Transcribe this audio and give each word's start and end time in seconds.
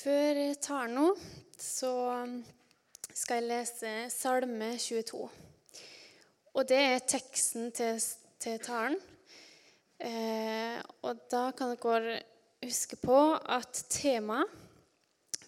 Før 0.00 0.38
jeg 0.38 0.54
tar 0.64 0.86
nå, 0.88 1.10
så 1.60 1.90
skal 3.12 3.42
jeg 3.42 3.48
lese 3.50 3.90
Salme 4.08 4.70
22. 4.80 5.26
Og 6.56 6.68
det 6.70 6.78
er 6.78 7.02
teksten 7.04 7.66
til, 7.76 7.98
til 8.40 8.56
talen. 8.64 8.96
Eh, 10.00 10.78
og 11.04 11.20
da 11.28 11.42
kan 11.52 11.74
dere 11.74 12.16
huske 12.64 12.96
på 13.02 13.18
at 13.36 13.82
temaet 13.92 14.48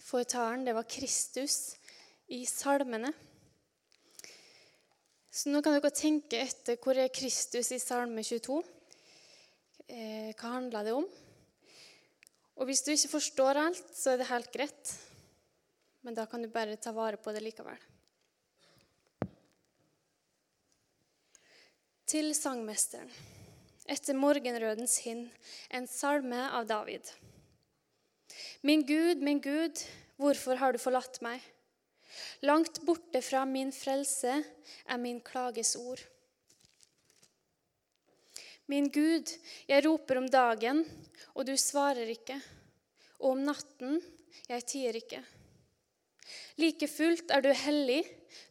for 0.02 0.28
talen 0.28 0.68
det 0.68 0.76
var 0.76 0.90
Kristus 0.98 1.78
i 2.28 2.44
salmene. 2.44 3.14
Så 5.32 5.48
nå 5.48 5.64
kan 5.64 5.78
dere 5.78 5.96
tenke 5.96 6.44
etter 6.44 6.76
hvor 6.76 7.00
er 7.00 7.14
Kristus 7.14 7.72
i 7.72 7.80
Salme 7.80 8.20
22. 8.20 8.60
Eh, 9.88 10.32
hva 10.36 10.56
handler 10.58 10.90
det 10.90 10.98
om? 11.00 11.08
Og 12.60 12.68
hvis 12.68 12.82
du 12.84 12.92
ikke 12.92 13.14
forstår 13.14 13.60
alt, 13.62 13.88
så 13.96 14.12
er 14.12 14.20
det 14.20 14.28
helt 14.28 14.52
greit. 14.52 14.92
Men 16.02 16.16
da 16.18 16.26
kan 16.26 16.42
du 16.42 16.50
bare 16.52 16.76
ta 16.76 16.92
vare 16.94 17.20
på 17.20 17.32
det 17.32 17.42
likevel. 17.44 17.78
Til 22.12 22.34
sangmesteren. 22.36 23.08
Etter 23.90 24.14
morgenrødens 24.14 24.98
hinn, 25.02 25.24
en 25.74 25.88
salme 25.90 26.38
av 26.54 26.68
David. 26.70 27.08
Min 28.62 28.84
Gud, 28.86 29.22
min 29.24 29.40
Gud, 29.42 29.80
hvorfor 30.20 30.60
har 30.60 30.72
du 30.74 30.78
forlatt 30.78 31.18
meg? 31.24 31.42
Langt 32.46 32.82
borte 32.86 33.22
fra 33.24 33.42
min 33.48 33.72
frelse 33.74 34.36
er 34.42 35.00
min 35.02 35.20
klages 35.24 35.74
ord. 35.80 36.02
Min 38.72 38.88
Gud, 38.88 39.28
jeg 39.68 39.84
roper 39.84 40.16
om 40.16 40.26
dagen, 40.32 40.78
og 41.36 41.44
du 41.44 41.52
svarer 41.60 42.08
ikke. 42.08 42.38
Og 43.20 43.34
om 43.34 43.42
natten, 43.44 43.98
jeg 44.48 44.64
tier 44.64 44.96
ikke. 44.96 45.20
Like 46.56 46.88
fullt 46.88 47.34
er 47.36 47.44
du 47.44 47.50
hellig, 47.52 48.00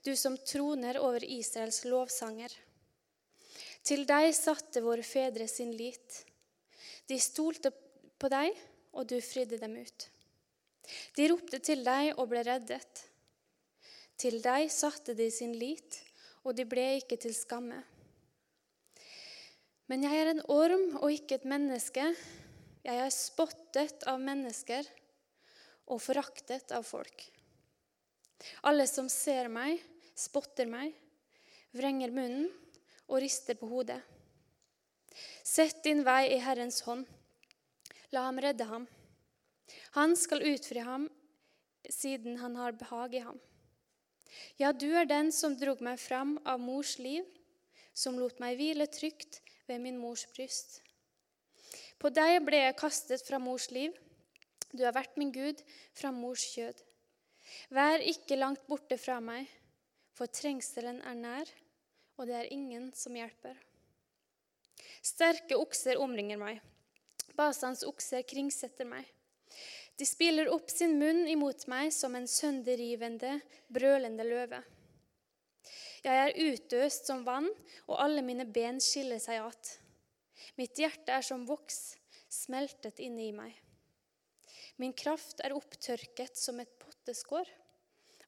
du 0.05 0.11
som 0.19 0.35
troner 0.45 0.99
over 1.01 1.25
Israels 1.25 1.81
lovsanger. 1.89 2.53
Til 3.81 4.05
deg 4.05 4.29
satte 4.37 4.83
våre 4.85 5.01
fedre 5.01 5.47
sin 5.49 5.71
lit. 5.73 6.19
De 7.09 7.17
stolte 7.17 7.71
på 8.21 8.29
deg, 8.29 8.53
og 8.93 9.07
du 9.09 9.17
fridde 9.25 9.57
dem 9.57 9.79
ut. 9.81 10.05
De 11.17 11.31
ropte 11.31 11.61
til 11.65 11.81
deg 11.87 12.11
og 12.13 12.29
ble 12.29 12.43
reddet. 12.45 13.07
Til 14.21 14.37
deg 14.43 14.69
satte 14.69 15.17
de 15.17 15.31
sin 15.33 15.57
lit, 15.57 15.97
og 16.45 16.53
de 16.53 16.67
ble 16.69 16.91
ikke 16.99 17.17
til 17.25 17.33
skamme. 17.33 17.81
Men 19.91 20.05
jeg 20.07 20.21
er 20.21 20.29
en 20.31 20.45
orm 20.47 20.93
og 21.01 21.09
ikke 21.11 21.35
et 21.35 21.45
menneske. 21.51 22.05
Jeg 22.79 22.99
er 23.03 23.09
spottet 23.11 24.05
av 24.07 24.21
mennesker 24.23 24.87
og 25.91 25.99
foraktet 25.99 26.71
av 26.71 26.85
folk. 26.87 27.25
Alle 28.63 28.85
som 28.87 29.09
ser 29.11 29.49
meg, 29.51 29.83
spotter 30.15 30.71
meg, 30.71 30.95
vrenger 31.75 32.15
munnen 32.15 32.47
og 33.09 33.19
rister 33.19 33.59
på 33.59 33.67
hodet. 33.67 33.99
Sett 35.43 35.83
din 35.83 36.05
vei 36.07 36.37
i 36.37 36.39
Herrens 36.39 36.79
hånd. 36.87 37.03
La 38.15 38.23
ham 38.29 38.39
redde 38.39 38.71
ham. 38.71 38.87
Han 39.99 40.15
skal 40.15 40.47
utfri 40.53 40.87
ham 40.87 41.11
siden 41.83 42.39
han 42.39 42.55
har 42.55 42.79
behag 42.79 43.19
i 43.19 43.25
ham. 43.27 43.43
Ja, 44.55 44.71
du 44.71 44.87
er 44.95 45.03
den 45.03 45.35
som 45.35 45.59
drog 45.59 45.83
meg 45.83 45.99
fram 45.99 46.37
av 46.47 46.63
mors 46.63 46.95
liv, 46.95 47.27
som 47.91 48.15
lot 48.15 48.39
meg 48.39 48.55
hvile 48.55 48.87
trygt 48.87 49.41
ved 49.67 49.81
min 49.83 49.99
mors 50.01 50.25
bryst. 50.35 50.79
På 52.01 52.09
deg 52.09 52.39
ble 52.45 52.63
jeg 52.63 52.79
kastet 52.79 53.25
fra 53.27 53.39
mors 53.41 53.69
liv. 53.71 53.93
Du 54.71 54.83
har 54.85 54.95
vært 54.95 55.17
min 55.19 55.33
Gud 55.35 55.59
fra 55.97 56.11
mors 56.15 56.43
kjød. 56.53 56.77
Vær 57.73 58.03
ikke 58.05 58.39
langt 58.39 58.63
borte 58.69 58.97
fra 59.01 59.19
meg, 59.23 59.49
for 60.15 60.31
trengselen 60.31 61.01
er 61.07 61.17
nær, 61.17 61.51
og 62.17 62.29
det 62.29 62.37
er 62.37 62.53
ingen 62.53 62.91
som 62.97 63.15
hjelper. 63.17 63.57
Sterke 65.01 65.57
okser 65.57 65.99
omringer 66.01 66.39
meg. 66.41 66.61
Basans 67.37 67.83
okser 67.87 68.23
kringsetter 68.27 68.87
meg. 68.87 69.07
De 69.97 70.05
spiller 70.07 70.49
opp 70.49 70.69
sin 70.71 70.95
munn 70.99 71.27
imot 71.29 71.67
meg 71.71 71.91
som 71.93 72.15
en 72.17 72.27
sønderrivende, 72.29 73.39
brølende 73.69 74.25
løve. 74.25 74.61
Jeg 76.01 76.17
er 76.17 76.53
utøst 76.53 77.09
som 77.09 77.21
vann, 77.27 77.49
og 77.85 77.99
alle 78.01 78.23
mine 78.25 78.47
ben 78.49 78.79
skiller 78.81 79.21
seg 79.21 79.43
at. 79.43 79.75
Mitt 80.57 80.79
hjerte 80.81 81.13
er 81.13 81.25
som 81.25 81.43
voks, 81.45 81.95
smeltet 82.31 83.01
inne 83.03 83.27
i 83.27 83.35
meg. 83.35 83.53
Min 84.81 84.95
kraft 84.97 85.43
er 85.45 85.53
opptørket 85.53 86.39
som 86.39 86.57
et 86.63 86.71
potteskår, 86.81 87.45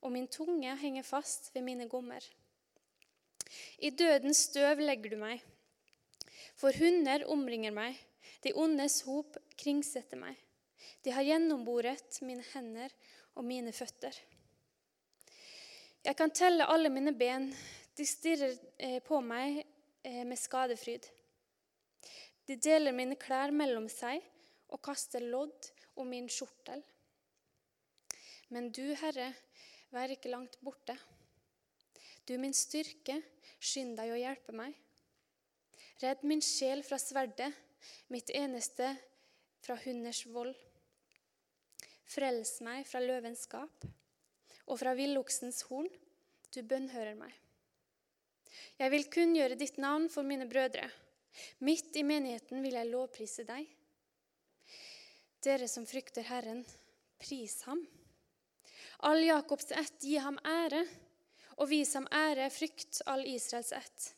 og 0.03 0.13
min 0.13 0.27
tunge 0.29 0.75
henger 0.83 1.05
fast 1.07 1.49
ved 1.55 1.65
mine 1.65 1.87
gommer. 1.89 2.21
I 3.81 3.89
dødens 3.89 4.45
støv 4.49 4.83
legger 4.83 5.15
du 5.15 5.17
meg, 5.21 5.41
for 6.59 6.75
hunder 6.77 7.25
omringer 7.33 7.73
meg, 7.73 7.97
de 8.43 8.53
ondes 8.59 9.01
hop 9.07 9.39
kringsetter 9.57 10.19
meg. 10.19 10.37
De 11.03 11.13
har 11.15 11.25
gjennomboret 11.25 12.21
mine 12.21 12.43
hender 12.53 12.93
og 13.33 13.47
mine 13.47 13.73
føtter. 13.73 14.13
Jeg 16.03 16.17
kan 16.19 16.33
telle 16.35 16.65
alle 16.67 16.89
mine 16.91 17.13
ben. 17.15 17.45
De 17.95 18.05
stirrer 18.05 18.57
eh, 18.75 18.99
på 19.05 19.21
meg 19.23 19.61
eh, 20.03 20.23
med 20.27 20.39
skadefryd. 20.39 21.05
De 22.43 22.57
deler 22.59 22.91
mine 22.95 23.15
klær 23.15 23.53
mellom 23.55 23.87
seg 23.87 24.19
og 24.73 24.81
kaster 24.83 25.23
lodd 25.23 25.69
om 25.95 26.09
min 26.11 26.27
skjortel. 26.27 26.83
Men 28.51 28.67
du, 28.75 28.83
Herre, 28.99 29.29
vær 29.95 30.11
ikke 30.11 30.33
langt 30.33 30.59
borte. 30.59 30.97
Du, 32.27 32.35
min 32.35 32.55
styrke, 32.55 33.21
skynd 33.63 33.95
deg 33.95 34.11
å 34.11 34.19
hjelpe 34.19 34.55
meg. 34.59 34.75
Redd 36.03 36.27
min 36.27 36.43
sjel 36.43 36.83
fra 36.83 36.99
sverdet, 36.99 37.51
mitt 38.11 38.27
eneste 38.35 38.91
fra 39.63 39.79
hunders 39.85 40.25
vold. 40.35 40.55
Frels 42.11 42.57
meg 42.65 42.83
fra 42.89 42.99
løvens 42.99 43.47
gap 43.47 43.93
og 44.67 44.79
fra 44.79 44.93
villoksens 44.97 45.63
horn. 45.69 45.89
Du 46.53 46.61
bønnhører 46.61 47.15
meg. 47.17 47.33
Jeg 48.77 48.91
vil 48.93 49.07
kunngjøre 49.11 49.57
ditt 49.57 49.79
navn 49.81 50.09
for 50.13 50.25
mine 50.27 50.47
brødre. 50.49 50.85
Midt 51.65 51.95
i 51.97 52.03
menigheten 52.05 52.61
vil 52.61 52.77
jeg 52.77 52.91
lovprise 52.91 53.45
deg. 53.47 53.65
Dere 55.43 55.67
som 55.67 55.85
frykter 55.89 56.25
Herren, 56.27 56.61
pris 57.19 57.61
ham. 57.67 57.81
All 59.03 59.19
Jakobs 59.25 59.73
ett, 59.75 59.97
gi 59.99 60.15
ham 60.21 60.37
ære, 60.47 60.83
og 61.59 61.67
vis 61.69 61.91
ham 61.97 62.07
ære, 62.13 62.47
frykt 62.53 63.01
all 63.09 63.25
Israels 63.27 63.73
ett. 63.75 64.13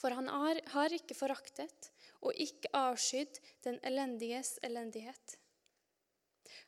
For 0.00 0.14
han 0.16 0.30
har 0.30 0.94
ikke 0.96 1.18
foraktet 1.18 1.90
og 2.20 2.36
ikke 2.40 2.72
avskydd 2.76 3.38
den 3.66 3.76
elendiges 3.84 4.56
elendighet. 4.64 5.36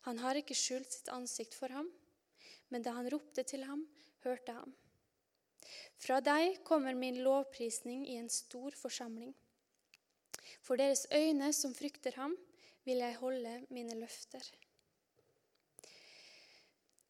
Han 0.06 0.20
har 0.20 0.36
ikke 0.36 0.56
skjult 0.58 0.92
sitt 0.92 1.08
ansikt 1.14 1.56
for 1.56 1.72
ham 1.72 1.88
men 2.72 2.84
da 2.84 2.94
han 2.96 3.10
ropte 3.12 3.44
til 3.44 3.66
ham, 3.68 3.84
hørte 4.24 4.56
ham. 4.56 4.72
Fra 6.02 6.18
deg 6.24 6.62
kommer 6.66 6.96
min 6.98 7.20
lovprisning 7.22 8.06
i 8.08 8.16
en 8.18 8.30
stor 8.32 8.74
forsamling. 8.74 9.34
For 10.62 10.80
deres 10.80 11.04
øyne 11.12 11.52
som 11.54 11.74
frykter 11.76 12.16
ham, 12.16 12.34
vil 12.82 12.98
jeg 13.04 13.18
holde 13.20 13.54
mine 13.70 13.94
løfter. 14.00 14.42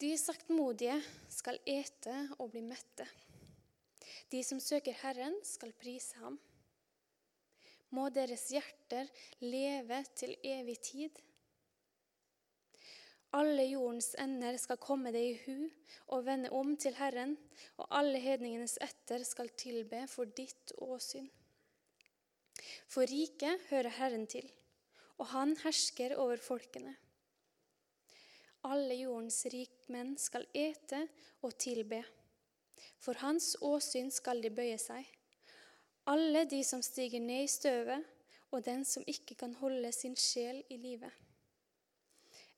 De 0.02 0.10
saktmodige 0.18 0.98
skal 1.30 1.60
ete 1.68 2.14
og 2.42 2.50
bli 2.52 2.60
mette. 2.66 3.06
De 4.32 4.40
som 4.44 4.60
søker 4.60 4.96
Herren, 5.04 5.36
skal 5.46 5.72
prise 5.78 6.18
ham. 6.18 6.40
Må 7.92 8.08
deres 8.10 8.48
hjerter 8.50 9.08
leve 9.44 10.00
til 10.16 10.34
evig 10.42 10.78
tid. 10.80 11.22
Alle 13.32 13.64
jordens 13.64 14.10
ender 14.20 14.58
skal 14.60 14.80
komme 14.80 15.12
deg 15.14 15.24
i 15.24 15.36
hu 15.46 15.68
og 16.12 16.26
vende 16.26 16.50
om 16.52 16.74
til 16.76 16.96
Herren, 16.98 17.38
og 17.80 17.86
alle 17.96 18.20
hedningenes 18.20 18.76
etter 18.84 19.24
skal 19.24 19.48
tilbe 19.56 20.02
for 20.12 20.28
ditt 20.28 20.74
åsyn. 20.84 21.30
For 22.92 23.08
riket 23.08 23.64
hører 23.70 23.96
Herren 23.96 24.26
til, 24.28 24.44
og 25.16 25.30
han 25.32 25.56
hersker 25.62 26.16
over 26.20 26.36
folkene. 26.44 26.92
Alle 28.68 28.94
jordens 29.00 29.40
rikmenn 29.50 30.12
skal 30.20 30.44
ete 30.54 31.06
og 31.42 31.56
tilbe. 31.58 32.02
For 33.02 33.18
hans 33.24 33.56
åsyn 33.64 34.12
skal 34.12 34.44
de 34.44 34.52
bøye 34.54 34.76
seg. 34.78 35.08
Alle 36.12 36.44
de 36.50 36.60
som 36.66 36.82
stiger 36.84 37.22
ned 37.22 37.46
i 37.46 37.50
støvet, 37.50 38.04
og 38.52 38.64
den 38.66 38.84
som 38.84 39.06
ikke 39.08 39.34
kan 39.40 39.56
holde 39.58 39.90
sin 39.96 40.14
sjel 40.20 40.60
i 40.68 40.76
livet. 40.76 41.10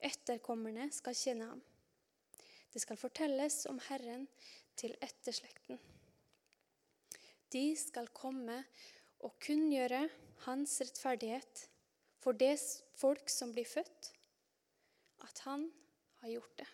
Etterkommerne 0.02 0.90
skal 0.92 1.16
kjenne 1.16 1.48
ham. 1.52 1.62
Det 2.72 2.82
skal 2.82 2.98
fortelles 2.98 3.64
om 3.70 3.78
Herren 3.88 4.26
til 4.78 4.96
etterslekten. 5.02 5.78
De 7.54 7.66
skal 7.78 8.08
komme 8.10 8.64
og 9.22 9.36
kunngjøre 9.44 10.08
hans 10.48 10.80
rettferdighet 10.82 11.68
for 12.24 12.36
det 12.36 12.56
folk 12.98 13.28
som 13.30 13.52
blir 13.54 13.68
født, 13.68 14.10
at 15.22 15.44
han 15.46 15.68
har 16.22 16.34
gjort 16.34 16.58
det. 16.58 16.70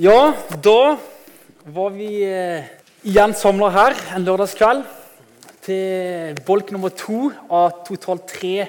Ja, 0.00 0.32
da 0.64 0.96
var 1.72 1.92
vi 1.92 2.22
eh, 2.24 2.68
igjen 3.04 3.34
samla 3.36 3.68
her 3.74 3.96
en 4.16 4.24
lørdagskveld 4.24 4.86
til 5.62 6.38
bolk 6.46 6.72
nummer 6.74 6.90
to 6.90 7.28
av 7.46 7.84
totalt 7.86 8.26
tre 8.32 8.66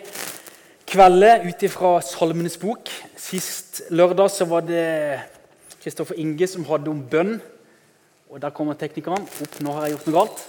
kvelder 0.89 1.47
ut 1.47 1.63
ifra 1.65 1.95
Salmenes 2.05 2.59
bok. 2.61 2.91
Sist 3.17 3.81
lørdag 3.89 4.29
så 4.29 4.45
var 4.45 4.65
det 4.67 4.85
Kristoffer 5.81 6.19
Inge 6.21 6.47
som 6.47 6.67
hadde 6.69 6.91
om 6.91 7.01
bønn. 7.01 7.39
Og 8.29 8.41
Der 8.41 8.53
kommer 8.53 8.73
teknikeren. 8.73 9.25
Opp, 9.25 9.57
nå 9.61 9.73
har 9.73 9.87
jeg 9.87 9.95
gjort 9.95 10.07
noe 10.07 10.19
galt. 10.19 10.43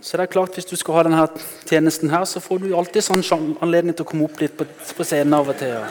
Så 0.00 0.16
det 0.16 0.24
er 0.24 0.32
klart, 0.32 0.54
Hvis 0.54 0.64
du 0.64 0.76
skal 0.76 0.94
ha 0.94 1.02
denne 1.02 1.28
tjenesten, 1.66 2.10
her, 2.10 2.24
så 2.24 2.40
får 2.40 2.58
du 2.58 2.74
alltid 2.74 3.04
sånn 3.04 3.56
anledning 3.60 3.94
til 3.94 4.06
å 4.06 4.10
komme 4.10 4.24
opp 4.26 4.40
litt 4.40 4.56
på, 4.56 4.66
scenen 5.04 5.34
av 5.34 5.50
og 5.50 5.58
til. 5.58 5.68
Ja. 5.68 5.86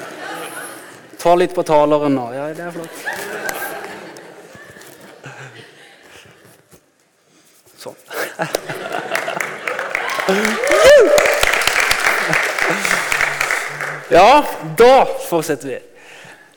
ta 1.19 1.35
litt 1.35 1.53
på 1.55 1.63
taleren. 1.63 2.15
nå. 2.15 2.31
ja, 2.33 2.53
det 2.53 2.63
er 2.67 2.71
flott. 2.71 3.28
Ja, 14.09 14.44
da 14.77 15.06
fortsetter 15.30 15.69
vi. 15.69 15.77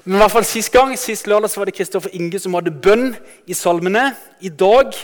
Men 0.05 0.17
i 0.17 0.21
hvert 0.23 0.33
fall 0.33 0.47
Sist 0.49 0.73
gang, 0.73 0.95
sist 0.97 1.27
lørdag 1.29 1.51
så 1.53 1.61
var 1.61 1.69
det 1.69 1.75
Kristoffer 1.77 2.15
Inge 2.17 2.41
som 2.41 2.55
hadde 2.57 2.73
bønn 2.73 3.11
i 3.45 3.55
salmene. 3.55 4.07
I 4.41 4.49
dag 4.49 4.97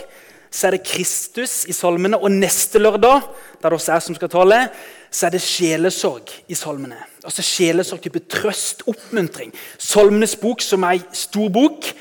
så 0.49 0.67
er 0.67 0.75
det 0.75 0.87
Kristus 0.89 1.61
i 1.69 1.75
salmene, 1.77 2.17
og 2.17 2.33
neste 2.33 2.81
lørdag 2.81 3.21
der 3.61 3.69
det 3.69 3.77
også 3.77 3.93
er 3.93 4.01
som 4.01 4.17
skal 4.17 4.31
tale, 4.33 4.63
så 5.11 5.27
er 5.27 5.35
det 5.35 5.43
sjelesorg 5.45 6.33
i 6.49 6.57
salmene. 6.57 6.97
Altså 7.23 7.45
Sjelesorg 7.45 8.01
type 8.01 8.23
trøst, 8.31 8.81
oppmuntring. 8.89 9.53
Salmenes 9.77 10.33
bok, 10.39 10.63
som 10.65 10.87
er 10.87 10.97
ei 10.97 11.03
stor 11.13 11.51
bok 11.53 11.91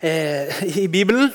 eh, 0.00 0.62
i 0.80 0.88
Bibelen, 0.88 1.28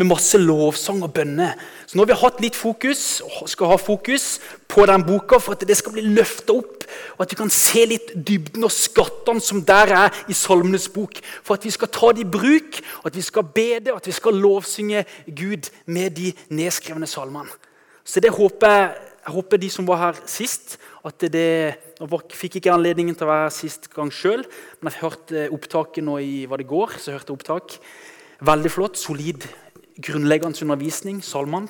med 0.00 0.08
masse 0.08 0.38
lovsang 0.40 1.02
og 1.04 1.12
bønner. 1.12 1.58
Så 1.84 1.98
nå 1.98 2.06
har 2.06 2.08
vi 2.08 2.18
hatt 2.22 2.38
litt 2.40 2.56
fokus 2.56 3.20
og 3.26 3.48
skal 3.52 3.68
ha 3.74 3.76
fokus 3.80 4.38
på 4.70 4.86
den 4.88 5.04
boka 5.04 5.36
for 5.42 5.56
at 5.56 5.66
det 5.68 5.76
skal 5.76 5.92
bli 5.92 6.06
løfta 6.08 6.56
opp, 6.56 6.86
og 7.18 7.24
at 7.24 7.34
vi 7.34 7.38
kan 7.38 7.52
se 7.52 7.84
litt 7.90 8.14
dybden 8.16 8.64
og 8.64 8.72
skattene 8.72 9.44
som 9.44 9.60
der 9.66 9.92
er 9.98 10.22
i 10.30 10.36
Salmenes 10.36 10.88
bok. 10.94 11.20
For 11.44 11.58
at 11.58 11.66
vi 11.68 11.74
skal 11.74 11.92
ta 11.92 12.14
det 12.16 12.24
i 12.24 12.30
bruk, 12.32 12.80
og 13.02 13.10
at 13.12 13.18
vi 13.18 13.26
skal 13.26 13.44
bede 13.44 13.92
og 13.92 14.00
at 14.00 14.08
vi 14.08 14.16
skal 14.16 14.40
lovsynge 14.40 15.04
Gud 15.28 15.68
med 15.84 16.16
de 16.16 16.32
nedskrevne 16.48 17.08
salmene. 17.10 17.52
Så 18.04 18.24
det 18.24 18.32
håper 18.32 18.72
jeg, 18.72 18.90
jeg 19.20 19.34
håper 19.36 19.60
de 19.60 19.68
som 19.70 19.86
var 19.86 20.00
her 20.00 20.20
sist 20.26 20.78
at 21.04 21.20
det, 21.32 21.76
Jeg 22.00 22.20
fikk 22.32 22.56
ikke 22.56 22.72
anledningen 22.72 23.14
til 23.14 23.26
å 23.26 23.30
være 23.30 23.48
her 23.50 23.52
sist 23.52 23.90
gang 23.92 24.08
sjøl, 24.12 24.46
men 24.80 24.88
jeg 24.88 25.02
hørte 25.04 25.48
opptaket 25.52 26.04
nå 26.04 26.16
i 26.24 26.46
hva 26.48 26.56
det 26.56 26.68
går, 26.68 26.96
så 26.96 27.12
hørte 27.12 27.28
jeg 27.28 27.36
opptak. 27.36 27.76
Veldig 28.40 28.72
flott, 28.72 28.96
solid 28.96 29.44
grunnleggende 30.02 30.64
undervisning, 30.64 31.22
salmene, 31.24 31.68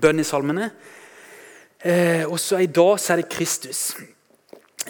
bønn 0.00 0.20
i 0.20 0.26
salmene. 0.26 0.70
Eh, 1.84 2.24
og 2.26 2.40
så 2.40 2.58
I 2.58 2.66
dag 2.66 2.98
så 3.00 3.12
er 3.12 3.22
det 3.22 3.30
Kristus 3.30 3.92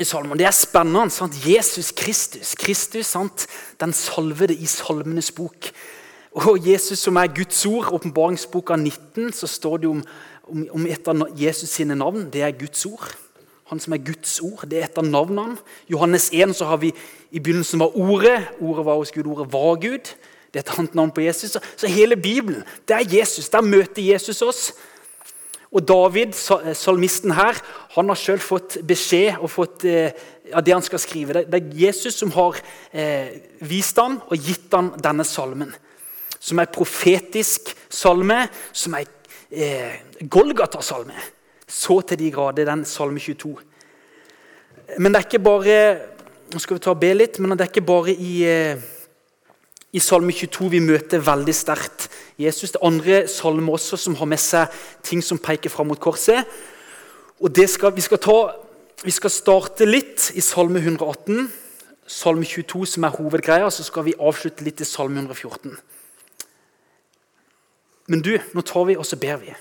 i 0.00 0.04
salmen. 0.04 0.38
Det 0.38 0.46
er 0.46 0.54
spennende. 0.54 1.10
sant? 1.10 1.34
Jesus 1.46 1.92
Kristus. 1.92 2.54
Kristus, 2.54 3.06
sant? 3.06 3.46
Den 3.80 3.92
salvede 3.92 4.54
i 4.54 4.66
Salmenes 4.66 5.30
bok. 5.32 5.70
Og 6.32 6.58
Jesus 6.66 6.98
som 6.98 7.16
er 7.16 7.34
Guds 7.34 7.66
ord. 7.66 7.92
Åpenbaringsboka 7.92 8.76
19 8.76 9.32
så 9.32 9.46
står 9.46 9.76
det 9.76 9.88
om, 9.88 10.04
om, 10.48 10.66
om 10.70 10.86
et 10.86 11.08
av 11.08 11.26
Jesus 11.36 11.68
sine 11.70 11.94
navn. 11.94 12.28
Det 12.32 12.42
er 12.42 12.58
Guds 12.58 12.86
ord. 12.86 13.16
Han 13.68 13.80
som 13.80 13.92
er 13.92 14.04
Guds 14.04 14.40
ord. 14.40 14.64
Det 14.70 14.78
er 14.78 14.86
et 14.86 14.98
av 14.98 15.04
navnene. 15.04 15.58
Johannes 15.90 16.30
1 16.32 16.56
så 16.56 16.64
har 16.64 16.76
vi 16.76 16.92
i 17.30 17.38
begynnelsen 17.40 17.80
var 17.80 17.96
Ordet. 17.96 18.48
Ordet 18.60 18.86
var 18.86 18.96
hos 18.96 19.12
Gud. 19.12 19.26
Ordet 19.26 19.52
var 19.52 19.80
Gud. 19.82 20.14
Det 20.52 20.60
er 20.60 20.64
et 20.64 20.78
annet 20.78 20.94
navn 20.96 21.10
på 21.12 21.20
Jesus. 21.20 21.56
Så 21.76 21.90
hele 21.90 22.16
Bibelen 22.16 22.64
det 22.88 22.96
er 22.96 23.18
Jesus. 23.18 23.48
Der 23.48 23.60
møter 23.60 24.02
Jesus 24.02 24.42
oss. 24.42 24.72
Og 25.68 25.84
David, 25.84 26.32
salmisten 26.74 27.34
her, 27.36 27.58
han 27.92 28.08
har 28.08 28.16
selv 28.16 28.40
fått 28.40 28.78
beskjed 28.88 29.36
og 29.36 29.50
fått 29.52 29.84
eh, 29.84 30.16
ja, 30.48 30.62
det 30.64 30.72
han 30.72 30.84
skal 30.84 31.02
skrive. 31.02 31.42
Det 31.44 31.58
er 31.58 31.74
Jesus 31.76 32.16
som 32.16 32.32
har 32.32 32.56
eh, 32.92 33.36
vist 33.68 34.00
ham 34.00 34.16
og 34.24 34.40
gitt 34.40 34.72
ham 34.72 34.94
denne 34.96 35.26
salmen. 35.28 35.74
Som 36.40 36.62
er 36.62 36.72
profetisk 36.72 37.74
salme, 37.92 38.46
som 38.72 38.96
er 38.96 39.10
eh, 39.50 39.98
Golgata-salme. 40.24 41.18
Så 41.68 42.00
til 42.08 42.22
de 42.22 42.30
grader, 42.32 42.64
den 42.64 42.86
salme 42.88 43.20
22. 43.20 43.52
Men 44.96 45.12
det 45.12 45.20
er 45.20 45.28
ikke 45.28 45.44
bare 45.44 45.80
nå 46.48 46.60
skal 46.62 46.78
vi 46.78 46.80
ta 46.80 46.94
og 46.94 47.00
be 47.02 47.10
litt, 47.12 47.36
men 47.42 47.52
det 47.52 47.66
er 47.66 47.68
ikke 47.68 47.84
bare 47.84 48.14
i 48.14 48.38
eh, 48.48 48.84
i 49.92 50.00
Salme 50.04 50.34
22 50.36 50.68
vi 50.74 50.80
møter 50.84 51.22
veldig 51.24 51.54
sterkt 51.56 52.08
Jesus. 52.40 52.74
Det 52.74 52.82
andre 52.84 53.22
salmer 53.30 53.78
også 53.78 53.96
som 53.96 54.16
har 54.18 54.28
med 54.28 54.40
seg 54.42 54.74
ting 55.06 55.22
som 55.24 55.40
peker 55.40 55.72
fram 55.72 55.88
mot 55.88 56.00
korset. 56.00 56.44
Og 57.40 57.56
skal, 57.70 57.94
vi, 57.94 58.02
skal 58.04 58.20
ta, 58.20 58.36
vi, 59.04 59.14
skal 59.14 59.32
starte 59.32 59.86
litt 59.88 60.32
i 60.34 60.44
Salme 60.44 60.82
118, 60.82 61.48
Salme 62.08 62.44
22 62.44 62.86
som 62.88 63.04
er 63.04 63.14
hovedgreia, 63.14 63.68
så 63.70 63.84
skal 63.84 64.06
vi 64.08 64.16
avslutte 64.18 64.64
litt 64.66 64.80
i 64.80 64.88
Salme 64.88 65.20
114. 65.22 65.76
Men 68.08 68.24
du, 68.24 68.34
nå 68.56 68.64
tar 68.64 68.88
vi 68.88 68.96
og 68.96 69.06
så 69.06 69.18
ber 69.20 69.40
vi. 69.42 69.52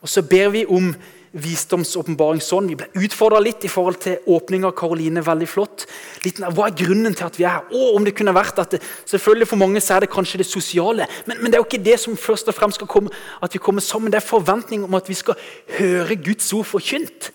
Og 0.00 0.08
så 0.08 0.22
ber 0.24 0.52
vi 0.54 0.66
om 0.68 0.92
visdomsåpenbaring 1.30 2.40
sånn. 2.42 2.68
Vi 2.72 2.76
ble 2.80 2.88
utfordra 3.06 3.38
litt 3.42 3.62
i 3.64 3.70
forhold 3.70 4.00
til 4.02 4.18
åpninga 4.26 4.70
av 4.70 4.76
Karoline. 4.78 5.22
veldig 5.22 5.48
flott. 5.48 5.86
Litt, 6.24 6.38
hva 6.38 6.66
er 6.66 6.74
grunnen 6.74 7.14
til 7.14 7.26
at 7.26 7.38
vi 7.38 7.44
er 7.44 7.50
her? 7.50 7.64
Og 7.70 7.96
om 7.96 8.04
det 8.04 8.16
kunne 8.16 8.34
vært 8.34 8.58
at 8.58 8.70
det, 8.70 8.82
selvfølgelig 9.06 9.48
For 9.48 9.56
mange 9.56 9.80
så 9.80 9.94
er 9.94 10.00
det 10.00 10.10
kanskje 10.10 10.38
det 10.38 10.46
sosiale, 10.46 11.06
men, 11.26 11.36
men, 11.40 11.46
det 11.46 11.54
er 11.54 11.62
jo 11.62 11.68
ikke 11.68 11.84
det 11.84 12.00
som 12.00 12.16
først 12.16 12.48
og 12.48 12.54
fremst 12.54 12.76
skal 12.76 12.86
komme, 12.86 13.10
at 13.42 13.52
vi 13.52 13.58
kommer 13.58 13.80
sammen. 13.80 14.10
Det 14.10 14.16
er 14.16 14.26
forventning 14.26 14.84
om 14.84 14.94
at 14.94 15.08
vi 15.08 15.14
skal 15.14 15.34
høre 15.78 16.16
Guds 16.16 16.52
ord 16.52 16.64
forkynt. 16.64 17.32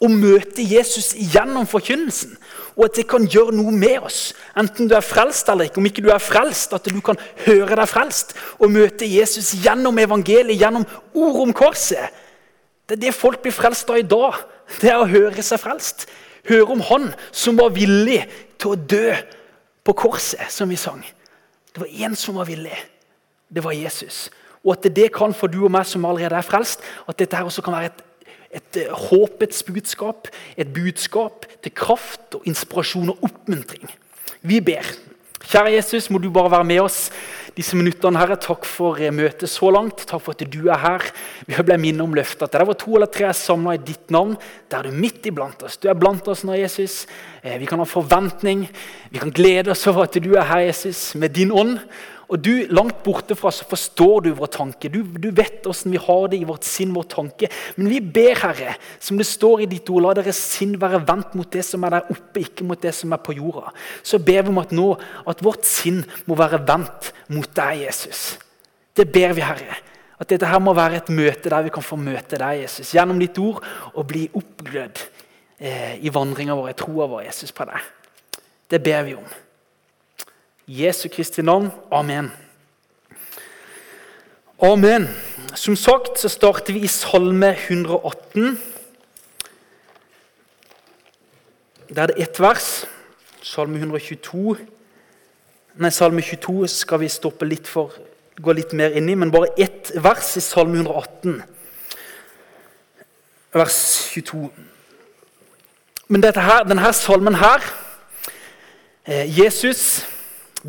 Og 0.00 0.10
møte 0.10 0.60
Jesus 0.60 1.14
gjennom 1.16 1.66
forkynnelsen. 1.66 2.36
Og 2.76 2.84
at 2.84 2.96
det 2.96 3.06
kan 3.08 3.24
gjøre 3.24 3.54
noe 3.56 3.72
med 3.72 4.04
oss. 4.04 4.34
Enten 4.52 4.88
du 4.88 4.94
er 4.94 5.00
frelst 5.00 5.48
eller 5.48 5.64
ikke. 5.64 5.80
Om 5.80 5.86
ikke 5.86 6.04
du 6.04 6.10
er 6.12 6.20
frelst, 6.20 6.74
at 6.76 6.84
du 6.84 7.00
kan 7.00 7.16
høre 7.46 7.78
deg 7.80 7.88
frelst 7.88 8.36
og 8.58 8.70
møte 8.70 9.08
Jesus 9.08 9.54
gjennom 9.64 9.96
evangeliet, 9.98 10.60
gjennom 10.60 10.84
ord 11.14 11.40
om 11.46 11.52
korset. 11.56 12.12
Det 12.86 12.96
er 12.96 13.02
det 13.08 13.14
folk 13.14 13.42
blir 13.42 13.54
frelst 13.54 13.90
av 13.90 13.98
i 13.98 14.06
dag. 14.06 14.38
Det 14.80 14.90
er 14.92 15.00
å 15.00 15.10
høre 15.10 15.42
seg 15.42 15.60
frelst. 15.62 16.06
Høre 16.46 16.70
om 16.76 16.82
Han 16.90 17.10
som 17.34 17.58
var 17.58 17.74
villig 17.74 18.20
til 18.60 18.74
å 18.74 18.78
dø 18.78 19.14
på 19.86 19.94
korset, 19.94 20.46
som 20.50 20.70
vi 20.70 20.78
sang. 20.78 21.02
Det 21.74 21.82
var 21.82 21.90
én 22.06 22.14
som 22.18 22.38
var 22.38 22.46
villig. 22.48 22.76
Det 23.48 23.62
var 23.62 23.74
Jesus. 23.74 24.28
Og 24.64 24.74
at 24.74 24.88
det 24.94 25.12
kan 25.14 25.34
for 25.34 25.50
du 25.50 25.60
og 25.64 25.72
meg 25.74 25.86
som 25.86 26.06
allerede 26.06 26.38
er 26.38 26.46
frelst, 26.46 26.82
at 27.06 27.18
dette 27.18 27.38
her 27.38 27.46
også 27.46 27.62
kan 27.62 27.76
være 27.76 27.90
et, 27.90 28.00
et 28.62 28.78
eh, 28.82 28.94
håpets 29.10 29.62
budskap. 29.66 30.30
Et 30.56 30.70
budskap 30.72 31.46
til 31.62 31.74
kraft 31.74 32.38
og 32.38 32.46
inspirasjon 32.46 33.14
og 33.14 33.28
oppmuntring. 33.28 33.90
Vi 34.46 34.60
ber. 34.62 34.86
Kjære 35.46 35.76
Jesus, 35.76 36.10
må 36.10 36.18
du 36.18 36.30
bare 36.34 36.50
være 36.50 36.66
med 36.66 36.80
oss 36.82 37.10
disse 37.56 37.76
minuttene. 37.76 38.20
Herre. 38.20 38.36
Takk 38.40 38.66
for 38.68 39.00
møtet 39.16 39.50
så 39.50 39.70
langt. 39.72 40.04
Takk 40.08 40.22
for 40.22 40.36
at 40.36 40.44
du 40.52 40.68
er 40.68 40.82
her. 40.82 41.06
Vi 41.48 41.56
ble 41.64 41.78
minnet 41.80 42.04
om 42.04 42.16
løftet. 42.16 42.46
At 42.48 42.58
det 42.58 42.68
var 42.68 42.78
to 42.80 42.96
eller 42.98 43.10
tre 43.12 43.32
samla 43.34 43.76
i 43.76 43.82
ditt 43.82 44.12
navn, 44.14 44.36
der 44.70 44.82
er 44.82 44.90
du 44.90 45.00
midt 45.04 45.26
iblant 45.28 45.64
oss. 45.66 45.78
Du 45.80 45.88
er 45.90 45.98
blant 45.98 46.28
oss 46.28 46.44
nå, 46.46 46.56
Jesus. 46.60 47.04
Eh, 47.42 47.56
vi 47.60 47.68
kan 47.68 47.80
ha 47.80 47.88
forventning. 47.88 48.66
Vi 49.10 49.22
kan 49.22 49.32
glede 49.34 49.72
oss 49.72 49.86
over 49.88 50.04
at 50.06 50.20
du 50.20 50.34
er 50.36 50.46
her, 50.46 50.66
Jesus, 50.68 51.14
med 51.14 51.34
din 51.36 51.54
ånd. 51.54 51.78
Og 52.26 52.40
du, 52.42 52.52
Langt 52.74 53.04
borte 53.06 53.36
fra 53.38 53.52
så 53.54 53.66
forstår 53.70 54.24
du 54.24 54.30
vår 54.34 54.50
tanke. 54.56 54.90
Du, 54.90 55.02
du 55.06 55.28
vet 55.30 55.62
hvordan 55.62 55.94
vi 55.94 56.00
har 56.02 56.24
det 56.32 56.40
i 56.40 56.48
vårt 56.48 56.66
sinn, 56.66 56.94
vår 56.96 57.06
tanke. 57.12 57.50
Men 57.78 57.90
vi 57.92 58.00
ber, 58.00 58.34
Herre, 58.42 58.74
som 58.98 59.20
det 59.20 59.28
står 59.30 59.62
i 59.62 59.68
ditt 59.70 59.90
ord, 59.92 60.02
la 60.02 60.14
deres 60.18 60.40
sinn 60.56 60.74
være 60.82 61.04
vendt 61.06 61.36
mot 61.38 61.50
det 61.52 61.62
som 61.66 61.86
er 61.86 61.96
der 61.96 62.10
oppe, 62.16 62.42
ikke 62.42 62.66
mot 62.66 62.82
det 62.82 62.94
som 62.98 63.14
er 63.14 63.22
på 63.22 63.36
jorda. 63.38 63.70
Så 64.02 64.18
ber 64.18 64.42
vi 64.42 64.54
om 64.54 64.62
at 64.62 64.74
nå, 64.74 64.88
at 65.30 65.44
vårt 65.46 65.68
sinn 65.68 66.02
må 66.26 66.38
være 66.38 66.64
vendt 66.66 67.12
mot 67.36 67.50
deg, 67.54 67.84
Jesus. 67.86 68.26
Det 68.96 69.06
ber 69.12 69.36
vi, 69.36 69.46
Herre. 69.46 69.78
At 70.18 70.32
dette 70.32 70.48
her 70.48 70.60
må 70.64 70.74
være 70.74 70.98
et 70.98 71.12
møte 71.12 71.52
der 71.52 71.66
vi 71.66 71.72
kan 71.74 71.84
få 71.84 71.98
møte 72.00 72.40
deg, 72.40 72.64
Jesus, 72.64 72.94
gjennom 72.96 73.20
ditt 73.22 73.38
ord, 73.38 73.62
og 73.94 74.06
bli 74.08 74.26
oppglødd 74.34 75.02
eh, 75.60 75.98
i 76.00 76.10
vandringa 76.10 76.56
vår, 76.58 76.72
i 76.72 76.78
troa 76.80 77.06
vår, 77.10 77.26
Jesus, 77.28 77.54
på 77.54 77.68
deg. 77.68 77.90
Det 78.72 78.82
ber 78.82 79.04
vi 79.06 79.14
om. 79.14 79.34
Jesu 80.68 81.08
Kristi 81.08 81.42
navn. 81.42 81.70
Amen. 81.90 82.32
Amen. 84.58 85.08
Som 85.54 85.76
sagt 85.76 86.18
så 86.18 86.28
starter 86.28 86.72
vi 86.72 86.80
i 86.80 86.88
Salme 86.88 87.52
118. 87.54 88.58
Der 91.94 92.02
er 92.02 92.06
det 92.06 92.18
ett 92.18 92.40
vers. 92.40 92.86
Salme 93.42 93.78
122. 93.78 94.56
Nei, 95.74 95.90
Salme 95.90 96.22
22 96.22 96.66
skal 96.68 97.00
vi 97.00 97.12
stoppe 97.14 97.46
litt 97.46 97.70
for, 97.70 97.94
gå 98.42 98.56
litt 98.56 98.74
mer 98.74 98.96
inn 98.98 99.06
i, 99.06 99.14
men 99.14 99.30
bare 99.30 99.52
ett 99.54 99.92
vers 99.94 100.32
i 100.34 100.42
Salme 100.42 100.82
118. 100.82 101.44
vers 103.54 103.78
22. 104.10 104.50
Men 106.08 106.26
her, 106.26 106.66
denne 106.66 106.92
salmen 106.92 107.38
her 107.38 107.62
eh, 109.06 109.30
Jesus 109.30 110.02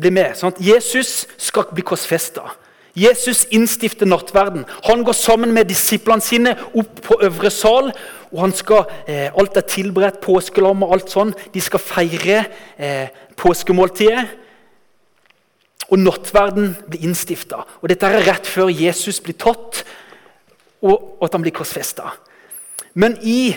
blir 0.00 0.14
med. 0.14 0.36
Sant? 0.38 0.60
Jesus 0.60 1.26
skal 1.36 1.68
bli 1.74 1.84
korsfesta. 1.86 2.46
Jesus 2.98 3.44
innstifter 3.54 4.06
nattverden. 4.06 4.64
Han 4.84 5.04
går 5.04 5.14
sammen 5.14 5.52
med 5.54 5.68
disiplene 5.70 6.24
sine 6.24 6.56
opp 6.74 7.02
på 7.04 7.20
øvre 7.22 7.50
sal. 7.50 7.92
og 8.32 8.40
han 8.40 8.52
skal, 8.52 8.84
eh, 9.06 9.30
Alt 9.38 9.56
er 9.56 9.60
tilberedt, 9.60 10.20
påskelam 10.20 10.82
og 10.82 10.92
alt 10.92 11.10
sånn. 11.10 11.34
De 11.54 11.60
skal 11.60 11.78
feire 11.78 12.44
eh, 12.78 13.08
påskemåltidet. 13.36 14.26
Og 15.88 15.98
nattverden 15.98 16.76
blir 16.90 17.04
innstifta. 17.04 17.64
Dette 17.88 18.06
er 18.06 18.26
rett 18.26 18.46
før 18.46 18.68
Jesus 18.68 19.20
blir 19.20 19.34
tatt, 19.34 19.84
og, 20.82 21.16
at 21.22 21.32
han 21.32 21.42
blir 21.42 21.52
korsfesta. 21.52 22.12
Men 22.94 23.16
i 23.22 23.56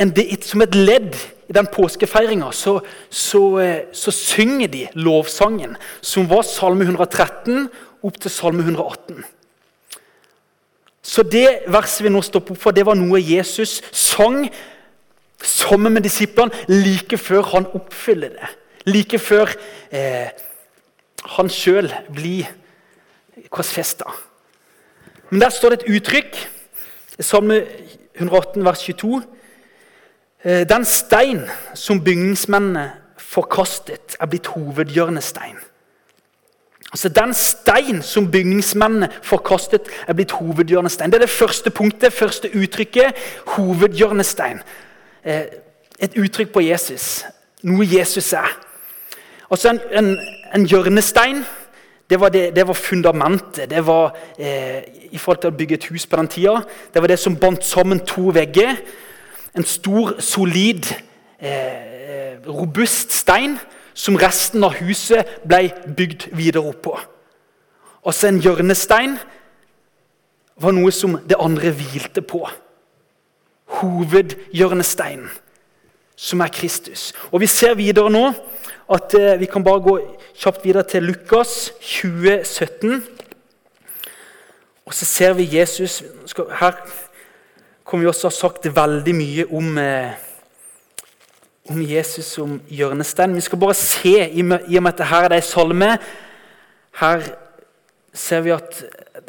en, 0.00 0.12
som 0.42 0.62
et 0.62 0.74
ledd 0.74 1.14
i 1.52 1.56
den 1.58 1.68
påskefeiringa 1.68 2.48
så, 2.56 2.78
så, 3.10 3.42
eh, 3.60 3.80
så, 3.92 4.10
synger 4.10 4.70
de 4.72 4.86
lovsangen, 4.94 5.76
som 6.00 6.28
var 6.30 6.46
Salme 6.48 6.86
113 6.86 7.68
opp 8.02 8.20
til 8.20 8.32
Salme 8.32 8.64
118. 8.64 9.20
Så 11.02 11.24
det 11.26 11.66
verset 11.68 12.06
vi 12.06 12.12
nå 12.14 12.22
stopper 12.24 12.54
opp 12.54 12.62
for, 12.62 12.72
det 12.72 12.86
var 12.88 12.96
noe 12.96 13.20
Jesus 13.20 13.82
sang 13.92 14.46
sammen 15.42 15.92
med 15.92 16.06
disiplene 16.06 16.54
like 16.70 17.18
før 17.20 17.44
han 17.52 17.68
oppfyller 17.76 18.32
det. 18.38 18.50
Like 18.88 19.20
før 19.20 19.52
eh, 19.92 20.32
han 21.36 21.52
sjøl 21.52 21.92
blir 22.14 22.48
korsfesta. 23.52 24.08
Men 25.28 25.44
der 25.44 25.52
står 25.52 25.74
det 25.74 25.82
et 25.82 25.98
uttrykk. 25.98 26.40
Salme 27.20 27.60
118, 28.16 28.64
vers 28.64 28.88
22. 28.88 29.20
Eh, 30.44 30.68
den 30.68 30.84
stein 30.84 31.42
som 31.74 32.04
bygningsmennene 32.04 32.92
forkastet, 33.16 34.16
er 34.20 34.26
blitt 34.26 34.46
hovedhjørnestein. 34.46 35.56
Altså 36.92 37.08
Den 37.08 37.34
stein 37.34 38.02
som 38.02 38.30
bygningsmennene 38.30 39.08
forkastet, 39.22 39.80
er 40.06 40.12
blitt 40.12 40.30
hovedhjørnestein. 40.30 41.10
Det 41.10 41.14
er 41.14 41.26
det 41.26 41.30
første 41.30 41.70
punktet, 41.70 42.12
første 42.12 42.50
uttrykket. 42.54 43.14
Hovedhjørnestein. 43.46 44.60
Eh, 45.24 45.42
et 45.98 46.18
uttrykk 46.18 46.52
på 46.52 46.60
Jesus. 46.60 47.24
Noe 47.62 47.86
Jesus 47.98 48.32
er. 48.32 48.58
Altså 49.50 49.68
En, 49.68 49.80
en, 49.92 50.18
en 50.54 50.66
hjørnestein 50.66 51.44
det 52.10 52.20
var, 52.20 52.28
det, 52.28 52.56
det 52.56 52.66
var, 52.66 52.74
fundamentet. 52.74 53.70
Det 53.70 53.86
var 53.86 54.16
eh, 54.38 54.82
i 55.10 55.18
forhold 55.18 55.40
til 55.40 55.48
å 55.52 55.56
bygge 55.56 55.74
et 55.74 55.84
hus 55.84 56.06
på 56.06 56.16
den 56.16 56.28
tida, 56.28 56.58
det 56.94 57.00
var 57.02 57.08
det 57.08 57.18
som 57.18 57.36
bandt 57.36 57.64
sammen 57.64 58.02
to 58.04 58.28
vegger. 58.34 58.76
En 59.56 59.64
stor, 59.64 60.20
solid, 60.20 60.86
eh, 61.40 62.38
robust 62.46 63.12
stein 63.12 63.58
som 63.94 64.16
resten 64.16 64.64
av 64.64 64.78
huset 64.80 65.28
ble 65.44 65.68
bygd 65.96 66.30
videre 66.32 66.64
oppå. 66.64 66.96
Også 68.02 68.28
en 68.28 68.40
hjørnestein 68.42 69.18
var 70.56 70.74
noe 70.74 70.90
som 70.94 71.18
det 71.28 71.38
andre 71.40 71.70
hvilte 71.76 72.22
på. 72.22 72.46
Hovedhjørnesteinen, 73.72 75.28
som 76.16 76.40
er 76.40 76.52
Kristus. 76.52 77.12
Og 77.30 77.40
Vi 77.40 77.46
ser 77.46 77.74
videre 77.74 78.10
nå 78.10 78.32
at 78.92 79.14
eh, 79.14 79.40
vi 79.40 79.46
kan 79.46 79.64
bare 79.64 79.80
gå 79.80 79.98
kjapt 80.36 80.64
videre 80.64 80.82
til 80.82 81.02
Lukas 81.02 81.72
20, 81.80 82.44
17. 82.44 83.02
Og 84.86 84.94
så 84.94 85.04
ser 85.04 85.32
vi 85.32 85.48
Jesus 85.58 86.02
Her 86.60 86.72
kommer 87.92 88.06
vi 88.06 88.08
også 88.08 88.30
ha 88.30 88.32
sagt 88.32 88.66
veldig 88.72 89.12
mye 89.12 89.44
om, 89.52 89.66
eh, 89.76 90.14
om 91.68 91.80
Jesus 91.84 92.24
som 92.24 92.54
hjørnestein. 92.72 93.34
Vi 93.36 93.40
skal 93.44 93.58
bare 93.60 93.74
se, 93.76 94.14
i 94.32 94.40
og 94.40 94.46
med 94.82 94.92
at 94.94 95.02
dette 95.02 95.18
er 95.20 95.34
en 95.36 95.42
salme 95.42 95.98
Her 97.00 97.20
ser 98.14 98.40
vi 98.40 98.50
at, 98.50 98.84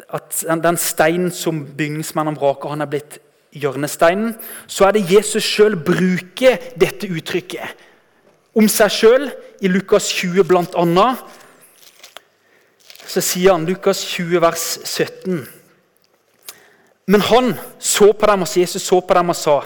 at 0.08 0.44
den 0.62 0.76
steinen 0.76 1.30
som 1.30 1.66
bygningsmennene 1.76 2.36
vraker, 2.36 2.68
han 2.68 2.80
er 2.80 2.86
blitt 2.86 3.18
hjørnesteinen. 3.52 4.34
Så 4.66 4.86
er 4.86 4.92
det 4.92 5.12
Jesus 5.12 5.44
sjøl 5.44 5.76
bruker 5.76 6.56
dette 6.80 7.08
uttrykket 7.08 7.84
om 8.54 8.68
seg 8.68 8.90
sjøl 8.90 9.28
i 9.60 9.68
Lukas 9.68 10.08
20 10.08 10.44
bl.a. 10.44 11.08
Så 13.06 13.20
sier 13.20 13.52
han 13.52 13.68
Lukas 13.68 14.04
20 14.08 14.40
vers 14.40 14.66
17 14.84 15.63
men 17.06 17.20
han 17.20 17.54
så 17.78 18.12
på 18.12 18.26
dem, 18.26 18.42
og 18.42 18.48
Jesus 18.56 18.82
så 18.82 19.00
på 19.00 19.14
dem 19.14 19.28
og 19.28 19.36
sa 19.36 19.60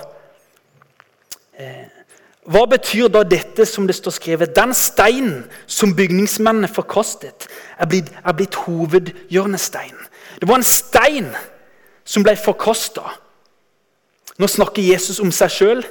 eh, 1.58 1.86
Hva 2.48 2.64
betyr 2.70 3.08
da 3.12 3.22
dette 3.22 3.66
som 3.68 3.86
det 3.86 3.96
står 3.98 4.10
skrevet? 4.16 4.56
Den 4.56 4.74
steinen 4.74 5.44
som 5.66 5.96
bygningsmennene 5.96 6.68
forkastet, 6.68 7.48
er 7.78 7.86
blitt, 7.86 8.12
er 8.24 8.32
blitt 8.32 8.54
hovedhjørnestein. 8.64 9.96
Det 10.40 10.48
var 10.48 10.56
en 10.56 10.66
stein 10.66 11.28
som 12.08 12.24
ble 12.24 12.36
forkasta. 12.40 13.02
Nå 14.38 14.46
snakker 14.48 14.82
Jesus 14.82 15.20
om 15.20 15.32
seg 15.34 15.50
sjøl. 15.52 15.84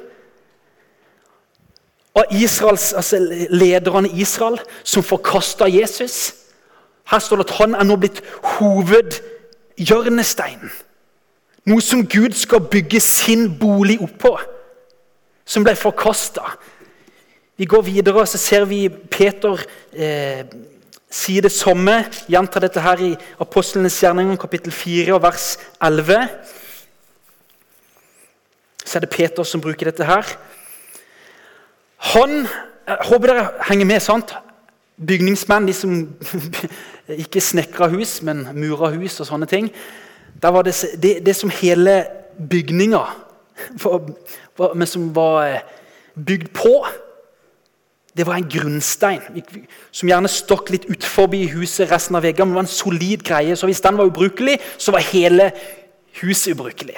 Og 2.17 2.25
Israels, 2.33 2.93
altså 2.97 3.19
lederne 3.53 4.09
i 4.09 4.21
Israel 4.25 4.57
som 4.83 5.03
forkasta 5.05 5.65
Jesus. 5.69 6.33
Her 7.11 7.19
står 7.19 7.35
det 7.37 7.51
at 7.51 7.57
han 7.59 7.75
er 7.75 7.83
nå 7.85 7.95
blitt 8.01 8.23
hovedhjørnesteinen. 8.57 10.71
Noe 11.67 11.83
som 11.83 12.05
Gud 12.07 12.35
skal 12.37 12.63
bygge 12.63 13.01
sin 13.03 13.49
bolig 13.59 13.97
oppå, 14.03 14.37
som 15.47 15.65
ble 15.65 15.73
forkasta. 15.75 16.45
Vi 17.59 17.65
går 17.67 17.83
videre, 17.83 18.21
og 18.21 18.29
så 18.29 18.39
ser 18.39 18.67
vi 18.69 18.85
Peter 18.87 19.59
eh, 19.91 20.45
si 21.11 21.39
det 21.43 21.51
samme. 21.51 21.97
Gjentar 22.31 22.63
dette 22.63 22.83
her 22.83 23.03
i 23.03 23.11
Apostlenes 23.43 23.97
gjerninger, 23.99 24.39
kapittel 24.39 24.71
4, 24.71 25.19
vers 25.23 25.49
11. 25.83 26.29
Så 28.85 28.97
er 28.97 29.03
det 29.03 29.11
Peter 29.11 29.43
som 29.43 29.63
bruker 29.63 29.91
dette 29.91 30.07
her. 30.07 30.37
Han 32.13 32.45
jeg 32.87 32.97
Håper 33.03 33.27
dere 33.27 33.47
henger 33.67 33.85
med. 33.85 33.99
sant? 33.99 34.31
Bygningsmenn, 34.95 35.67
de 35.67 35.73
som 35.75 35.91
ikke 37.23 37.41
snekra 37.43 37.89
hus, 37.91 38.21
men 38.23 38.47
mura 38.55 38.93
hus 38.95 39.19
og 39.19 39.27
sånne 39.27 39.49
ting. 39.51 39.67
Der 40.41 40.53
var 40.53 40.65
det, 40.67 40.75
det, 41.01 41.25
det 41.25 41.35
som 41.35 41.49
hele 41.49 42.05
bygninga 42.49 43.05
men 44.75 44.87
som 44.89 45.09
var 45.15 45.45
eh, 45.45 45.61
bygd 46.15 46.49
på, 46.55 46.85
det 48.17 48.25
var 48.25 48.39
en 48.39 48.49
grunnstein 48.49 49.21
som 49.93 50.09
gjerne 50.09 50.29
stokk 50.31 50.71
litt 50.73 50.87
utfor 50.89 51.29
huset. 51.53 51.91
resten 51.91 52.15
av 52.17 52.23
veggene, 52.25 52.49
men 52.49 52.55
det 52.55 52.61
var 52.61 52.65
en 52.65 52.77
solid 52.79 53.23
greie. 53.23 53.55
Så 53.55 53.69
hvis 53.69 53.81
den 53.81 53.97
var 53.97 54.09
ubrukelig, 54.09 54.57
så 54.77 54.91
var 54.91 55.05
hele 55.11 55.51
huset 56.21 56.55
ubrukelig. 56.55 56.97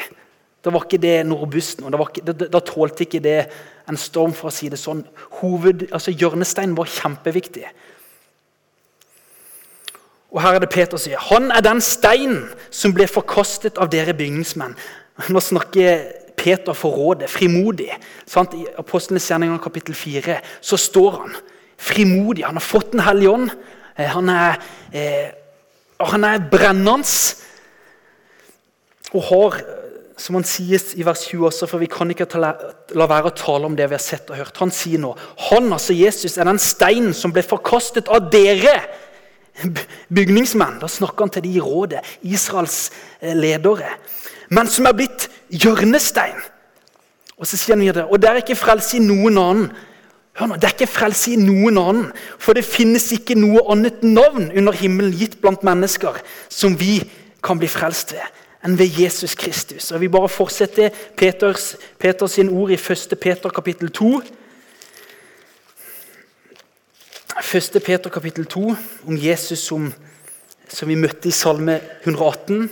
Da 0.64 0.72
var 0.72 0.86
ikke 0.86 1.02
det 1.02 1.26
noe 1.28 1.42
robust 1.42 1.82
noe. 1.82 1.92
Da, 1.92 2.32
da, 2.48 2.60
tålte 2.64 3.04
ikke 3.04 3.20
det 3.20 3.50
en 3.90 4.00
storm, 4.00 4.32
for 4.36 4.48
å 4.48 4.54
si 4.54 4.70
det 4.72 4.80
sånn. 4.80 5.04
Hoved, 5.42 5.90
altså 5.92 6.16
Hjørnesteinen 6.16 6.78
var 6.78 6.88
kjempeviktig. 6.88 7.68
Og 10.30 10.42
her 10.44 10.56
er 10.56 10.64
det 10.64 10.70
Peter 10.70 11.00
sier. 11.02 11.22
Han 11.32 11.50
er 11.52 11.64
den 11.66 11.82
steinen 11.82 12.50
som 12.70 12.94
ble 12.94 13.08
forkastet 13.10 13.80
av 13.82 13.90
dere 13.90 14.14
bygningsmenn. 14.18 14.76
Nå 15.30 15.42
snakker 15.42 16.04
Peter 16.40 16.78
for 16.78 16.96
rådet, 16.96 17.30
frimodig. 17.30 17.90
Sant? 18.30 18.54
I 18.54 18.68
Apostlenes 18.80 19.28
gjerninger 19.28 19.60
kapittel 19.64 19.98
4 19.98 20.38
så 20.62 20.78
står 20.80 21.18
han 21.18 21.36
frimodig. 21.80 22.46
Han 22.46 22.60
har 22.60 22.66
fått 22.66 22.92
Den 22.92 23.04
hellige 23.04 23.30
ånd. 23.30 23.50
Eh, 23.96 24.06
han 24.08 24.30
er, 24.30 24.62
eh, 24.94 25.32
han 26.00 26.24
er 26.24 26.50
brennende. 26.52 27.04
Og 29.12 29.24
har, 29.24 29.62
som 30.18 30.36
han 30.36 30.44
sier 30.44 30.80
i 30.96 31.04
vers 31.04 31.26
20 31.26 31.48
også, 31.48 31.68
for 31.68 31.80
vi 31.80 31.90
kan 31.90 32.10
ikke 32.12 32.30
la, 32.38 32.54
la 32.94 33.08
være 33.10 33.32
å 33.32 33.36
tale 33.36 33.66
om 33.66 33.76
det 33.76 33.90
vi 33.90 33.98
har 33.98 34.04
sett 34.04 34.30
og 34.30 34.38
hørt. 34.38 34.58
Han 34.62 34.72
sier 34.72 35.00
nå 35.02 35.16
han, 35.50 35.74
altså 35.74 35.94
Jesus, 35.98 36.38
er 36.38 36.46
den 36.46 36.60
steinen 36.62 37.14
som 37.14 37.34
ble 37.34 37.42
forkastet 37.42 38.08
av 38.08 38.30
dere 38.32 38.78
bygningsmenn. 40.16 40.80
Da 40.82 40.88
snakker 40.88 41.26
han 41.26 41.34
til 41.34 41.46
de 41.46 41.52
i 41.58 41.64
rådet, 41.64 42.00
Israels 42.22 42.90
eh, 43.22 43.36
ledere. 43.38 43.96
Men 44.50 44.68
som 44.68 44.88
er 44.90 44.98
blitt 44.98 45.30
hjørnestein. 45.50 46.40
Og 47.40 47.48
så 47.48 47.58
sier 47.58 47.78
han 47.78 47.86
videre, 47.86 48.10
og 48.10 48.20
det 48.20 48.30
er 48.30 48.42
ikke 48.42 48.58
frelse 48.60 48.98
i 48.98 49.04
noen 49.04 49.38
annen. 49.40 49.70
Hør 50.40 50.52
nå, 50.52 50.56
Det 50.56 50.68
er 50.68 50.76
ikke 50.76 50.92
frelse 50.92 51.34
i 51.34 51.40
noen 51.40 51.78
annen, 51.80 52.10
for 52.40 52.56
det 52.56 52.66
finnes 52.68 53.10
ikke 53.16 53.36
noe 53.36 53.64
annet 53.72 54.04
navn 54.04 54.52
under 54.56 54.76
himmelen 54.76 55.16
gitt 55.16 55.40
blant 55.42 55.64
mennesker 55.68 56.20
som 56.52 56.76
vi 56.80 57.02
kan 57.44 57.60
bli 57.60 57.68
frelst 57.72 58.14
ved, 58.16 58.28
enn 58.64 58.78
ved 58.80 59.00
Jesus 59.00 59.36
Kristus. 59.40 59.92
Og 59.92 60.02
Vi 60.02 60.12
bare 60.12 60.30
fortsetter 60.30 60.90
Peters, 61.18 61.76
Peters 62.00 62.38
ord 62.40 62.72
i 62.72 62.80
1. 62.80 63.20
Peter 63.20 63.50
kapittel 63.50 63.92
2. 63.92 64.22
1. 67.40 67.80
Peter 67.86 68.10
kapittel 68.10 68.46
2 68.46 68.76
om 69.08 69.18
Jesus 69.18 69.60
som, 69.60 69.94
som, 70.68 70.90
vi 70.90 70.98
møtte 71.00 71.30
i 71.30 71.32
Salme 71.32 71.78
118. 72.04 72.66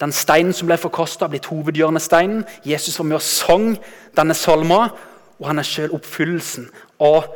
Den 0.00 0.12
steinen 0.12 0.52
som 0.52 0.68
ble 0.68 0.76
forkasta, 0.78 1.30
blitt 1.32 1.48
hovedhjørnesteinen. 1.48 2.42
Jesus 2.66 2.98
var 2.98 3.08
med 3.08 3.16
og 3.16 3.24
sang 3.24 3.70
denne 4.16 4.36
salma, 4.36 4.90
og 5.38 5.48
han 5.48 5.62
er 5.62 5.68
sjøl 5.68 5.94
oppfyllelsen 5.96 6.66
av 7.00 7.30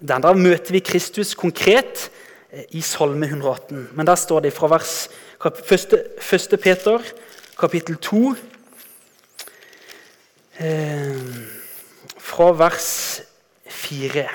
den. 0.00 0.24
Der 0.26 0.40
møter 0.40 0.74
vi 0.74 0.82
Kristus 0.82 1.36
konkret 1.38 2.08
eh, 2.50 2.66
i 2.74 2.82
Salme 2.82 3.30
118. 3.30 3.88
Men 3.94 4.10
der 4.10 4.18
står 4.18 4.48
det 4.48 4.54
fra 4.56 4.72
vers 4.74 5.06
1. 5.38 6.58
Peter, 6.58 7.06
kapittel 7.58 8.02
2, 8.02 8.34
eh, 10.58 11.24
fra 12.18 12.52
vers 12.66 12.92
4. 13.68 14.28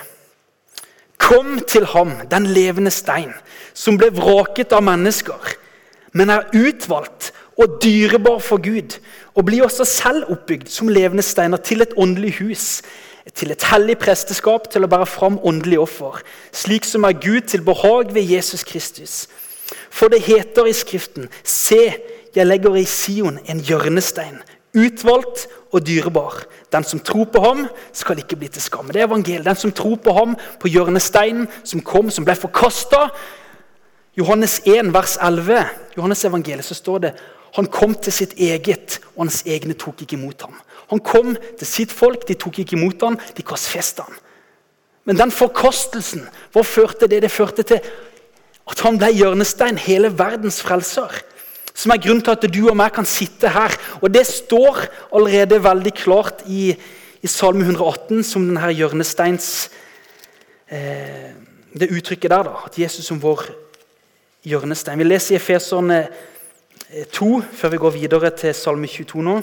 Kom 1.21 1.59
til 1.67 1.85
ham, 1.85 2.15
den 2.31 2.47
levende 2.55 2.91
stein, 2.91 3.33
som 3.73 3.97
ble 3.97 4.09
vraket 4.13 4.73
av 4.75 4.83
mennesker, 4.85 5.55
men 6.13 6.29
er 6.29 6.49
utvalgt 6.53 7.31
og 7.57 7.79
dyrebar 7.83 8.41
for 8.41 8.61
Gud, 8.61 8.97
og 9.33 9.45
blir 9.45 9.65
også 9.65 9.85
selv 9.85 10.29
oppbygd 10.33 10.69
som 10.69 10.91
levende 10.91 11.25
steiner 11.25 11.57
til 11.57 11.81
et 11.81 11.93
åndelig 11.97 12.35
hus, 12.39 12.81
til 13.33 13.53
et 13.53 13.65
hellig 13.71 13.95
presteskap, 14.01 14.67
til 14.71 14.83
å 14.83 14.89
bære 14.91 15.07
fram 15.07 15.39
åndelig 15.47 15.79
offer, 15.79 16.19
slik 16.51 16.85
som 16.85 17.05
er 17.07 17.17
Gud 17.17 17.47
til 17.47 17.63
behag 17.65 18.13
ved 18.13 18.27
Jesus 18.27 18.65
Kristus. 18.67 19.27
For 19.89 20.11
det 20.11 20.25
heter 20.25 20.67
i 20.67 20.75
Skriften, 20.75 21.29
se, 21.43 21.93
jeg 22.35 22.47
legger 22.49 22.75
i 22.75 22.85
Sion 22.89 23.39
en 23.47 23.61
hjørnestein, 23.63 24.41
utvalgt 24.75 25.47
og 25.73 25.83
dyrebar. 25.87 26.43
Den 26.71 26.85
som 26.85 27.01
tror 27.01 27.25
på 27.33 27.41
ham, 27.43 27.65
skal 27.93 28.21
ikke 28.21 28.37
bli 28.39 28.47
til 28.53 28.61
skam. 28.61 28.91
Det 28.93 29.01
er 29.01 29.07
evangeliet. 29.07 29.45
Den 29.45 29.59
som 29.59 29.71
tror 29.71 29.95
på 29.95 30.13
ham, 30.13 30.35
på 30.59 30.69
hjørnesteinen 30.71 31.47
som 31.63 31.81
kom, 31.81 32.11
som 32.13 32.25
ble 32.25 32.35
forkasta. 32.37 33.07
Johannes 34.17 34.59
1, 34.65 34.93
vers 34.93 35.17
11, 35.17 35.63
Johannes 35.97 36.25
evangeliet, 36.25 36.65
så 36.65 36.77
står 36.77 37.07
det 37.07 37.13
han 37.53 37.69
kom 37.69 37.93
til 37.93 38.13
sitt 38.13 38.33
eget, 38.41 38.99
og 39.13 39.27
hans 39.27 39.43
egne 39.45 39.75
tok 39.77 40.01
ikke 40.01 40.17
imot 40.17 40.41
ham. 40.41 40.55
Han 40.89 41.01
kom 41.05 41.35
til 41.59 41.67
sitt 41.69 41.91
folk, 41.93 42.25
de 42.27 42.37
tok 42.37 42.59
ikke 42.63 42.77
imot 42.77 43.01
ham, 43.05 43.17
de 43.37 43.45
korsfesta 43.45 44.05
ham. 44.07 44.15
Men 45.05 45.19
den 45.19 45.33
forkastelsen, 45.33 46.23
hva 46.53 46.63
førte 46.65 47.09
det? 47.11 47.21
Det 47.25 47.31
førte 47.31 47.65
til 47.67 47.83
at 48.71 48.81
han 48.85 48.97
ble 48.97 49.11
hjørnestein, 49.13 49.77
hele 49.77 50.09
verdens 50.17 50.61
frelser. 50.63 51.13
Som 51.73 51.91
er 51.91 52.01
grunnen 52.01 52.21
til 52.21 52.35
at 52.35 52.45
du 52.53 52.61
og 52.69 52.77
meg 52.77 52.93
kan 52.93 53.07
sitte 53.09 53.49
her. 53.49 53.73
Og 54.01 54.13
Det 54.13 54.25
står 54.27 54.85
allerede 55.15 55.63
veldig 55.63 55.93
klart 55.93 56.43
i, 56.45 56.75
i 57.21 57.27
Salme 57.27 57.65
118 57.65 58.23
som 58.23 58.45
denne 58.45 58.73
hjørnesteins 58.73 59.69
eh, 60.69 61.33
Det 61.73 61.89
uttrykket 61.89 62.29
der, 62.29 62.43
da, 62.45 62.53
at 62.67 62.77
Jesus 62.77 63.05
som 63.05 63.21
vår 63.21 63.47
hjørnestein. 64.45 64.99
Vi 64.99 65.07
leser 65.07 65.33
i 65.33 65.39
Efeserne 65.39 66.03
2 67.11 67.29
eh, 67.39 67.47
før 67.57 67.73
vi 67.73 67.81
går 67.81 67.95
videre 67.97 68.29
til 68.37 68.53
Salme 68.53 68.87
22 68.87 69.23
nå. 69.25 69.39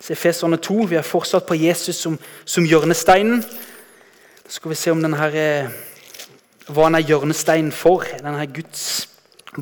Så 0.00 0.12
Efeserne 0.12 0.56
2, 0.60 0.74
Vi 0.90 0.96
er 1.00 1.02
fortsatt 1.02 1.46
på 1.46 1.54
Jesus 1.56 1.96
som, 1.96 2.18
som 2.44 2.64
hjørnesteinen. 2.64 3.40
Så 4.44 4.58
skal 4.58 4.70
vi 4.70 4.76
se 4.76 4.92
om 4.92 5.00
denne, 5.00 5.30
eh, 5.32 5.70
hva 6.68 6.90
han 6.90 7.00
er 7.00 7.08
hjørnesteinen 7.08 7.72
for. 7.72 8.04
Denne 8.20 8.44
Guds 8.52 9.08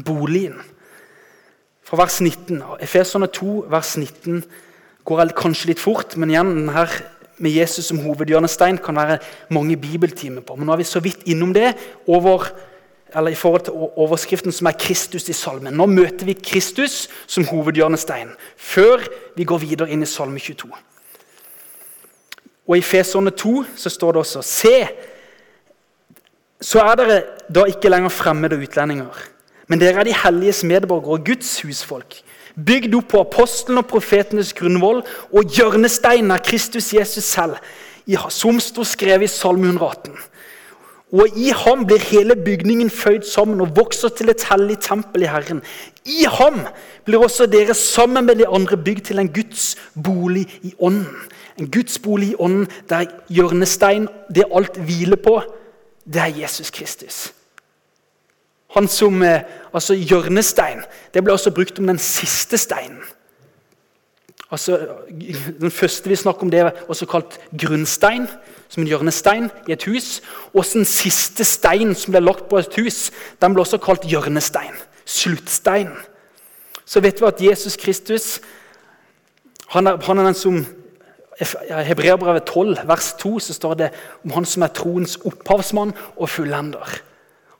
boligen 0.04 0.58
fra 1.92 1.98
vers 2.00 2.20
19. 2.20 2.62
Efeserne 2.80 3.26
2, 3.28 3.66
vers 3.68 3.96
19 4.00 4.38
går 5.04 5.32
kanskje 5.36 5.68
litt 5.68 5.80
fort, 5.82 6.14
men 6.16 6.30
igjen, 6.32 6.52
denne 6.56 6.86
med 7.42 7.52
Jesus 7.52 7.90
som 7.90 7.98
hovedhjørnestein 8.00 8.78
kan 8.80 8.96
være 8.96 9.18
mange 9.52 9.76
bibeltimer 9.76 10.40
på. 10.46 10.56
Men 10.56 10.70
nå 10.70 10.72
er 10.72 10.80
vi 10.80 10.86
så 10.88 11.02
vidt 11.04 11.26
innom 11.28 11.52
det 11.52 11.74
over, 12.06 12.46
i 13.28 13.34
forhold 13.36 13.66
til 13.66 13.76
overskriften 13.76 14.52
som 14.52 14.70
er 14.70 14.78
'Kristus 14.78 15.28
i 15.28 15.36
salmen'. 15.36 15.74
Nå 15.74 15.86
møter 15.86 16.24
vi 16.24 16.32
Kristus 16.32 17.08
som 17.26 17.44
hovedhjørnestein 17.44 18.30
før 18.56 19.04
vi 19.36 19.44
går 19.44 19.58
videre 19.58 19.90
inn 19.90 20.02
i 20.02 20.06
Salme 20.06 20.38
22. 20.38 20.72
Og 22.68 22.76
I 22.76 22.80
Feserne 22.80 23.30
2 23.30 23.64
så 23.76 23.90
står 23.90 24.12
det 24.12 24.18
også 24.18 24.42
Se, 24.42 24.88
så 26.60 26.80
er 26.80 26.94
dere 26.94 27.22
da 27.54 27.64
ikke 27.64 27.88
lenger 27.88 28.08
fremmede 28.08 28.56
utlendinger 28.56 29.31
men 29.68 29.80
dere 29.80 30.02
er 30.02 30.08
de 30.08 30.16
helliges 30.24 30.62
medborgere 30.64 31.18
og 31.18 31.26
Guds 31.26 31.60
husfolk. 31.62 32.20
Bygd 32.56 32.94
opp 32.98 33.08
på 33.12 33.22
apostelen 33.22 33.80
og 33.80 33.88
profetenes 33.88 34.52
grunnvoll 34.56 35.00
og 35.32 35.56
hjørnesteinen 35.56 36.34
av 36.34 36.42
Kristus 36.44 36.92
Jesus 36.92 37.24
selv, 37.24 37.56
som 38.28 38.58
sto 38.60 38.84
skrevet 38.84 39.30
i 39.30 39.32
Salme 39.32 39.70
118. 39.70 40.12
Og 41.12 41.36
I 41.36 41.50
ham 41.52 41.84
blir 41.84 42.00
hele 42.08 42.36
bygningen 42.40 42.88
føyd 42.90 43.26
sammen 43.28 43.60
og 43.60 43.74
vokser 43.76 44.08
til 44.16 44.32
et 44.32 44.46
hellig 44.48 44.78
tempel 44.80 45.26
i 45.26 45.28
Herren. 45.28 45.60
I 46.08 46.24
ham 46.24 46.62
blir 47.04 47.20
også 47.20 47.46
dere 47.52 47.76
sammen 47.76 48.24
med 48.26 48.40
de 48.40 48.48
andre 48.48 48.78
bygd 48.80 49.10
til 49.10 49.20
en 49.20 49.28
Guds 49.28 49.76
bolig 49.92 50.46
i 50.62 50.72
ånden. 50.80 51.28
En 51.60 51.68
Guds 51.70 51.98
bolig 51.98 52.32
i 52.32 52.38
ånden 52.38 52.66
der 52.88 53.12
hjørnestein, 53.28 54.08
det 54.34 54.48
alt 54.48 54.80
hviler 54.80 55.20
på, 55.20 55.42
det 56.08 56.20
er 56.20 56.40
Jesus 56.40 56.70
Kristus. 56.70 57.32
Han 58.74 58.88
som 58.88 59.22
eh, 59.22 59.42
altså 59.72 59.94
hjørnestein. 59.94 60.84
Det 61.14 61.24
ble 61.24 61.34
også 61.34 61.52
brukt 61.54 61.78
om 61.78 61.90
den 61.90 62.00
siste 62.00 62.58
steinen. 62.58 63.02
Altså, 64.52 64.76
den 65.60 65.70
første 65.70 66.08
vi 66.08 66.16
snakker 66.16 66.42
om, 66.44 66.50
det 66.50 66.60
er 66.60 66.70
også 66.88 67.06
kalt 67.08 67.38
grunnstein, 67.56 68.26
som 68.68 68.82
en 68.82 68.88
hjørnestein 68.88 69.48
i 69.68 69.72
et 69.72 69.84
hus. 69.88 70.20
Og 70.52 70.66
den 70.72 70.84
siste 70.84 71.44
steinen 71.44 71.94
som 71.96 72.12
ble 72.12 72.20
lagt 72.20 72.50
på 72.50 72.60
et 72.60 72.76
hus, 72.76 73.10
den 73.40 73.54
ble 73.54 73.64
også 73.64 73.80
kalt 73.80 74.04
hjørnestein. 74.04 74.76
Sluttstein. 75.08 75.88
Så 76.84 77.00
vet 77.00 77.20
vi 77.20 77.26
at 77.26 77.42
Jesus 77.50 77.76
Kristus 77.80 78.40
han 79.72 79.86
er, 79.86 79.96
han 80.04 80.18
er 80.18 80.28
den 80.28 80.36
som 80.36 80.66
Hebreabrevet 81.86 82.44
12, 82.44 82.76
vers 82.86 83.14
2, 83.18 83.38
så 83.38 83.54
står 83.56 83.74
det 83.74 83.88
om 84.24 84.34
han 84.36 84.44
som 84.44 84.62
er 84.62 84.74
troens 84.76 85.16
opphavsmann 85.24 85.94
og 86.16 86.28
fullender. 86.28 86.98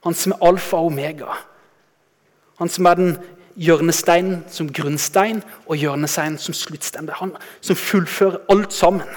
Han 0.03 0.13
som 0.13 0.35
er 0.35 0.47
alfa 0.47 0.77
og 0.77 0.91
omega. 0.91 1.37
Han 2.59 2.69
som 2.69 2.85
er 2.85 2.99
den 2.99 3.13
hjørnesteinen 3.55 4.43
som 4.51 4.71
grunnstein 4.73 5.43
og 5.65 5.77
hjørnesteinen 5.77 6.39
som 6.41 6.55
sluttstein. 6.57 7.09
Han 7.19 7.35
som 7.61 7.75
fullfører 7.75 8.41
alt 8.49 8.73
sammen. 8.73 9.07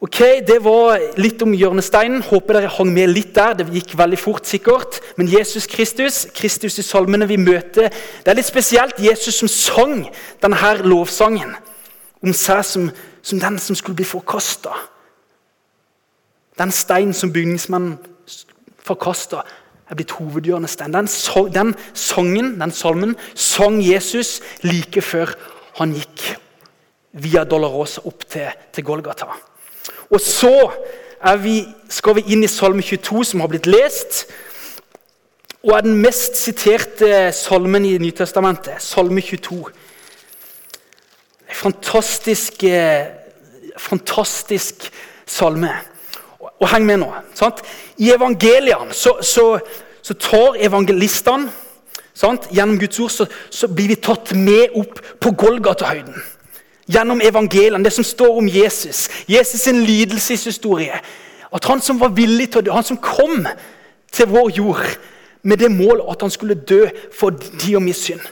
Ok, 0.00 0.18
Det 0.46 0.60
var 0.62 1.00
litt 1.18 1.42
om 1.42 1.54
hjørnesteinen. 1.54 2.22
Håper 2.22 2.54
dere 2.54 2.70
hang 2.70 2.92
med 2.94 3.10
litt 3.10 3.32
der. 3.34 3.56
Det 3.58 3.66
gikk 3.72 3.96
veldig 3.98 4.18
fort, 4.18 4.46
sikkert. 4.46 5.00
Men 5.16 5.26
Jesus 5.26 5.66
Kristus, 5.66 6.26
Kristus 6.34 6.78
i 6.78 6.82
salmene 6.82 7.26
vi 7.26 7.36
møter 7.36 7.88
Det 7.90 8.30
er 8.30 8.38
litt 8.38 8.46
spesielt 8.46 9.00
Jesus 9.02 9.34
som 9.34 9.48
sang 9.48 10.06
denne 10.42 10.74
lovsangen 10.84 11.56
om 12.22 12.32
seg 12.32 12.62
som, 12.66 12.90
som 13.22 13.40
den 13.40 13.58
som 13.58 13.76
skulle 13.76 13.96
bli 13.96 14.06
forkasta. 14.06 14.70
Den 16.58 16.70
steinen 16.70 17.14
som 17.14 17.32
bygningsmannen 17.32 17.98
forkasta, 18.88 19.44
er 19.88 19.96
blitt 19.96 20.16
hovedhjørnestein. 20.18 20.92
Den, 20.92 21.08
den 21.54 21.74
sangen, 21.96 22.54
den 22.60 22.74
salmen, 22.74 23.16
sang 23.34 23.80
Jesus 23.80 24.38
like 24.64 25.02
før 25.04 25.32
han 25.78 25.94
gikk 25.96 26.24
via 27.18 27.44
Dolorosa 27.48 28.04
opp 28.08 28.26
til, 28.28 28.50
til 28.74 28.84
Golgata. 28.84 29.30
Og 30.10 30.20
så 30.20 30.52
vi, 31.42 31.62
skal 31.90 32.18
vi 32.18 32.28
inn 32.34 32.44
i 32.44 32.50
Salme 32.50 32.84
22, 32.84 33.24
som 33.32 33.42
har 33.42 33.50
blitt 33.50 33.68
lest. 33.68 34.26
Og 35.64 35.74
er 35.74 35.84
den 35.84 35.98
mest 35.98 36.38
siterte 36.38 37.32
salmen 37.34 37.86
i 37.88 37.96
Nytestamentet. 37.98 38.82
Salme 38.82 39.24
22. 39.24 39.58
En 41.48 41.58
fantastisk, 41.64 42.62
eh, 42.64 43.08
fantastisk 43.76 44.90
salme. 45.26 45.72
Og 46.58 46.68
heng 46.72 46.86
med 46.86 47.00
nå. 47.02 47.12
Sant? 47.38 47.62
I 47.98 48.10
evangeliene 48.14 48.94
så, 48.94 49.18
så, 49.22 49.58
så 50.02 50.14
tar 50.14 50.58
evangelistene 50.68 51.50
Gjennom 52.50 52.78
Guds 52.80 52.98
ord 52.98 53.10
så, 53.14 53.26
så, 53.50 53.68
blir 53.70 53.92
vi 53.92 53.96
tatt 54.02 54.32
med 54.34 54.74
opp 54.74 54.98
på 55.22 55.30
Golgata-høyden. 55.38 56.16
Gjennom 56.90 57.20
evangeliene, 57.22 57.84
det 57.84 57.92
som 57.94 58.04
står 58.04 58.40
om 58.40 58.48
Jesus. 58.50 59.06
Jesus' 59.30 59.62
sin 59.62 59.84
lidelseshistorie. 59.86 60.98
At 61.54 61.64
han 61.70 61.80
som 61.80 62.00
var 62.00 62.10
villig 62.16 62.48
til 62.50 62.62
å 62.62 62.64
dø, 62.66 62.72
han 62.74 62.86
som 62.88 62.98
kom 62.98 63.46
til 64.12 64.32
vår 64.32 64.50
jord 64.56 64.82
med 65.46 65.62
det 65.62 65.70
mål 65.70 66.02
at 66.10 66.24
han 66.24 66.32
skulle 66.32 66.58
dø 66.58 66.88
for 67.14 67.30
de 67.30 67.76
og 67.76 67.84
min 67.86 67.94
synd. 67.94 68.24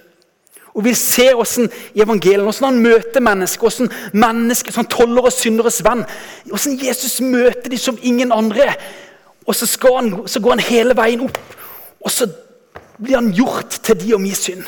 Og 0.76 0.84
vil 0.84 0.96
se 0.96 1.30
hvordan 1.32 1.70
i 1.96 2.02
evangeliet, 2.04 2.44
hvordan 2.44 2.68
han 2.68 2.82
møter 2.84 3.24
mennesker, 3.24 3.64
hvordan 3.64 3.92
mennesker 4.12 4.74
som 4.76 4.88
toller 4.92 5.24
og 5.24 5.32
synderes 5.32 5.80
venn. 5.84 6.04
Hvordan 6.44 6.78
Jesus 6.82 7.20
møter 7.24 7.70
dem 7.72 7.80
som 7.80 7.98
ingen 8.02 8.32
andre. 8.32 8.74
Og 9.46 9.54
så, 9.54 9.68
han, 9.96 10.12
så, 10.26 10.40
går 10.40 10.56
han 10.56 10.66
hele 10.66 10.96
veien 10.98 11.22
opp, 11.22 11.38
og 12.02 12.10
så 12.10 12.26
blir 12.98 13.20
han 13.20 13.30
gjort 13.32 13.78
til 13.86 14.00
de 14.00 14.14
og 14.16 14.20
min 14.20 14.34
synd. 14.34 14.64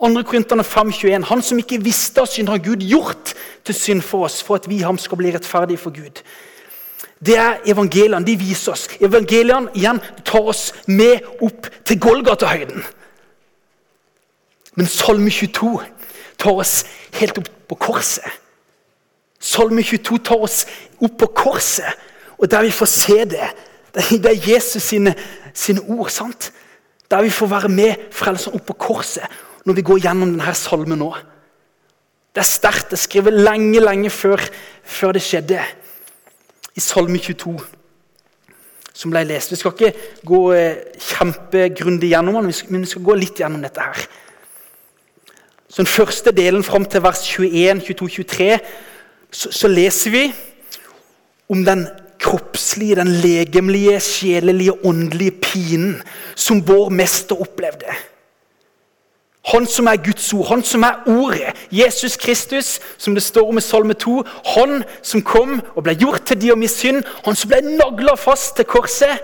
2. 0.00 0.22
Korinterne 0.22 0.62
5,21. 0.62 1.24
Han 1.24 1.42
som 1.42 1.58
ikke 1.58 1.80
visste 1.82 2.22
av 2.22 2.28
synd, 2.30 2.48
har 2.52 2.62
Gud 2.62 2.84
gjort 2.84 3.32
til 3.64 3.74
synd 3.74 4.04
for 4.04 4.28
oss, 4.28 4.42
for 4.44 4.60
at 4.60 4.68
vi 4.68 4.82
ham 4.84 4.98
skal 5.00 5.18
bli 5.18 5.32
rettferdige 5.34 5.80
for 5.80 5.94
Gud. 5.96 6.22
Det 7.26 7.36
er 7.40 7.62
evangeliene. 7.66 8.24
De 8.26 8.36
viser 8.38 8.72
oss. 8.74 8.88
Evangeliene 9.00 9.72
igjen 9.74 10.00
tar 10.24 10.52
oss 10.52 10.68
med 10.86 11.24
opp 11.40 11.70
til 11.84 12.00
Golgata-høyden. 12.00 12.84
Men 14.76 14.86
Salme 14.86 15.30
22 15.30 15.80
tar 16.38 16.52
oss 16.52 16.84
helt 17.16 17.38
opp 17.40 17.48
på 17.68 17.78
korset. 17.88 18.24
Salme 19.40 19.82
22 19.82 20.18
tar 20.24 20.42
oss 20.44 20.64
opp 21.00 21.16
på 21.20 21.28
korset, 21.36 21.96
og 22.36 22.50
der 22.50 22.66
vi 22.66 22.74
får 22.74 22.90
se 22.92 23.24
det. 23.24 23.48
Det 23.96 24.28
er 24.28 24.52
Jesus 24.52 24.82
sine, 24.82 25.14
sine 25.54 25.80
ord. 25.88 26.10
sant? 26.10 26.52
Der 27.10 27.22
vi 27.22 27.30
får 27.30 27.46
være 27.46 27.68
med 27.68 28.10
Frelseren 28.12 28.58
opp 28.58 28.66
på 28.66 28.76
korset 28.88 29.24
når 29.64 29.74
vi 29.78 29.82
går 29.82 30.02
gjennom 30.04 30.34
denne 30.34 30.54
salmen 30.54 31.00
nå. 31.00 31.08
Det 32.34 32.42
er 32.42 32.46
sterkt. 32.46 32.90
Det 32.90 32.98
er 32.98 33.02
skrevet 33.02 33.32
lenge, 33.32 33.80
lenge 33.80 34.10
før, 34.10 34.42
før 34.84 35.16
det 35.16 35.22
skjedde. 35.24 35.62
I 36.76 36.82
Salme 36.84 37.18
22, 37.18 37.54
som 38.92 39.14
ble 39.14 39.24
lest. 39.24 39.54
Vi 39.54 39.56
skal 39.56 39.72
ikke 39.72 40.10
gå 40.28 40.40
eh, 40.52 40.82
kjempegrundig 41.00 42.10
gjennom 42.12 42.36
den, 42.36 42.52
men 42.68 42.84
vi 42.84 42.90
skal 42.90 43.06
gå 43.06 43.16
litt 43.16 43.40
gjennom 43.40 43.64
dette 43.64 43.80
her. 43.80 44.04
Så 45.76 45.82
Den 45.82 45.86
første 45.86 46.32
delen 46.32 46.64
fram 46.64 46.84
til 46.84 47.02
vers 47.02 47.18
21, 47.28 47.80
22, 47.80 48.24
23 48.24 48.58
så, 49.30 49.50
så 49.52 49.68
leser 49.68 50.10
vi 50.10 50.22
om 51.48 51.64
den 51.64 51.88
kroppslige, 52.18 52.96
den 52.96 53.08
legemlige, 53.08 54.00
sjelelige, 54.00 54.86
åndelige 54.86 55.30
pinen 55.30 56.02
som 56.34 56.62
vår 56.68 56.88
mester 56.88 57.36
opplevde. 57.40 57.92
Han 59.52 59.66
som 59.66 59.86
er 59.86 60.00
Guds 60.00 60.32
ord, 60.32 60.48
han 60.48 60.64
som 60.64 60.82
er 60.82 61.04
Ordet, 61.06 61.52
Jesus 61.70 62.16
Kristus, 62.16 62.80
som 62.98 63.14
det 63.14 63.22
står 63.22 63.48
om 63.48 63.58
i 63.58 63.60
Salme 63.60 63.92
2. 63.92 64.22
Han 64.56 64.82
som 65.02 65.22
kom 65.22 65.60
og 65.74 65.82
ble 65.84 65.92
gjort 66.00 66.24
til 66.24 66.40
de 66.40 66.54
og 66.56 66.58
min 66.58 66.72
synd, 66.72 67.04
han 67.24 67.36
som 67.36 67.52
ble 67.52 67.60
nagla 67.76 68.16
fast 68.16 68.56
til 68.56 68.64
korset. 68.64 69.20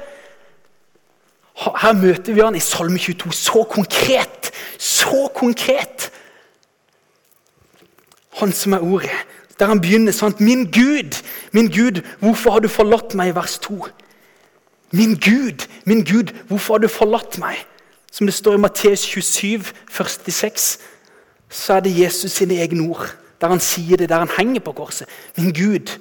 Her 1.57 1.93
møter 1.97 2.37
vi 2.37 2.45
han 2.45 2.61
i 2.61 2.61
Salme 2.61 2.99
22 2.99 3.33
så 3.33 3.65
konkret, 3.71 4.53
så 4.79 5.31
konkret. 5.35 6.13
Han 8.41 8.53
som 8.53 8.73
er 8.73 8.85
Ordet. 8.85 9.11
Der 9.59 9.69
han 9.69 9.81
begynner 9.81 10.15
sånn 10.17 10.35
Min 10.41 10.65
Gud, 10.73 11.19
min 11.53 11.69
Gud, 11.71 12.01
hvorfor 12.19 12.57
har 12.57 12.65
du 12.65 12.69
forlatt 12.73 13.15
meg? 13.15 13.31
i 13.31 13.37
vers 13.37 13.59
2. 13.63 13.77
Min 14.93 15.15
Gud, 15.17 15.67
min 15.85 16.05
Gud, 16.05 16.33
hvorfor 16.49 16.75
har 16.75 16.83
du 16.83 16.89
forlatt 16.89 17.39
meg? 17.39 17.61
Som 18.13 18.27
det 18.27 18.35
står 18.35 18.59
i 18.59 18.63
Matteus 18.65 19.05
27, 19.09 19.73
46, 19.91 20.79
så 21.49 21.75
er 21.75 21.85
det 21.85 21.99
Jesus 21.99 22.33
sine 22.33 22.59
egne 22.61 22.89
ord. 22.89 23.07
Der 23.41 23.49
han 23.49 23.61
sier 23.61 23.97
det, 23.97 24.09
der 24.09 24.25
han 24.25 24.35
henger 24.37 24.61
på 24.61 24.73
korset. 24.73 25.09
Min 25.37 25.53
Gud, 25.53 25.95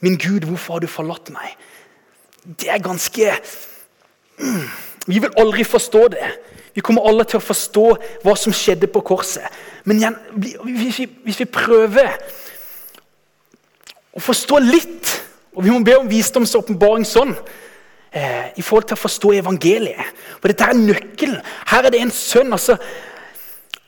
min 0.00 0.18
Gud, 0.18 0.46
hvorfor 0.46 0.76
har 0.76 0.84
du 0.84 0.86
forlatt 0.86 1.30
meg? 1.34 1.56
Det 2.44 2.70
er 2.70 2.78
ganske 2.78 3.32
mm, 4.38 4.68
Vi 5.06 5.18
vil 5.18 5.34
aldri 5.38 5.64
forstå 5.64 6.08
det. 6.08 6.30
Vi 6.76 6.84
kommer 6.84 7.06
alle 7.08 7.24
til 7.24 7.40
å 7.40 7.44
forstå 7.44 7.84
hva 8.20 8.34
som 8.36 8.52
skjedde 8.52 8.90
på 8.92 9.00
korset. 9.06 9.46
Men 9.88 10.00
igjen, 10.00 10.16
hvis 10.36 10.98
vi, 11.00 11.06
hvis 11.24 11.38
vi 11.40 11.48
prøver 11.48 12.10
å 14.16 14.20
forstå 14.20 14.60
litt, 14.60 15.14
og 15.56 15.64
vi 15.64 15.72
må 15.72 15.80
be 15.84 15.96
om 15.96 16.10
visdomsåpenbaring 16.10 17.06
sånn 17.08 17.32
eh, 18.12 18.52
i 18.60 18.64
forhold 18.64 18.90
til 18.90 18.98
å 18.98 19.04
forstå 19.06 19.32
evangeliet. 19.38 20.12
For 20.36 20.52
dette 20.52 20.68
er 20.68 20.76
nøkkelen. 20.76 21.40
Her 21.72 21.88
er 21.88 21.94
det 21.94 22.02
en 22.04 22.12
sønn. 22.12 22.52
altså 22.52 22.76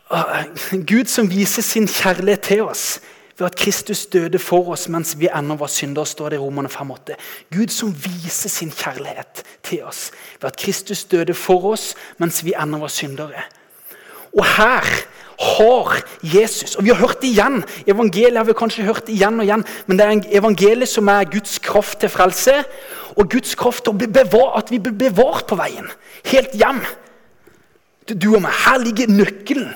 uh, 0.09 0.42
Gud 0.72 1.12
som 1.12 1.29
viser 1.29 1.66
sin 1.66 1.88
kjærlighet 1.88 2.46
til 2.48 2.64
oss 2.70 2.87
ved 3.38 3.46
at 3.46 3.57
Kristus 3.57 4.07
døde 4.07 4.38
for 4.38 4.72
oss 4.74 4.88
mens 4.88 5.14
vi 5.18 5.29
ennå 5.31 5.57
var 5.61 5.70
syndere, 5.70 6.07
står 6.07 6.33
det 6.33 6.38
i 6.38 6.42
Romerne 6.42 6.68
5,8. 6.68 7.14
Gud 7.55 7.70
som 7.72 7.94
viser 7.94 8.51
sin 8.51 8.72
kjærlighet 8.74 9.44
til 9.62 9.85
oss 9.87 10.11
ved 10.40 10.51
at 10.51 10.59
Kristus 10.59 11.05
døde 11.05 11.35
for 11.35 11.70
oss 11.72 11.94
mens 12.18 12.42
vi 12.44 12.57
ennå 12.59 12.83
var 12.83 12.92
syndere. 12.92 13.46
Og 14.35 14.44
her 14.44 14.85
har 15.38 16.03
Jesus 16.22 16.74
Og 16.74 16.85
vi 16.85 16.90
har 16.90 16.98
hørt 16.98 17.20
det 17.22 17.29
igjen. 17.31 17.64
Evangeliet 17.87 18.37
har 18.37 18.44
vi 18.44 18.57
kanskje 18.59 18.85
hørt 18.85 19.09
igjen 19.09 19.38
og 19.38 19.46
igjen, 19.46 19.64
men 19.87 19.98
det 19.98 20.07
er 20.07 20.11
en 20.11 20.24
evangeliet 20.40 20.90
som 20.90 21.09
er 21.09 21.31
Guds 21.31 21.59
kraft 21.62 22.01
til 22.03 22.11
frelse. 22.11 22.57
Og 23.16 23.31
Guds 23.31 23.55
kraft 23.55 23.85
til 23.85 23.94
at 23.94 24.70
vi 24.70 24.79
blir 24.79 24.98
bevart 24.98 25.46
på 25.46 25.59
veien. 25.59 25.87
Helt 26.27 26.59
hjem. 26.59 26.83
Du 28.09 28.35
og 28.35 28.42
meg. 28.42 28.53
Her 28.64 28.83
ligger 28.83 29.14
nøkkelen. 29.14 29.72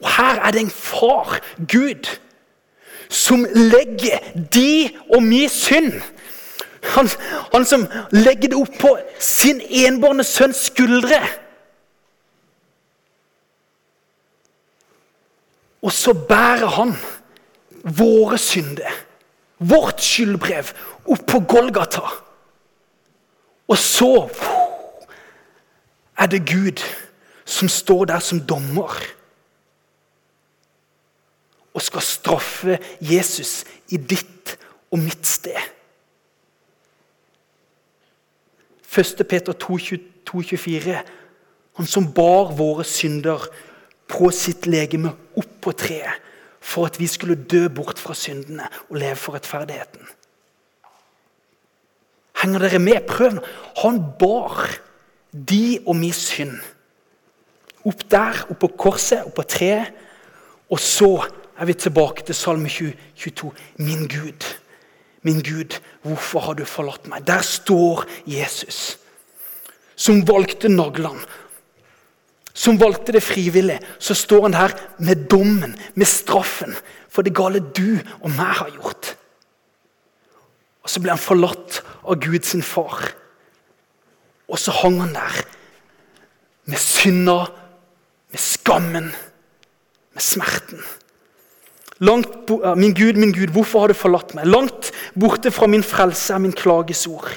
Og 0.00 0.08
her 0.16 0.40
er 0.40 0.50
det 0.50 0.64
en 0.64 0.70
far, 0.70 1.38
Gud, 1.60 2.08
som 3.12 3.44
legger 3.54 4.32
de 4.54 4.90
og 5.12 5.22
min 5.22 5.48
synd 5.52 6.00
han, 6.82 7.08
han 7.52 7.64
som 7.64 7.84
legger 8.10 8.50
det 8.50 8.58
opp 8.58 8.74
på 8.80 8.90
sin 9.22 9.60
enbårne 9.62 10.24
sønns 10.26 10.64
skuldre. 10.66 11.20
Og 15.82 15.94
så 15.94 16.14
bærer 16.14 16.74
han 16.76 16.96
våre 17.82 18.38
synder, 18.38 18.90
vårt 19.58 20.02
skyldbrev, 20.02 20.74
opp 21.06 21.24
på 21.26 21.42
Golgata. 21.54 22.04
Og 23.70 23.78
så 23.78 24.28
er 26.18 26.30
det 26.30 26.44
Gud 26.50 26.82
som 27.46 27.70
står 27.70 28.04
der 28.10 28.22
som 28.22 28.42
dommer 28.46 28.98
og 31.72 31.82
skal 31.82 32.04
straffe 32.04 32.78
Jesus 33.00 33.62
i 33.88 33.96
ditt 33.96 34.56
og 34.92 35.00
mitt 35.00 35.26
sted. 35.26 35.56
1. 38.92 39.26
Peter 39.28 39.56
2,24. 39.56 40.98
Han 41.80 41.88
som 41.88 42.10
bar 42.12 42.52
våre 42.56 42.84
synder 42.84 43.46
på 44.08 44.28
sitt 44.36 44.68
legeme 44.68 45.14
opp 45.40 45.54
på 45.64 45.72
treet 45.72 46.28
for 46.62 46.86
at 46.86 46.98
vi 47.00 47.08
skulle 47.10 47.34
dø 47.34 47.66
bort 47.72 47.98
fra 47.98 48.14
syndene 48.14 48.68
og 48.90 49.00
leve 49.00 49.16
for 49.18 49.34
rettferdigheten. 49.34 50.04
Henger 52.42 52.62
dere 52.62 52.78
med? 52.82 53.00
Prøv 53.08 53.38
nå. 53.38 53.42
Han 53.82 53.98
bar 54.18 54.68
de 55.32 55.80
og 55.86 55.96
min 55.96 56.14
synd. 56.14 56.54
Opp 57.86 58.04
der, 58.10 58.44
opp 58.50 58.60
på 58.62 58.70
korset, 58.78 59.24
opp 59.26 59.34
på 59.40 59.46
treet. 59.48 59.90
Og 60.70 60.80
så 60.80 61.16
er 61.62 61.68
vi 61.70 61.78
tilbake 61.78 62.26
til 62.26 62.34
Salme 62.34 62.68
22. 62.68 63.52
Min 63.78 64.08
Gud, 64.10 64.48
min 65.22 65.42
Gud, 65.46 65.78
hvorfor 66.02 66.42
har 66.48 66.58
du 66.58 66.64
forlatt 66.66 67.06
meg? 67.06 67.22
Der 67.26 67.44
står 67.46 68.02
Jesus, 68.26 68.98
som 69.94 70.24
valgte 70.26 70.68
naglene 70.72 71.22
som 72.52 72.76
valgte 72.80 73.14
det 73.16 73.22
frivillig, 73.24 73.78
så 73.98 74.14
står 74.14 74.42
han 74.44 74.54
her 74.54 74.74
med 75.00 75.24
dommen, 75.30 75.72
med 75.94 76.08
straffen, 76.08 76.74
for 77.08 77.24
det 77.24 77.34
gale 77.36 77.62
du 77.64 77.96
og 78.20 78.28
meg 78.28 78.58
har 78.58 78.72
gjort. 78.74 79.14
Og 80.84 80.90
så 80.92 81.00
ble 81.00 81.14
han 81.14 81.22
forlatt 81.22 81.80
av 82.02 82.18
Gud 82.20 82.44
sin 82.44 82.64
far. 82.66 83.06
Og 84.52 84.60
så 84.60 84.74
hang 84.82 85.00
han 85.00 85.14
der 85.16 85.38
med 86.68 86.78
synda, 86.78 87.46
med 88.32 88.40
skammen, 88.40 89.08
med 90.12 90.22
smerten. 90.22 90.84
Langt, 92.02 92.50
min 92.76 92.94
Gud, 92.98 93.18
min 93.20 93.32
Gud, 93.34 93.52
hvorfor 93.54 93.84
har 93.84 93.92
du 93.92 93.94
forlatt 93.94 94.34
meg? 94.34 94.48
Langt 94.50 94.90
borte 95.14 95.52
fra 95.54 95.68
min 95.70 95.84
frelse 95.86 96.34
er 96.34 96.42
min 96.42 96.54
klagesord. 96.56 97.36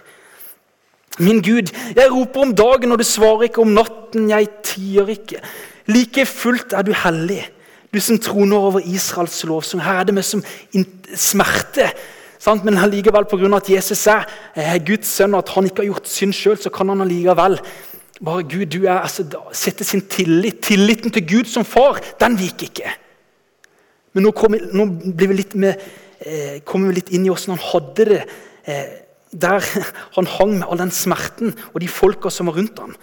Min 1.21 1.43
Gud, 1.45 1.69
jeg 1.95 2.11
roper 2.11 2.41
om 2.41 2.55
dagen, 2.55 2.91
og 2.91 2.99
du 2.99 3.05
svarer 3.07 3.47
ikke 3.47 3.61
om 3.61 3.75
natten. 3.77 4.31
Jeg 4.33 4.49
tier 4.65 5.11
ikke. 5.13 5.43
Like 5.87 6.25
fullt 6.25 6.73
er 6.73 6.83
du 6.83 6.91
hellig, 6.97 7.43
du 7.93 8.01
som 8.01 8.17
troner 8.19 8.57
over 8.57 8.81
Israels 8.83 9.37
lovsang. 9.45 9.83
Her 9.85 10.01
er 10.01 10.09
det 10.09 10.17
meg 10.17 10.25
som 10.25 10.41
smerte. 11.13 11.91
Sant? 12.41 12.65
Men 12.65 12.81
allikevel, 12.81 13.29
pga. 13.29 13.53
at 13.55 13.69
Jesus 13.69 14.01
er 14.11 14.25
eh, 14.57 14.75
Guds 14.85 15.13
sønn, 15.13 15.37
og 15.37 15.45
at 15.45 15.53
han 15.55 15.69
ikke 15.69 15.85
har 15.85 15.91
gjort 15.93 16.09
synd 16.09 16.33
sjøl, 16.33 16.57
så 16.57 16.73
kan 16.73 16.89
han 16.89 17.05
allikevel 17.05 17.61
bare 18.25 18.43
Gud, 18.47 18.65
du 18.71 18.85
er, 18.85 18.99
altså, 19.03 19.25
sette 19.53 19.83
sin 19.83 20.01
tillit. 20.09 20.63
Tilliten 20.63 21.11
til 21.11 21.27
Gud 21.27 21.51
som 21.51 21.65
far, 21.65 21.99
den 22.19 22.39
viker 22.39 22.71
ikke. 22.71 22.93
Men 24.15 24.25
nå, 24.25 24.31
kommer, 24.35 24.63
nå 24.71 24.87
vi 25.03 25.27
litt 25.35 25.55
med, 25.59 25.81
eh, 26.23 26.61
kommer 26.67 26.89
vi 26.89 27.01
litt 27.01 27.11
inn 27.15 27.27
i 27.27 27.31
åssen 27.33 27.53
han 27.55 27.65
hadde 27.71 28.07
det. 28.09 28.21
Eh, 28.65 28.85
der 29.35 29.65
han 30.15 30.29
hang 30.37 30.57
med 30.59 30.67
all 30.69 30.79
den 30.79 30.93
smerten 30.95 31.51
og 31.73 31.81
de 31.83 31.91
folka 31.91 32.31
som 32.31 32.47
var 32.47 32.55
rundt 32.59 32.79
ham. 32.79 32.95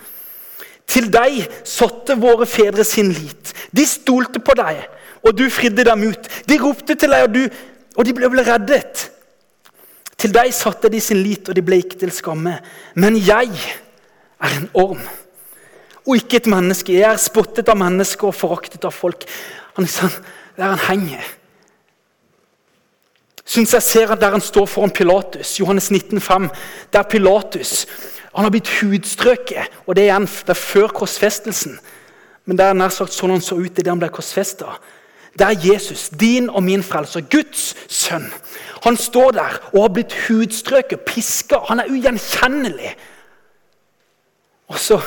Til 0.88 1.11
deg 1.12 1.44
satte 1.68 2.16
våre 2.20 2.48
fedre 2.48 2.85
sin 2.88 3.12
lit. 3.12 3.53
De 3.72 3.85
stolte 3.88 4.40
på 4.42 4.57
deg, 4.59 4.81
og 5.22 5.37
du 5.37 5.44
fridde 5.53 5.85
dem 5.87 6.09
ut. 6.09 6.29
De 6.48 6.59
ropte 6.61 6.96
til 6.96 7.12
deg, 7.12 7.29
og, 7.29 7.37
du, 7.37 7.92
og 7.96 8.09
de 8.09 8.14
ble, 8.16 8.31
ble 8.33 8.44
reddet. 8.48 9.07
Til 10.16 10.33
deg 10.35 10.53
satte 10.57 10.90
de 10.92 11.01
sin 11.01 11.20
lit, 11.22 11.48
og 11.48 11.57
de 11.57 11.64
ble 11.64 11.83
ikke 11.85 12.01
til 12.03 12.12
skamme. 12.14 12.57
Men 12.96 13.20
jeg 13.20 13.53
er 13.53 14.57
en 14.59 14.70
orm 14.72 15.03
og 16.03 16.18
ikke 16.18 16.40
et 16.40 16.48
menneske. 16.51 16.96
Jeg 16.96 17.07
er 17.07 17.20
spottet 17.22 17.68
av 17.70 17.79
mennesker 17.79 18.27
og 18.27 18.35
foraktet 18.35 18.83
av 18.88 18.94
folk. 18.94 19.22
Han, 19.77 19.87
der 20.56 20.74
han 20.74 20.84
henger 20.88 21.22
syns 23.52 23.74
jeg 23.76 23.84
ser 23.84 24.12
at 24.12 24.20
der 24.20 24.32
han 24.32 24.44
står 24.44 24.66
foran 24.70 24.94
Pilatus, 24.94 25.58
Johannes 25.60 25.90
19, 25.90 26.20
5, 26.20 26.48
der 26.92 27.02
Pilatus 27.02 27.86
han 28.32 28.46
har 28.46 28.50
blitt 28.50 28.70
hudstrøket. 28.80 29.68
og 29.86 29.96
Det 29.96 30.06
er 30.06 30.12
igjen 30.14 30.26
det 30.26 30.54
er 30.54 30.56
før 30.56 30.88
korsfestelsen. 30.88 31.78
Men 32.46 32.58
det 32.58 32.64
er 32.64 32.78
nær 32.78 32.88
sagt 32.94 33.12
sånn 33.12 33.34
han 33.34 33.44
så 33.44 33.58
ut 33.60 33.76
idet 33.76 33.90
han 33.92 34.00
ble 34.00 34.08
korsfesta. 34.08 34.78
Det 35.36 35.44
er 35.44 35.66
Jesus, 35.66 36.08
din 36.08 36.48
og 36.48 36.64
min 36.64 36.82
frelser, 36.84 37.26
Guds 37.28 37.74
sønn. 37.92 38.24
Han 38.86 38.96
står 38.96 39.36
der 39.36 39.58
og 39.74 39.82
har 39.82 39.92
blitt 39.92 40.16
hudstrøket, 40.24 41.04
piska. 41.04 41.60
Han 41.68 41.80
er 41.80 41.92
ugjenkjennelig. 41.92 42.94
Og 44.72 44.80
så, 44.80 44.98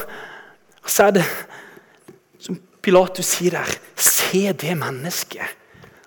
så 0.85 1.09
er 1.09 1.17
det 1.17 1.25
Pilatus 2.85 3.37
sier 3.37 3.57
der 3.57 3.71
Se 3.97 4.51
det 4.53 4.77
mennesket. 4.77 5.41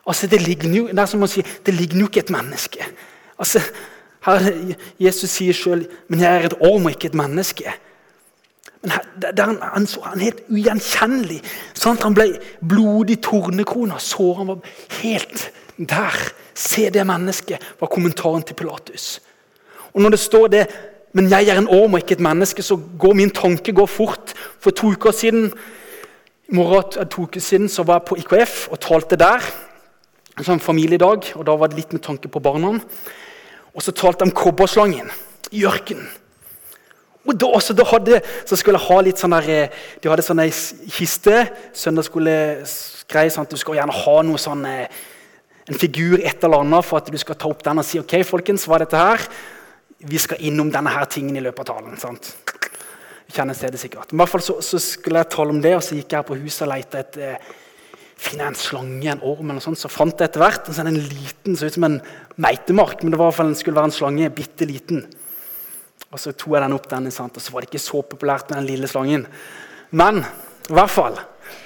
Altså, 0.06 0.26
Det 0.26 0.42
ligger 0.42 0.74
jo 0.74 0.86
det 0.88 0.98
er 0.98 1.06
som 1.06 1.22
å 1.22 1.28
si, 1.28 1.42
det 1.42 1.74
ligner 1.74 2.00
jo 2.00 2.08
ikke 2.08 2.24
et 2.26 2.30
menneske. 2.30 2.86
Altså, 3.38 3.60
her, 4.24 4.48
Jesus 5.00 5.30
sier 5.30 5.52
sjøl 5.52 5.86
'Men 6.08 6.20
jeg 6.20 6.36
er 6.36 6.46
et 6.46 6.54
orm 6.60 6.86
og 6.86 6.90
ikke 6.90 7.08
et 7.08 7.14
menneske'. 7.14 7.72
Men 8.82 8.90
her, 8.90 9.32
der 9.32 9.44
han, 9.44 9.58
han, 9.62 9.86
så, 9.86 10.00
han 10.00 10.20
helt 10.20 10.42
ugjenkjennelig. 10.48 11.42
Sant? 11.74 12.02
han 12.02 12.14
ble 12.14 12.38
blodig 12.68 13.22
tornekrone. 13.22 13.98
Så 13.98 14.32
han 14.38 14.46
var 14.46 14.58
helt 15.02 15.50
der. 15.78 16.32
Se 16.54 16.90
det 16.90 17.06
mennesket, 17.06 17.58
var 17.80 17.86
kommentaren 17.86 18.42
til 18.42 18.54
Pilatus. 18.54 19.20
Og 19.94 20.02
når 20.02 20.10
det 20.10 20.18
står 20.18 20.46
det 20.46 20.66
men 21.12 21.30
jeg 21.30 21.48
er 21.48 21.58
en 21.58 21.68
orm 21.68 21.94
og 21.96 22.02
ikke 22.02 22.18
et 22.18 22.24
menneske, 22.24 22.62
så 22.62 22.76
går 22.76 23.14
min 23.16 23.30
tanke 23.30 23.72
går 23.72 23.86
fort. 23.86 24.34
For 24.60 24.70
to 24.70 24.92
uker 24.92 25.10
siden 25.10 25.52
i 26.48 27.04
tok 27.12 27.36
siden 27.40 27.68
så 27.68 27.84
var 27.84 28.00
jeg 28.00 28.08
på 28.08 28.16
IKF 28.22 28.68
og 28.72 28.80
talte 28.80 29.16
der. 29.20 29.44
En 30.38 30.46
sånn 30.46 30.62
familiedag, 30.62 31.34
og 31.36 31.44
Da 31.44 31.56
var 31.56 31.68
det 31.68 31.76
litt 31.76 31.92
med 31.92 32.02
tanke 32.02 32.28
på 32.28 32.40
barna. 32.40 32.80
Og 33.74 33.82
så 33.82 33.92
talte 33.92 34.24
jeg 34.24 34.32
om 34.32 34.36
kobberslangen 34.36 35.10
i 35.52 35.64
ørkenen. 35.64 36.08
Og 37.26 37.36
da, 37.36 37.46
også, 37.46 37.74
da 37.74 37.84
hadde, 37.84 38.22
så 38.46 38.56
skulle 38.56 38.78
jeg 38.78 38.88
ha 38.88 39.00
litt 39.04 39.18
sånn 39.18 39.34
der, 39.36 39.50
eh, 39.50 39.68
De 40.00 40.08
hadde 40.08 40.22
sånn 40.22 40.40
kiste. 40.88 41.50
Søndag 41.74 42.04
skulle 42.04 42.64
greie 43.08 43.30
Sånn 43.30 43.44
at 43.44 43.50
du 43.50 43.56
skal 43.56 43.74
gjerne 43.74 43.92
ha 43.92 44.22
noe 44.22 44.38
sånn, 44.38 44.64
eh, 44.64 44.88
en 45.68 45.74
figur 45.74 46.18
et 46.24 46.42
eller 46.44 46.60
annet 46.60 46.84
for 46.84 46.96
at 46.96 47.10
du 47.10 47.18
skal 47.18 47.34
ta 47.34 47.48
opp 47.48 47.62
den 47.62 47.78
og 47.78 47.84
si 47.84 47.98
ok, 47.98 48.24
folkens, 48.24 48.64
hva 48.64 48.76
er 48.76 48.86
dette 48.86 48.96
her? 48.96 49.20
Vi 50.00 50.16
skal 50.16 50.38
innom 50.40 50.70
denne 50.70 50.88
her 50.88 51.04
tingen 51.04 51.36
i 51.36 51.40
løpet 51.40 51.68
av 51.68 51.76
talen. 51.76 51.98
sant? 51.98 52.36
Kjenner 53.32 53.56
stedet 53.56 53.80
sikkert. 53.80 54.12
I 54.12 54.18
hvert 54.18 54.32
fall 54.32 54.44
så, 54.44 54.58
så, 54.64 54.80
skulle 54.82 55.20
jeg 55.22 55.32
tale 55.34 55.54
om 55.54 55.62
det, 55.62 55.74
og 55.76 55.84
så 55.84 55.96
gikk 55.98 56.12
jeg 56.12 56.20
her 56.20 56.28
på 56.28 56.38
huset 56.40 56.64
og 56.66 56.72
lette 56.72 57.02
etter 57.02 57.32
eh, 57.34 57.48
finne 58.18 58.48
en 58.50 58.58
slange, 58.58 59.06
en 59.12 59.22
orm 59.22 59.44
eller 59.44 59.60
noe 59.60 59.64
sånt. 59.64 59.78
Så 59.78 59.90
fant 59.92 60.18
jeg 60.18 60.30
etter 60.30 60.42
hvert 60.42 60.68
en, 60.68 60.76
sånn, 60.76 60.90
en 60.90 60.98
liten, 60.98 61.56
så 61.56 61.68
ut 61.68 61.76
som 61.76 61.86
en 61.86 61.98
meitemark, 62.40 63.02
men 63.02 63.14
det 63.14 63.20
var 63.20 63.28
i 63.28 63.30
hvert 63.30 63.40
fall, 63.40 63.54
skulle 63.60 63.78
være 63.78 63.92
en 63.92 63.94
slange, 63.94 64.30
bitte 64.34 64.68
liten. 64.68 65.04
Og 66.08 66.20
så 66.20 66.32
tok 66.32 66.56
jeg 66.56 66.64
den 66.64 66.76
opp, 66.76 66.88
den, 66.90 67.10
og 67.12 67.42
så 67.44 67.54
var 67.54 67.62
det 67.62 67.70
ikke 67.70 67.84
så 67.84 68.02
populært 68.02 68.48
med 68.50 68.62
den 68.62 68.70
lille 68.72 68.90
slangen. 68.90 69.26
Men 69.90 70.22
i 70.24 70.74
hvert 70.74 70.92
fall, 70.92 71.20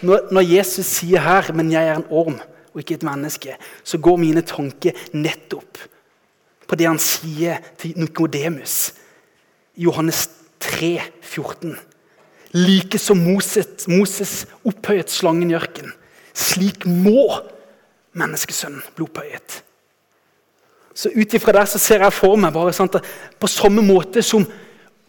når, 0.05 0.29
når 0.35 0.47
Jesus 0.47 0.87
sier 0.99 1.23
her 1.23 1.53
'men 1.53 1.73
jeg 1.73 1.89
er 1.89 1.97
en 1.97 2.11
orm 2.11 2.39
og 2.73 2.79
ikke 2.79 2.95
et 2.95 3.07
menneske', 3.07 3.57
så 3.85 3.99
går 3.99 4.17
mine 4.17 4.43
tanker 4.43 4.93
nettopp 5.13 5.79
på 6.69 6.77
det 6.77 6.87
han 6.87 6.99
sier 6.99 7.59
til 7.79 7.93
Nikodemus 7.97 8.93
i 9.77 9.85
Johannes 9.85 10.29
3, 10.63 11.01
14. 11.21 11.77
Like 12.53 12.99
som 13.01 13.19
Moses, 13.19 13.89
Moses 13.89 14.47
opphøyet 14.69 15.11
slangen 15.11 15.51
i 15.51 15.57
ørkenen, 15.57 15.95
slik 16.37 16.85
må 16.87 17.29
menneskesønnen 18.17 18.83
bli 18.97 19.07
opphøyet. 19.07 19.63
Så 20.95 21.09
ut 21.17 21.35
ifra 21.35 21.55
der 21.57 21.69
så 21.69 21.81
ser 21.81 22.05
jeg 22.05 22.13
for 22.13 22.37
meg 22.37 22.53
bare 22.53 22.75
sant, 22.77 22.99
på 23.41 23.49
samme 23.49 23.85
måte 23.85 24.21
som 24.25 24.45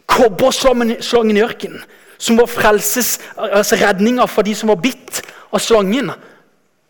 kobberslangen 0.08 1.36
i 1.36 1.44
ørkenen, 1.44 1.82
som 2.18 2.38
var 2.40 2.48
frelses, 2.48 3.18
altså 3.36 3.76
redninga 3.80 4.24
for 4.30 4.46
de 4.46 4.54
som 4.56 4.72
var 4.72 4.80
bitt 4.80 5.20
av 5.52 5.60
slangen, 5.60 6.12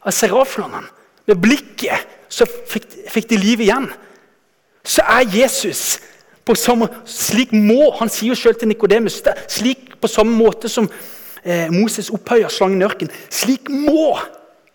av 0.04 0.14
seraflangen. 0.14 0.86
Med 1.26 1.40
blikket 1.40 2.06
så 2.28 2.46
fikk, 2.46 2.86
fikk 3.10 3.30
de 3.32 3.40
liv 3.40 3.62
igjen. 3.64 3.88
Så 4.84 5.02
er 5.08 5.24
Jesus 5.32 5.96
samme, 6.52 6.90
slik 7.08 7.52
må, 7.56 7.94
Han 7.96 8.10
sier 8.12 8.34
jo 8.34 8.36
selv 8.36 8.60
til 8.60 8.68
Nikodemus 8.68 9.22
slik 9.48 9.94
på 10.00 10.08
samme 10.08 10.36
måte 10.36 10.68
som 10.68 10.84
eh, 11.44 11.70
Moses 11.72 12.10
opphøyer 12.12 12.52
slangen 12.52 12.82
i 12.82 12.84
ørkenen. 12.84 13.14
Slik 13.32 13.70
må 13.72 14.18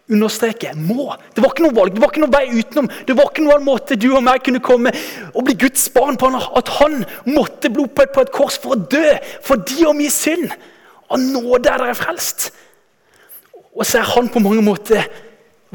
understreke 0.09 0.73
må. 0.73 1.13
Det 1.35 1.43
var 1.43 1.53
ikke 1.53 1.67
noe 1.67 1.77
valg, 1.77 1.93
det 1.93 2.01
var 2.01 2.09
ikke 2.09 2.23
noe 2.23 2.33
vei 2.33 2.47
utenom. 2.57 2.89
Det 3.05 3.15
var 3.17 3.29
ikke 3.29 3.45
noen 3.45 3.65
måte 3.67 3.97
du 3.99 4.07
og 4.09 4.23
meg 4.25 4.41
kunne 4.45 4.63
komme 4.65 4.93
og 5.29 5.45
bli 5.45 5.55
Guds 5.61 5.85
barn 5.93 6.17
på. 6.17 6.31
At 6.33 6.73
han 6.79 7.03
måtte 7.29 7.69
bli 7.69 7.85
opphøyd 7.85 8.15
på 8.15 8.25
et 8.25 8.33
kors 8.33 8.57
for 8.61 8.75
å 8.75 8.81
dø 8.89 9.13
for 9.45 9.61
de 9.69 9.85
og 9.85 9.97
min 9.99 10.13
synd. 10.13 10.49
Av 11.09 11.21
nåde 11.21 11.69
er 11.69 11.85
dere 11.85 11.97
frelst. 11.97 12.49
Og 13.77 13.85
så 13.85 14.01
er 14.01 14.09
han 14.15 14.29
på 14.33 14.41
mange 14.43 14.65
måter 14.65 15.05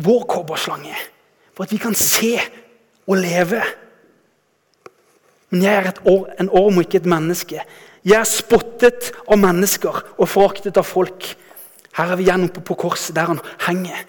vår 0.02 0.26
kobberslange. 0.30 0.94
For 1.54 1.66
at 1.66 1.72
vi 1.72 1.78
kan 1.82 1.94
se 1.94 2.34
og 3.06 3.18
leve. 3.22 3.62
Men 5.54 5.62
jeg 5.62 5.86
er 5.86 5.98
or, 6.10 6.24
en 6.42 6.48
orm 6.50 6.80
og 6.80 6.82
ikke 6.82 6.98
et 6.98 7.04
menneske. 7.06 7.60
Jeg 8.02 8.16
er 8.18 8.26
spottet 8.26 9.12
av 9.30 9.38
mennesker 9.38 10.00
og 10.18 10.26
foraktet 10.26 10.80
av 10.80 10.86
folk. 10.88 11.28
Her 11.94 12.10
er 12.10 12.18
vi 12.18 12.24
igjen 12.26 12.48
oppe 12.48 12.62
på 12.66 12.74
korset, 12.80 13.14
der 13.14 13.28
han 13.30 13.38
henger. 13.62 14.00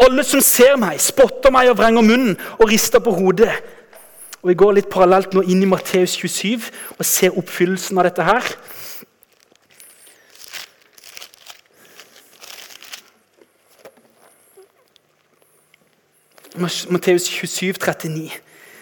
Alle 0.00 0.24
som 0.24 0.40
ser 0.40 0.78
meg, 0.80 0.96
spotter 1.04 1.52
meg 1.52 1.68
og 1.68 1.76
vrenger 1.76 2.06
munnen 2.06 2.38
og 2.56 2.70
rister 2.70 3.04
på 3.04 3.12
hodet. 3.18 3.52
Og 4.40 4.48
Vi 4.48 4.56
går 4.62 4.72
litt 4.78 4.88
parallelt 4.88 5.36
nå 5.36 5.42
inn 5.44 5.60
i 5.60 5.68
Matteus 5.68 6.16
27 6.16 6.70
og 6.96 7.04
ser 7.04 7.36
oppfyllelsen 7.36 8.00
av 8.00 8.08
dette 8.08 8.24
her. 8.24 8.48
Matteus 16.56 17.28
27, 17.28 17.76
39. 17.76 18.40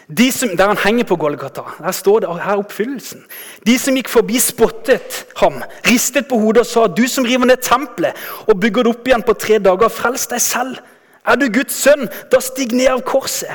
De 0.08 0.32
som, 0.32 0.50
der 0.56 0.66
han 0.66 0.78
henger 0.84 1.04
på 1.04 1.16
Golgata. 1.16 1.62
Der 1.78 1.92
står 1.92 2.20
det 2.20 2.28
her 2.44 2.56
oppfyllelsen. 2.58 3.22
De 3.66 3.78
som 3.78 3.96
gikk 3.96 4.08
forbi, 4.10 4.38
spottet 4.42 5.24
ham, 5.36 5.62
ristet 5.86 6.26
på 6.28 6.38
hodet 6.38 6.66
og 6.66 6.66
sa, 6.66 6.86
'Du 6.86 7.06
som 7.08 7.24
river 7.24 7.46
ned 7.46 7.62
tempelet 7.62 8.12
og 8.46 8.60
bygger 8.60 8.82
det 8.82 8.94
opp 8.94 9.06
igjen 9.06 9.22
på 9.22 9.32
tre 9.32 9.58
dager, 9.58 9.88
frels 9.88 10.26
deg 10.26 10.40
selv.' 10.40 10.80
Er 11.26 11.36
du 11.36 11.46
Guds 11.48 11.74
sønn, 11.74 12.08
da 12.32 12.40
stig 12.40 12.72
ned 12.72 12.88
av 12.88 13.00
korset. 13.06 13.54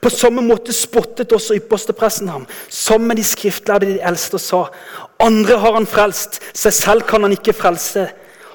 På 0.00 0.10
samme 0.10 0.40
måte 0.40 0.72
spottet 0.72 1.32
også 1.32 1.58
ypperstepresten 1.58 2.28
ham, 2.28 2.46
sammen 2.68 3.08
med 3.08 3.16
de 3.16 3.24
skriftlærde 3.24 3.86
de 3.86 4.00
eldste, 4.00 4.34
og 4.34 4.40
sa 4.40 4.62
andre 5.20 5.58
har 5.58 5.76
han 5.76 5.86
frelst, 5.86 6.40
seg 6.54 6.72
selv 6.72 7.02
kan 7.02 7.22
han 7.22 7.32
ikke 7.32 7.52
frelse. 7.52 8.08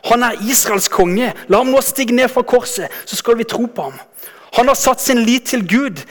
Han 0.07 0.23
er 0.23 0.39
Israels 0.49 0.87
konge. 0.87 1.33
La 1.47 1.57
ham 1.61 1.71
nå 1.73 1.81
stige 1.81 2.15
ned 2.15 2.31
fra 2.31 2.41
korset, 2.47 2.87
så 3.05 3.15
skal 3.15 3.37
vi 3.37 3.43
tro 3.43 3.65
på 3.65 3.89
ham. 3.89 3.99
Han 4.57 4.67
har 4.67 4.75
satt 4.79 5.01
sin 5.03 5.19
lit 5.27 5.51
til 5.51 5.67
Gud. 5.67 6.01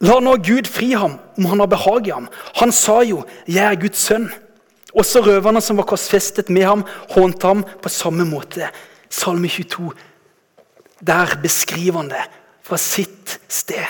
La 0.00 0.20
nå 0.22 0.36
Gud 0.42 0.68
fri 0.70 0.92
ham 0.94 1.16
om 1.38 1.46
han 1.50 1.60
har 1.60 1.70
behag 1.70 2.06
i 2.06 2.14
ham. 2.14 2.28
Han 2.60 2.72
sa 2.72 3.02
jo 3.02 3.24
'Jeg 3.46 3.72
er 3.72 3.80
Guds 3.80 4.10
sønn'. 4.10 4.30
Også 4.94 5.20
røverne 5.20 5.60
som 5.60 5.76
var 5.76 5.84
korsfestet 5.84 6.50
med 6.50 6.62
ham, 6.62 6.84
hånte 7.10 7.46
ham 7.46 7.64
på 7.82 7.88
samme 7.88 8.24
måte. 8.24 8.70
Salme 9.10 9.48
22 9.48 9.92
der 11.06 11.38
beskriver 11.42 11.96
han 11.96 12.08
det 12.08 12.24
fra 12.62 12.76
sitt 12.76 13.40
sted. 13.48 13.86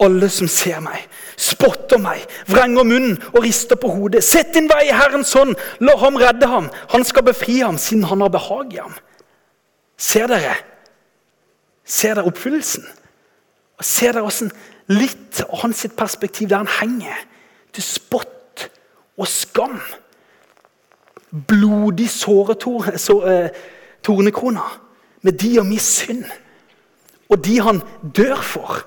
Alle 0.00 0.28
som 0.28 0.48
ser 0.50 0.80
meg, 0.82 1.06
spotter 1.38 2.00
meg, 2.02 2.24
vrenger 2.50 2.86
munnen 2.86 3.14
og 3.32 3.44
rister 3.44 3.78
på 3.78 3.88
hodet. 3.94 4.24
Sett 4.26 4.52
din 4.54 4.68
vei 4.70 4.88
i 4.88 4.94
Herrens 4.94 5.32
hånd, 5.32 5.54
la 5.80 5.94
ham 5.96 6.18
redde 6.18 6.48
ham. 6.50 6.68
Han 6.90 7.04
skal 7.06 7.26
befri 7.26 7.60
ham, 7.60 7.78
siden 7.78 8.04
han 8.10 8.20
har 8.20 8.32
behag 8.34 8.74
i 8.74 8.82
ham. 8.82 8.94
Ser 9.98 10.26
dere? 10.30 10.56
Ser 11.86 12.18
dere 12.18 12.26
oppfyllelsen? 12.26 12.84
Ser 13.84 14.14
dere 14.16 14.24
hvordan 14.24 14.52
litt 14.94 15.42
av 15.44 15.60
hans 15.64 15.84
perspektiv 15.96 16.48
der 16.48 16.62
han 16.62 16.72
henger, 16.80 17.20
til 17.74 17.84
spott 17.84 18.68
og 19.18 19.28
skam? 19.28 19.76
Blodig 21.34 22.08
såre 22.12 22.54
eh, 22.56 23.62
tornekrona 24.04 24.64
med 25.24 25.38
de 25.40 25.58
og 25.58 25.66
min 25.66 25.82
synd. 25.82 26.24
Og 27.32 27.40
de 27.44 27.58
han 27.64 27.80
dør 28.16 28.40
for, 28.44 28.82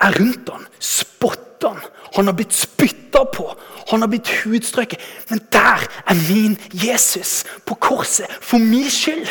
er 0.00 0.16
rundt 0.18 0.50
han, 0.52 0.66
spotter 0.80 1.76
han. 1.76 1.82
Han 2.16 2.30
har 2.30 2.36
blitt 2.36 2.54
spytta 2.56 3.24
på, 3.32 3.44
han 3.90 4.02
har 4.02 4.08
blitt 4.08 4.30
hudstrøket. 4.42 5.00
Men 5.30 5.42
der 5.52 5.84
er 6.06 6.16
min 6.28 6.56
Jesus 6.72 7.44
på 7.66 7.74
korset 7.74 8.30
for 8.40 8.58
min 8.58 8.90
skyld. 8.90 9.28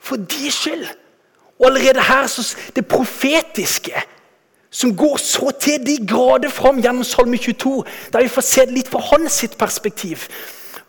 For 0.00 0.16
de 0.16 0.50
skyld. 0.50 0.88
Og 1.58 1.66
allerede 1.66 2.04
her 2.06 2.26
så 2.30 2.44
det 2.76 2.86
profetiske 2.86 4.04
som 4.70 4.92
går 4.96 5.16
så 5.16 5.50
til 5.60 5.80
de 5.86 5.96
grader 6.06 6.52
fram 6.52 6.80
gjennom 6.82 7.04
Salme 7.06 7.38
22, 7.40 7.84
der 8.12 8.22
vi 8.22 8.32
får 8.32 8.44
se 8.44 8.66
det 8.68 8.76
litt 8.76 8.90
fra 8.92 9.00
hans 9.10 9.40
sitt 9.40 9.56
perspektiv. 9.58 10.28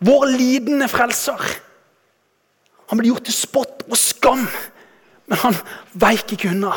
Vår 0.04 0.28
lidende 0.30 0.88
frelser. 0.88 1.40
Han 2.90 3.00
ble 3.00 3.10
gjort 3.10 3.26
til 3.28 3.36
spott 3.36 3.84
og 3.88 3.96
skam, 3.98 4.44
men 5.30 5.42
han 5.44 5.56
veik 5.94 6.34
ikke 6.34 6.52
unna. 6.52 6.74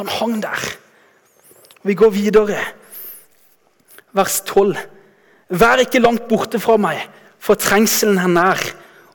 Han 0.00 0.10
hang 0.10 0.38
der. 0.42 0.62
Vi 1.84 1.94
går 1.94 2.10
videre. 2.10 2.58
Vers 4.14 4.40
12. 4.46 4.76
Vær 5.54 5.82
ikke 5.82 6.02
langt 6.02 6.26
borte 6.28 6.58
fra 6.62 6.76
meg, 6.80 7.02
for 7.38 7.60
trengselen 7.60 8.18
er 8.18 8.30
nær, 8.32 8.62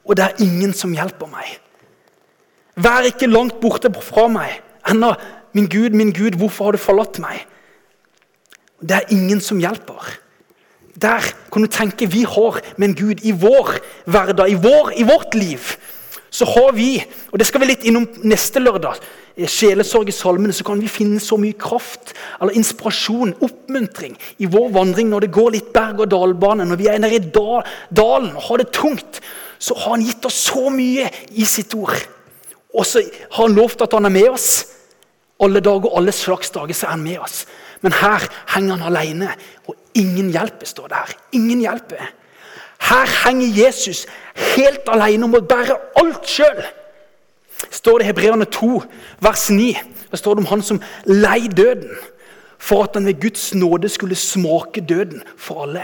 og 0.06 0.16
det 0.16 0.28
er 0.28 0.44
ingen 0.46 0.76
som 0.78 0.94
hjelper 0.94 1.28
meg. 1.32 1.58
Vær 2.80 3.08
ikke 3.10 3.28
langt 3.28 3.60
borte 3.60 3.92
fra 4.04 4.28
meg. 4.32 4.62
Ennå, 4.88 5.14
min 5.54 5.68
Gud, 5.68 5.96
min 5.98 6.14
Gud, 6.16 6.38
hvorfor 6.40 6.70
har 6.70 6.78
du 6.78 6.82
forlatt 6.82 7.20
meg? 7.20 7.44
Det 8.80 8.96
er 8.96 9.12
ingen 9.12 9.42
som 9.44 9.60
hjelper. 9.60 10.14
Der 11.00 11.24
kan 11.52 11.64
du 11.64 11.68
tenke 11.72 12.08
vi 12.12 12.24
har 12.28 12.60
med 12.78 12.90
en 12.90 12.96
Gud 12.96 13.24
i 13.24 13.32
vår 13.36 13.80
hverdag, 14.06 14.52
i, 14.52 14.60
vår, 14.60 14.94
i 15.00 15.04
vårt 15.08 15.36
liv. 15.36 15.74
Så 16.32 16.46
har 16.46 16.72
vi, 16.78 17.00
og 17.32 17.40
det 17.40 17.48
skal 17.50 17.64
vi 17.64 17.72
litt 17.72 17.88
innom 17.90 18.06
neste 18.28 18.62
lørdag, 18.62 19.00
sjelesorg 19.50 20.12
i 20.12 20.16
salmene, 20.16 20.54
så 20.54 20.66
kan 20.68 20.82
vi 20.82 20.92
finne 20.92 21.22
så 21.24 21.40
mye 21.40 21.58
kraft, 21.58 22.14
eller 22.42 22.58
inspirasjon, 22.60 23.34
oppmuntring 23.46 24.18
i 24.44 24.50
vår 24.52 24.70
vandring 24.76 25.10
når 25.10 25.26
det 25.26 25.34
går 25.36 25.56
litt 25.56 25.72
berg-og-dal-bane, 25.76 26.68
når 26.70 26.80
vi 26.80 26.90
er 26.92 27.02
nede 27.02 27.18
i 27.18 27.32
dalen 27.32 28.36
og 28.36 28.46
har 28.50 28.62
det 28.62 28.72
tungt. 28.76 29.22
Så 29.60 29.76
har 29.76 29.98
han 29.98 30.06
gitt 30.06 30.28
oss 30.28 30.38
så 30.52 30.70
mye 30.72 31.10
i 31.36 31.48
sitt 31.48 31.74
ord. 31.76 31.98
Og 32.80 32.86
så 32.88 33.04
har 33.04 33.44
han 33.44 33.58
lovt 33.58 33.82
at 33.84 33.94
han 33.94 34.08
er 34.08 34.14
med 34.14 34.30
oss. 34.32 34.50
Alle 35.40 35.60
dager, 35.64 35.92
alle 35.98 36.12
slags 36.16 36.52
dager 36.56 36.76
så 36.76 36.88
er 36.88 36.96
han 36.96 37.04
med 37.04 37.20
oss. 37.20 37.44
Men 37.84 37.96
her 37.96 38.24
henger 38.54 38.76
han 38.80 38.96
alene, 38.96 39.34
og 39.68 39.76
ingen 39.96 40.32
hjelper, 40.32 40.68
står 40.68 40.88
det 40.92 41.00
her. 41.00 41.14
Ingen 41.32 41.64
hjelper. 41.64 42.10
Her 42.90 43.12
henger 43.26 43.66
Jesus 43.66 44.06
helt 44.56 44.88
alene 44.92 45.28
om 45.28 45.36
å 45.36 45.44
bære 45.44 45.76
alt 46.00 46.28
sjøl. 46.28 46.62
står 47.70 48.00
det 48.00 48.06
i 48.06 48.08
Hebreerne 48.08 48.46
2, 48.46 48.70
vers 49.20 49.50
9. 49.50 49.74
Der 50.12 50.18
står 50.18 50.36
det 50.36 50.46
om 50.46 50.52
han 50.52 50.62
som 50.64 50.82
lei 51.06 51.48
døden 51.48 51.92
for 52.60 52.84
at 52.84 52.96
han 52.96 53.06
ved 53.06 53.20
Guds 53.22 53.56
nåde 53.56 53.90
skulle 53.90 54.16
smake 54.16 54.82
døden 54.82 55.24
for 55.38 55.64
alle. 55.64 55.84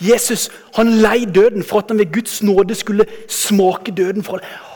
Jesus 0.00 0.50
han 0.76 0.88
lei 1.00 1.24
døden 1.24 1.64
for 1.64 1.78
at 1.78 1.88
han 1.88 1.98
ved 1.98 2.12
Guds 2.12 2.42
nåde 2.42 2.74
skulle 2.74 3.06
smake 3.28 3.92
døden 3.92 4.24
for 4.24 4.38
alle. 4.38 4.73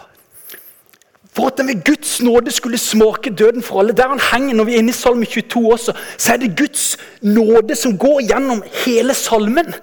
For 1.39 1.47
at 1.47 1.59
den 1.59 1.69
ved 1.69 1.85
Guds 1.85 2.23
nåde 2.23 2.51
skulle 2.51 2.79
smake 2.79 3.31
døden 3.31 3.63
for 3.63 3.81
alle. 3.81 3.93
Der 3.93 4.09
han 4.09 4.21
henger 4.33 4.55
når 4.55 4.65
vi 4.65 4.75
er 4.75 4.79
inne 4.79 4.91
i 4.91 4.93
Salme 4.93 5.25
22 5.25 5.73
også, 5.73 5.93
så 6.19 6.33
er 6.33 6.37
det 6.37 6.57
Guds 6.59 6.97
nåde 7.23 7.77
som 7.77 7.99
går 7.99 8.21
gjennom 8.27 8.63
hele 8.85 9.15
salmen. 9.15 9.75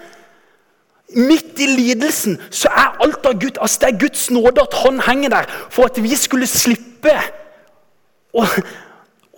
Midt 1.16 1.60
i 1.64 1.66
lidelsen 1.66 2.42
så 2.52 2.68
er 2.68 2.98
alt 3.00 3.26
av 3.26 3.40
Gud, 3.40 3.56
altså 3.62 3.80
det 3.82 3.88
er 3.88 4.00
Guds 4.00 4.28
nåde 4.32 4.62
at 4.62 4.76
han 4.84 5.00
henger 5.00 5.30
der 5.30 5.48
for 5.70 5.88
at 5.88 6.04
vi 6.04 6.16
skulle 6.20 6.48
slippe 6.48 7.16
å, 8.36 8.44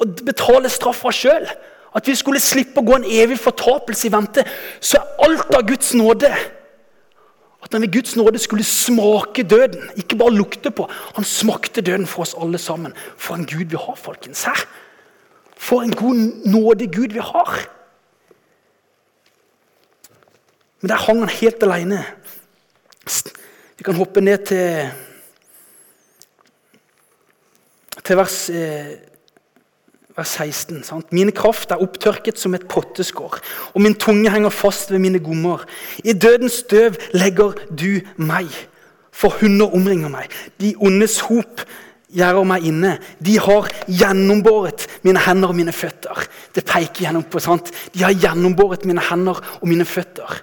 å 0.01 0.10
betale 0.25 0.73
straffa 0.73 1.13
sjøl. 1.13 1.45
At 1.93 2.10
vi 2.10 2.17
skulle 2.17 2.41
slippe 2.41 2.82
å 2.82 2.88
gå 2.88 2.97
en 2.97 3.06
evig 3.06 3.38
fortapelse 3.39 4.10
i 4.10 4.15
vente. 4.17 4.41
Så 4.82 4.97
er 4.97 5.27
alt 5.30 5.53
av 5.53 5.69
Guds 5.69 5.93
nåde 5.93 6.34
at 7.67 7.73
han 7.75 7.82
ved 7.84 7.91
Guds 7.91 8.15
nåde 8.15 8.39
skulle 8.39 8.63
smake 8.63 9.43
døden. 9.43 9.89
Ikke 9.99 10.15
bare 10.15 10.34
lukte 10.34 10.71
på. 10.71 10.88
Han 11.15 11.23
smakte 11.23 11.82
døden 11.82 12.08
for 12.08 12.23
oss 12.23 12.36
alle 12.41 12.58
sammen. 12.58 12.93
For 13.17 13.36
en 13.36 13.45
Gud 13.45 13.67
vi 13.67 13.75
har, 13.75 13.95
folkens. 13.95 14.43
Her. 14.43 14.63
For 15.58 15.82
en 15.82 15.95
god 15.95 16.15
nåde 16.47 16.88
Gud 16.88 17.12
vi 17.13 17.19
har. 17.19 17.67
Men 20.82 20.89
der 20.89 20.95
hang 20.95 21.19
han 21.19 21.30
helt 21.30 21.63
alene. 21.63 22.06
Vi 23.77 23.84
kan 23.84 23.95
hoppe 23.95 24.21
ned 24.21 24.45
til, 24.45 24.91
til 28.03 28.17
vers 28.17 28.49
eh, 28.49 28.95
vers 30.17 30.34
16. 30.39 30.84
Sant? 30.84 31.13
Mine 31.13 31.32
kraft 31.36 31.71
er 31.71 31.82
opptørket 31.84 32.39
som 32.41 32.56
et 32.58 32.65
potteskår, 32.69 33.38
og 33.73 33.84
min 33.86 33.95
tunge 34.01 34.32
henger 34.34 34.53
fast 34.53 34.91
ved 34.91 35.03
mine 35.03 35.21
gommer. 35.21 35.65
I 36.03 36.13
dødens 36.17 36.63
støv 36.63 36.97
legger 37.13 37.53
du 37.69 38.01
meg, 38.17 38.49
for 39.13 39.38
hunder 39.41 39.73
omringer 39.77 40.10
meg. 40.13 40.34
De 40.62 40.73
ondes 40.82 41.19
hop 41.30 41.63
gjerder 42.13 42.45
meg 42.47 42.65
inne. 42.65 42.97
De 43.21 43.38
har 43.41 43.69
gjennombåret 43.86 44.88
mine 45.06 45.21
hender 45.21 45.53
og 45.53 45.58
mine 45.58 45.73
føtter. 45.75 46.25
Det 46.56 46.65
peker 46.65 47.08
gjennom 47.08 47.25
på, 47.30 47.41
sant? 47.43 47.71
De 47.93 48.06
har 48.06 48.15
gjennombåret 48.15 48.86
mine 48.89 49.03
hender 49.10 49.41
og 49.60 49.67
mine 49.69 49.86
føtter. 49.86 50.39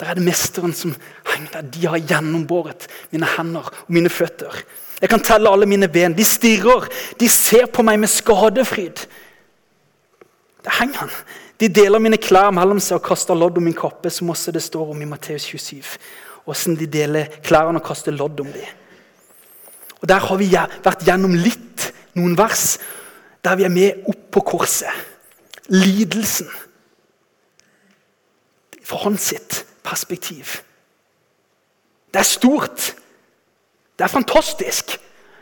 Der 0.00 0.08
er 0.08 0.16
det 0.16 0.24
mesteren 0.24 0.72
som 0.72 0.94
henger 1.28 1.58
der. 1.58 1.72
De 1.74 1.88
har 1.92 2.00
gjennombåret 2.00 2.88
mine 3.12 3.28
hender 3.36 3.68
og 3.68 3.92
mine 3.92 4.12
føtter. 4.12 4.62
Jeg 5.00 5.08
kan 5.08 5.22
telle 5.24 5.48
alle 5.48 5.66
mine 5.66 5.88
ben. 5.88 6.16
De 6.16 6.24
stirrer. 6.24 6.88
De 7.20 7.28
ser 7.28 7.66
på 7.72 7.82
meg 7.86 8.00
med 8.00 8.12
skadefryd. 8.12 9.06
Der 10.64 10.76
henger 10.80 11.06
han. 11.06 11.14
De 11.60 11.68
deler 11.68 12.00
mine 12.00 12.16
klær 12.20 12.52
mellom 12.56 12.80
seg 12.80 12.98
og 12.98 13.04
kaster 13.04 13.36
lodd 13.36 13.58
om 13.60 13.64
min 13.64 13.76
kappe, 13.76 14.10
som 14.12 14.30
også 14.32 14.52
det 14.52 14.62
står 14.64 14.92
om 14.92 15.02
i 15.02 15.08
Matteus 15.08 15.48
27. 15.48 15.96
Åssen 16.48 16.76
de 16.76 16.88
deler 16.88 17.28
klærne 17.44 17.80
og 17.80 17.84
kaster 17.84 18.16
lodd 18.16 18.40
om 18.40 18.48
dem. 18.52 18.76
Og 20.00 20.08
Der 20.08 20.20
har 20.24 20.36
vi 20.40 20.48
vært 20.84 21.04
gjennom 21.04 21.34
litt, 21.36 21.90
noen 22.16 22.36
vers, 22.36 22.78
der 23.44 23.56
vi 23.56 23.64
er 23.64 23.72
med 23.72 24.08
opp 24.08 24.30
på 24.32 24.40
korset. 24.52 24.92
Lidelsen. 25.68 26.48
Fra 28.84 29.04
hans 29.04 29.28
sitt 29.30 29.64
perspektiv. 29.84 30.60
Det 32.10 32.20
er 32.20 32.26
stort. 32.26 32.94
Det 34.00 34.06
er 34.06 34.12
fantastisk. 34.16 34.94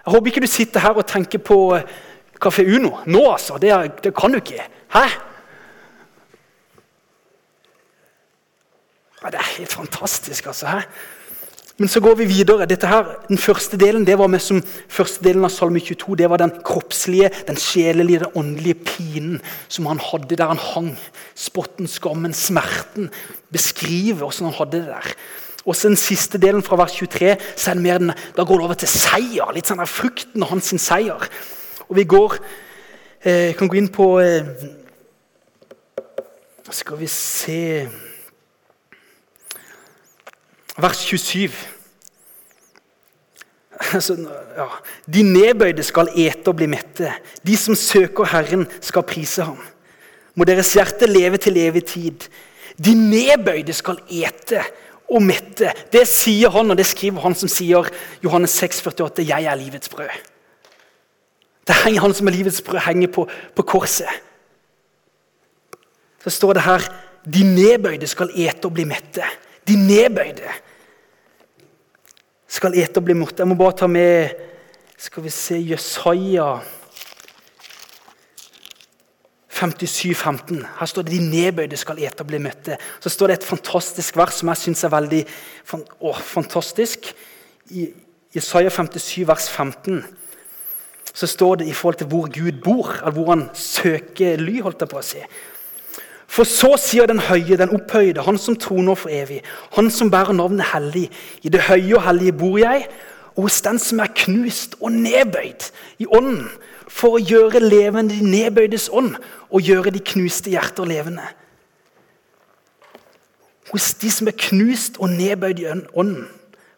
Jeg 0.02 0.10
håper 0.10 0.26
ikke 0.26 0.40
du 0.42 0.50
sitter 0.50 0.82
her 0.82 0.96
og 0.98 1.06
tenker 1.06 1.38
på 1.38 1.78
Kafé 2.42 2.64
eh, 2.64 2.74
Uno 2.74 3.04
nå, 3.06 3.20
altså. 3.30 3.54
Det, 3.62 3.70
det 4.02 4.10
kan 4.18 4.34
du 4.34 4.40
ikke. 4.40 4.64
Hæ? 4.90 5.04
Ja, 9.22 9.30
det 9.30 9.38
er 9.38 9.54
helt 9.60 9.72
fantastisk, 9.72 10.50
altså. 10.50 10.66
Hæ? 10.66 10.80
Men 11.78 11.88
så 11.88 12.00
går 12.02 12.18
vi 12.18 12.26
videre. 12.26 12.66
Dette 12.66 12.90
her, 12.90 13.14
den 13.28 13.38
første 13.38 13.78
delen 13.78 14.02
det 14.06 14.18
var 14.18 14.26
med 14.26 14.42
som 14.42 14.58
første 14.90 15.22
delen 15.22 15.46
av 15.46 15.54
Salme 15.54 15.78
22. 15.78 16.18
Det 16.18 16.26
var 16.30 16.42
den 16.42 16.56
kroppslige, 16.66 17.30
den 17.46 17.62
sjelelige, 17.62 18.24
den 18.24 18.40
åndelige 18.42 18.80
pinen 18.88 19.38
som 19.68 19.86
han 19.86 20.02
hadde 20.02 20.34
der 20.34 20.50
han 20.50 20.58
hang. 20.72 20.96
Spotten, 21.38 21.86
skammen, 21.86 22.34
smerten. 22.34 23.06
Beskrive 23.54 24.18
hvordan 24.18 24.50
han 24.50 24.58
hadde 24.58 24.80
det 24.80 24.96
der. 24.96 25.14
Og 25.68 25.76
så 25.76 25.90
den 25.90 26.00
siste 26.00 26.40
delen 26.40 26.64
fra 26.64 26.78
vers 26.80 26.94
23, 26.96 27.36
så 27.56 27.70
er 27.70 27.76
det 27.76 27.84
mer 27.84 27.98
den, 28.00 28.12
da 28.36 28.44
går 28.44 28.60
det 28.60 28.64
over 28.64 28.78
til 28.80 28.88
seier. 28.88 29.52
Litt 29.52 29.68
sånn 29.68 29.82
der 29.82 29.90
frukten 29.90 30.44
av 30.44 30.54
hans 30.54 30.72
seier. 30.80 31.28
Og 31.88 31.96
vi 31.98 32.06
går, 32.08 32.38
eh, 33.20 33.54
kan 33.56 33.68
gå 33.68 33.76
inn 33.76 33.92
på 33.92 34.18
eh, 34.20 34.44
Skal 36.68 36.98
vi 37.00 37.06
se 37.08 37.88
Vers 40.78 40.98
27. 41.00 41.50
Altså, 43.94 44.14
ja. 44.56 44.66
De 45.06 45.22
nedbøyde 45.22 45.82
skal 45.82 46.10
ete 46.14 46.52
og 46.52 46.58
bli 46.60 46.68
mette. 46.70 47.12
De 47.46 47.56
som 47.56 47.74
søker 47.74 48.28
Herren, 48.30 48.66
skal 48.80 49.02
prise 49.02 49.42
ham. 49.48 49.58
Må 50.36 50.44
deres 50.44 50.74
hjerte 50.76 51.08
leve 51.08 51.40
til 51.40 51.56
evig 51.56 51.84
tid. 51.88 52.28
De 52.78 52.94
nedbøyde 52.94 53.74
skal 53.74 53.98
ete 54.06 54.62
og 55.08 55.22
mette. 55.24 55.72
Det 55.92 56.04
sier 56.08 56.52
han, 56.52 56.70
og 56.70 56.76
det 56.76 56.86
skriver 56.86 57.24
han 57.24 57.36
som 57.38 57.50
sier 57.50 57.88
Johannes 58.24 58.56
6, 58.60 58.82
48, 58.86 59.22
'Jeg 59.24 59.44
er 59.44 59.54
livets 59.54 59.88
brød'. 59.88 60.18
Det 61.68 61.76
henger 61.84 62.00
Han 62.00 62.14
som 62.14 62.28
er 62.28 62.32
livets 62.32 62.62
brød, 62.62 62.80
henger 62.80 63.08
på, 63.12 63.28
på 63.54 63.62
korset. 63.62 64.08
Så 66.24 66.30
står 66.30 66.52
det 66.52 66.62
her 66.62 66.80
de 67.34 67.42
nedbøyde 67.44 68.06
skal 68.06 68.30
ete 68.34 68.66
og 68.66 68.72
bli 68.72 68.84
mette. 68.84 69.24
De 69.68 69.76
nedbøyde 69.76 70.48
skal 72.48 72.72
ete 72.74 72.98
og 72.98 73.04
bli 73.04 73.14
mette. 73.14 73.42
Jeg 73.42 73.48
må 73.48 73.54
bare 73.54 73.76
ta 73.76 73.86
med 73.86 74.32
skal 74.98 75.22
vi 75.22 75.30
se, 75.30 75.58
Jesaja 75.70 76.56
57, 79.58 80.14
15. 80.14 80.66
Her 80.78 80.86
står 80.86 81.02
det 81.02 81.12
'de 81.12 81.30
nedbøyde 81.30 81.76
skal 81.76 81.98
ete 81.98 82.20
og 82.20 82.26
bli 82.26 82.38
møtte'. 82.38 82.76
Så 83.00 83.08
står 83.08 83.26
det 83.26 83.38
et 83.38 83.44
fantastisk 83.44 84.16
vers 84.16 84.34
som 84.34 84.48
jeg 84.48 84.56
syns 84.56 84.84
er 84.84 84.88
veldig 84.88 85.24
å, 86.00 86.12
fantastisk. 86.14 87.14
I 87.70 87.88
Jesaja 88.34 88.70
57, 88.70 89.26
vers 89.26 89.50
15 89.50 90.04
så 91.14 91.26
står 91.26 91.54
det 91.54 91.66
i 91.66 91.72
forhold 91.72 91.94
til 91.98 92.06
hvor 92.06 92.28
Gud 92.30 92.60
bor, 92.62 92.92
eller 93.00 93.10
hvor 93.10 93.28
han 93.28 93.48
søker 93.54 94.36
ly. 94.36 94.60
holdt 94.60 94.80
jeg 94.80 94.88
på 94.88 94.98
å 94.98 95.02
si. 95.02 95.22
For 96.28 96.44
så 96.44 96.76
sier 96.76 97.08
den 97.08 97.18
høye, 97.18 97.56
den 97.56 97.72
opphøyde, 97.74 98.22
han 98.22 98.38
som 98.38 98.56
troner 98.56 98.94
for 98.94 99.10
evig, 99.10 99.40
han 99.74 99.90
som 99.90 100.10
bærer 100.10 100.36
navnet 100.36 100.68
hellig. 100.74 101.08
I 101.42 101.48
det 101.48 101.64
høye 101.66 101.96
og 101.96 102.04
hellige 102.04 102.32
bor 102.32 102.58
jeg, 102.58 102.86
og 103.34 103.48
hos 103.48 103.60
den 103.64 103.78
som 103.78 104.00
er 104.04 104.12
knust 104.14 104.76
og 104.80 104.92
nedbøyd 104.92 105.70
i 105.98 106.06
ånden 106.06 106.50
for 106.88 107.16
å 107.16 107.22
gjøre 107.22 107.60
levende 107.62 108.16
de 108.16 108.24
nedbøydes 108.24 108.88
ånd 108.94 109.14
og 109.48 109.64
gjøre 109.64 109.92
de 109.94 110.02
knuste 110.04 110.52
hjerter 110.52 110.88
levende. 110.88 111.26
Hos 113.68 113.92
de 114.00 114.10
som 114.12 114.30
er 114.30 114.36
knust 114.48 114.96
og 115.02 115.12
nedbøyd 115.12 115.60
i 115.60 115.68
ånden, 115.68 116.26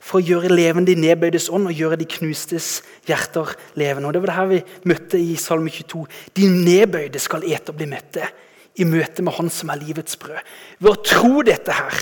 for 0.00 0.18
å 0.18 0.24
gjøre 0.24 0.50
levende 0.50 0.90
de 0.90 1.02
nedbøydes 1.02 1.50
ånd 1.52 1.68
og 1.68 1.76
gjøre 1.76 1.98
de 2.00 2.06
knustes 2.08 2.80
hjerter 3.06 3.52
levende. 3.78 4.08
Og 4.08 4.14
Det 4.14 4.22
var 4.22 4.30
det 4.30 4.36
her 4.38 4.48
vi 4.50 4.60
møtte 4.88 5.20
i 5.20 5.36
Salme 5.38 5.70
22. 5.70 6.06
De 6.36 6.48
nedbøyde 6.48 7.20
skal 7.20 7.44
ete 7.44 7.70
og 7.70 7.78
bli 7.78 7.88
mette 7.90 8.24
i 8.80 8.86
møte 8.88 9.22
med 9.22 9.36
Han 9.36 9.50
som 9.52 9.70
er 9.70 9.82
livets 9.82 10.16
brød. 10.16 10.40
Ved 10.80 10.90
å 10.90 11.02
tro 11.04 11.44
dette 11.46 11.76
her. 11.76 12.00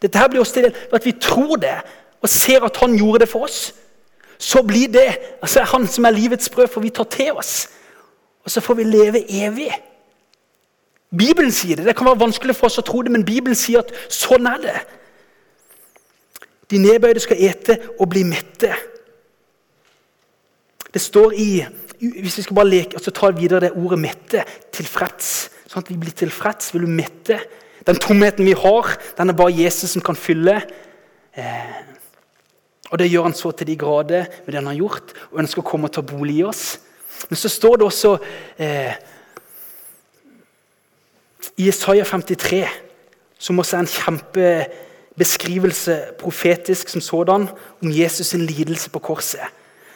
Dette 0.00 0.20
her 0.20 0.30
blir 0.30 0.44
også 0.44 0.56
til 0.56 0.68
del 0.68 0.78
ved 0.78 0.98
at 1.00 1.08
vi 1.08 1.16
tror 1.20 1.56
det, 1.60 1.76
og 2.22 2.30
ser 2.30 2.64
at 2.64 2.76
han 2.80 2.94
gjorde 2.96 3.24
det 3.24 3.30
for 3.32 3.48
oss, 3.48 3.72
så 4.40 4.62
blir 4.64 4.88
det 4.88 5.08
altså 5.42 5.66
han 5.68 5.84
som 5.88 6.06
er 6.08 6.16
livets 6.16 6.48
brød, 6.48 6.68
for 6.72 6.80
vi 6.80 6.90
tar 6.90 7.04
til 7.12 7.36
oss. 7.36 7.68
Og 8.44 8.50
så 8.50 8.62
får 8.64 8.78
vi 8.78 8.86
leve 8.88 9.20
evig. 9.28 9.68
Bibelen 11.10 11.52
sier 11.52 11.76
det. 11.76 11.84
Det 11.86 11.96
kan 11.96 12.06
være 12.08 12.22
vanskelig 12.22 12.56
for 12.56 12.70
oss 12.70 12.80
å 12.80 12.86
tro 12.86 13.02
det, 13.04 13.12
men 13.12 13.26
Bibelen 13.26 13.58
sier 13.58 13.82
at 13.82 13.92
sånn 14.08 14.48
er 14.48 14.62
det. 14.62 14.78
De 16.70 16.80
nedbøyde 16.80 17.20
skal 17.20 17.42
ete 17.50 17.76
og 17.98 18.08
bli 18.14 18.22
mette. 18.24 18.72
Det 20.90 21.02
står 21.02 21.36
i 21.36 21.52
Hvis 22.00 22.38
vi 22.38 22.42
skal 22.46 22.56
bare 22.56 22.70
leke, 22.70 22.96
og 22.96 23.02
så 23.04 23.12
ta 23.12 23.28
videre 23.30 23.60
det 23.60 23.74
ordet 23.76 23.98
'mette', 23.98 24.44
tilfreds. 24.72 25.50
Sånn 25.68 25.82
at 25.82 25.90
vi 25.90 25.98
blir 26.00 26.14
tilfreds. 26.16 26.72
Vil 26.72 26.86
du 26.86 26.86
mette? 26.86 27.36
Den 27.86 28.00
tomheten 28.00 28.46
vi 28.46 28.54
har, 28.56 28.96
den 29.18 29.28
er 29.28 29.36
bare 29.36 29.52
Jesus 29.52 29.90
som 29.90 30.00
kan 30.00 30.16
fylle. 30.16 30.62
Eh, 31.36 31.89
og 32.90 32.98
Det 32.98 33.10
gjør 33.10 33.28
han 33.28 33.34
så 33.34 33.52
til 33.54 33.66
de 33.66 33.76
grader 33.78 34.24
med 34.44 34.52
det 34.52 34.60
han 34.60 34.66
har 34.66 34.80
gjort, 34.80 35.12
og 35.30 35.40
ønsker 35.42 35.62
å 35.62 35.70
komme 35.70 35.86
og 35.86 35.94
ta 35.94 36.02
bolig 36.02 36.40
i 36.40 36.46
oss. 36.46 36.80
Men 37.28 37.36
så 37.38 37.48
står 37.52 37.76
det 37.78 37.86
også 37.86 38.16
eh, 38.58 38.94
i 41.56 41.68
Isaiah 41.68 42.06
53, 42.06 42.66
som 43.38 43.58
også 43.58 43.76
er 43.76 43.80
en 43.84 43.94
kjempebeskrivelse 43.94 46.00
profetisk 46.18 46.88
som 46.88 47.00
sådan, 47.00 47.48
om 47.82 47.94
Jesus' 47.94 48.32
sin 48.32 48.46
lidelse 48.46 48.90
på 48.90 48.98
korset. 48.98 49.40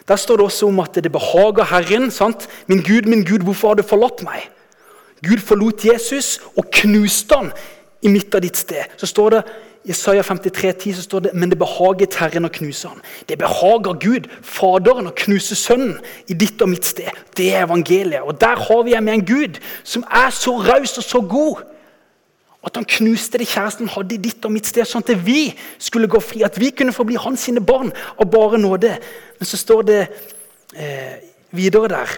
Der 0.09 0.17
står 0.17 0.37
det 0.37 0.45
også 0.45 0.67
om 0.69 0.81
at 0.81 0.95
det 0.95 1.13
behager 1.13 1.65
Herren. 1.65 2.11
sant? 2.11 2.49
Min 2.67 2.83
Gud, 2.83 3.09
min 3.09 3.25
Gud, 3.25 3.39
hvorfor 3.39 3.69
har 3.69 3.75
du 3.75 3.83
forlatt 3.83 4.23
meg? 4.23 4.51
Gud 5.25 5.41
forlot 5.41 5.85
Jesus 5.85 6.41
og 6.57 6.65
knuste 6.71 7.35
han 7.35 7.53
i 8.03 8.13
midt 8.13 8.35
av 8.35 8.45
ditt 8.45 8.57
sted. 8.57 8.93
Så 9.01 9.07
står 9.07 9.31
det 9.31 9.43
Isaiah 9.85 10.25
53, 10.25 10.73
10, 10.73 10.95
så 10.95 11.03
står 11.03 11.21
det 11.21 11.35
men 11.35 11.51
det 11.53 11.59
behaget 11.61 12.17
Herren 12.17 12.49
å 12.49 12.53
knuse 12.53 12.89
ham. 12.89 13.03
Det 13.29 13.37
behager 13.39 13.99
Gud, 14.01 14.31
Faderen, 14.41 15.11
å 15.11 15.17
knuse 15.17 15.57
Sønnen 15.59 15.99
i 16.29 16.37
ditt 16.41 16.63
og 16.65 16.71
mitt 16.73 16.89
sted. 16.89 17.13
Det 17.37 17.51
er 17.53 17.67
evangeliet. 17.67 18.25
Og 18.25 18.41
Der 18.41 18.57
har 18.57 18.83
vi 18.83 18.97
med 19.01 19.15
en 19.15 19.27
Gud 19.27 19.61
som 19.83 20.07
er 20.09 20.33
så 20.33 20.57
raus 20.57 20.97
og 20.99 21.05
så 21.05 21.21
god. 21.21 21.65
At 22.65 22.79
han 22.81 22.89
knuste 22.89 23.39
det 23.39 23.51
kjæresten 23.51 23.91
hadde 23.93 24.17
i 24.17 24.23
ditt 24.25 24.45
og 24.49 24.55
mitt 24.55 24.67
sted, 24.67 24.89
sånn 24.89 25.05
at 25.05 25.27
vi 25.27 25.53
skulle 25.77 26.09
gå 26.09 26.21
fri. 26.25 26.41
At 26.49 26.57
vi 26.57 26.73
kunne 26.73 26.97
få 26.97 27.05
bli 27.05 27.21
hans 27.21 27.45
sine 27.45 27.61
barn 27.61 27.93
av 28.17 28.31
bare 28.33 28.57
nåde. 28.59 28.97
Men 29.37 29.51
så 29.51 29.61
står 29.61 29.83
det 29.91 30.01
eh, 30.73 31.19
videre 31.53 31.93
der 31.93 32.17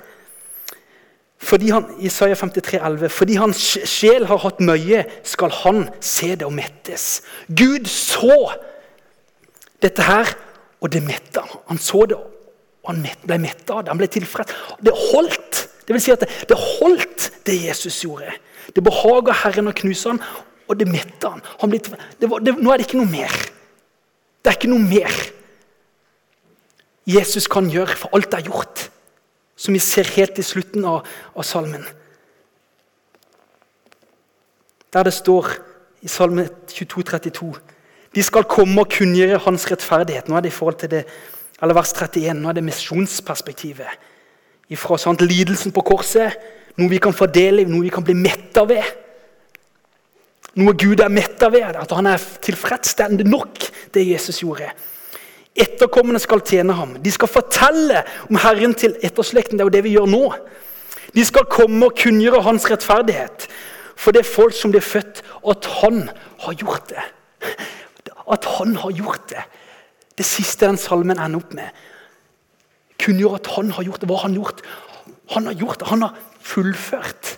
fordi 1.46 1.70
han, 1.70 1.86
Isaiah 2.02 2.36
53, 2.36 2.80
11, 2.82 3.08
fordi 3.12 3.36
hans 3.38 3.60
sjel 3.86 4.26
har 4.26 4.40
hatt 4.42 4.62
møye, 4.64 5.04
skal 5.26 5.52
han 5.62 5.84
se 6.02 6.32
det 6.34 6.46
og 6.46 6.54
mettes. 6.56 7.20
Gud 7.46 7.86
så 7.90 8.34
dette 9.84 10.02
her, 10.02 10.32
og 10.82 10.90
det 10.92 11.04
metta 11.06 11.44
han. 11.68 11.78
så 11.78 12.02
det, 12.10 12.18
og 12.18 12.90
han 12.90 13.04
ble 13.26 13.38
metta 13.42 13.78
av 13.78 13.84
det. 13.84 13.92
Han 13.94 14.00
ble 14.00 14.10
tilfreds. 14.10 14.56
Det 14.82 14.94
holdt. 15.12 15.62
Det 15.86 15.94
vil 15.94 16.02
si 16.02 16.14
at 16.14 16.24
det, 16.24 16.32
det 16.50 16.58
holdt, 16.58 17.30
det 17.46 17.56
Jesus 17.68 18.00
gjorde. 18.02 18.34
Det 18.74 18.82
behaga 18.82 19.36
Herren 19.44 19.70
å 19.70 19.76
knuse 19.76 20.10
han, 20.10 20.20
og 20.66 20.80
det 20.80 20.88
metta 20.90 21.30
han. 21.36 21.46
han 21.62 21.70
ble, 21.70 21.80
det 22.18 22.30
var, 22.30 22.42
nå 22.42 22.74
er 22.74 22.82
det 22.82 22.88
ikke 22.88 22.98
noe 22.98 23.12
mer. 23.12 23.38
Det 24.42 24.50
er 24.50 24.58
ikke 24.58 24.72
noe 24.74 24.82
mer 24.82 25.14
Jesus 27.06 27.46
kan 27.46 27.70
gjøre, 27.70 27.94
for 27.94 28.18
alt 28.18 28.34
er 28.34 28.48
gjort 28.48 28.88
som 29.56 29.74
vi 29.74 29.80
ser 29.80 30.08
helt 30.16 30.38
i 30.38 30.44
slutten 30.44 30.84
av, 30.84 31.06
av 31.34 31.46
salmen. 31.46 31.84
Der 34.92 35.06
det 35.08 35.14
står 35.16 35.48
i 36.04 36.08
salme 36.08 36.46
22, 36.68 37.02
32 37.02 37.54
De 38.14 38.22
skal 38.24 38.46
komme 38.48 38.80
og 38.80 38.92
kunngjøre 38.92 39.42
hans 39.44 39.66
rettferdighet. 39.68 40.28
Nå 40.28 40.38
er 40.38 40.44
det 40.46 40.52
i 40.52 40.56
forhold 40.56 40.78
til 40.80 40.92
det, 40.92 41.02
eller 41.60 41.76
vers 41.76 41.92
31, 41.92 42.38
nå 42.38 42.48
er 42.48 42.56
det 42.56 42.64
misjonsperspektivet. 42.64 44.06
Ifra 44.72 44.96
sant, 44.98 45.20
lidelsen 45.20 45.74
på 45.74 45.84
korset, 45.84 46.38
noe 46.80 46.88
vi 46.88 47.00
kan 47.02 47.14
fordele, 47.16 47.66
noe 47.68 47.84
vi 47.84 47.92
kan 47.92 48.04
bli 48.06 48.16
metta 48.16 48.64
ved. 48.68 48.88
Noe 50.56 50.72
Gud 50.80 51.02
er 51.04 51.12
metta 51.12 51.50
ved, 51.52 51.76
at 51.76 51.92
han 51.92 52.08
er 52.08 52.22
tilfredsstendig 52.44 53.26
nok, 53.28 53.68
det 53.92 54.06
Jesus 54.08 54.40
gjorde. 54.40 54.70
Etterkommerne 55.56 56.20
skal 56.20 56.42
tjene 56.44 56.74
ham. 56.76 56.96
De 57.02 57.12
skal 57.12 57.30
fortelle 57.30 58.02
om 58.28 58.38
Herren 58.42 58.74
til 58.76 58.96
etterslekten. 59.04 59.56
Det 59.56 59.64
er 59.64 59.70
jo 59.70 59.76
det 59.76 59.84
vi 59.86 59.94
gjør 59.96 60.10
nå. 60.10 60.24
De 61.16 61.24
skal 61.24 61.48
komme 61.48 61.88
og 61.88 61.96
kunngjøre 61.96 62.42
hans 62.44 62.66
rettferdighet. 62.70 63.46
For 63.96 64.12
det 64.12 64.22
er 64.22 64.28
folk 64.28 64.52
som 64.52 64.74
blir 64.74 64.84
født, 64.84 65.22
at 65.48 65.68
han 65.80 66.02
har 66.44 66.58
gjort 66.60 66.90
det. 66.92 67.04
At 68.32 68.48
han 68.58 68.76
har 68.82 68.92
gjort 68.92 69.30
det. 69.32 69.46
Det 70.18 70.26
siste 70.26 70.68
den 70.68 70.80
salmen 70.80 71.16
ender 71.16 71.40
opp 71.40 71.56
med. 71.56 71.72
Kunngjøre 73.00 73.40
at 73.40 73.50
han 73.56 73.72
har 73.76 73.88
gjort 73.88 74.02
det. 74.02 74.10
Hva 74.10 74.20
har 74.20 74.28
han 74.28 74.36
gjort? 74.36 74.62
Han 75.32 75.48
har 75.48 75.56
gjort 75.56 75.80
det. 75.80 75.88
Han 75.88 76.04
har 76.04 76.22
fullført. 76.40 77.32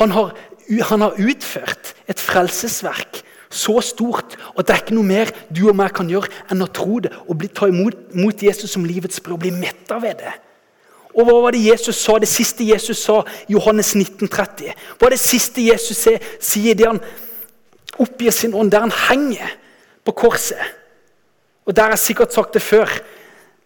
Han 0.00 0.12
har, 0.12 0.32
han 0.88 1.04
har 1.04 1.20
utført 1.20 1.94
et 2.08 2.20
frelsesverk 2.20 3.22
så 3.50 3.78
stort 3.84 4.34
at 4.56 4.66
det 4.66 4.74
er 4.74 4.82
ikke 4.82 4.96
noe 4.96 5.06
mer 5.06 5.30
du 5.54 5.66
og 5.70 5.76
meg 5.78 5.94
kan 5.96 6.08
gjøre 6.10 6.30
enn 6.50 6.64
å 6.64 6.70
tro 6.74 6.98
det 7.04 7.12
og 7.26 7.36
bli, 7.38 7.48
ta 7.48 7.68
imot 7.70 8.16
mot 8.18 8.42
Jesus 8.42 8.72
som 8.74 8.86
livets 8.86 9.22
brød 9.22 9.38
og 9.38 9.44
bli 9.44 9.52
metta 9.54 10.00
ved 10.02 10.18
det. 10.22 10.34
Og 11.16 11.24
Hva 11.24 11.36
var 11.46 11.54
det 11.56 11.64
Jesus 11.64 11.96
sa, 11.96 12.18
det 12.20 12.28
siste 12.28 12.66
Jesus 12.66 13.00
sa 13.06 13.22
i 13.48 13.54
Johannes 13.54 13.94
1930? 13.96 14.74
Hva 14.98 15.08
er 15.08 15.14
det 15.14 15.22
siste 15.22 15.64
Jesus 15.64 16.02
sier 16.44 16.76
det 16.76 16.90
han 16.90 17.00
oppgir 17.96 18.34
sin 18.34 18.54
ånd, 18.54 18.74
der 18.74 18.84
han 18.84 18.92
henger 19.06 19.54
på 20.04 20.12
korset? 20.12 20.60
Og 21.66 21.74
Der 21.74 21.82
har 21.82 21.96
jeg 21.96 21.98
sikkert 21.98 22.34
sagt 22.34 22.54
det 22.54 22.62
før. 22.62 22.86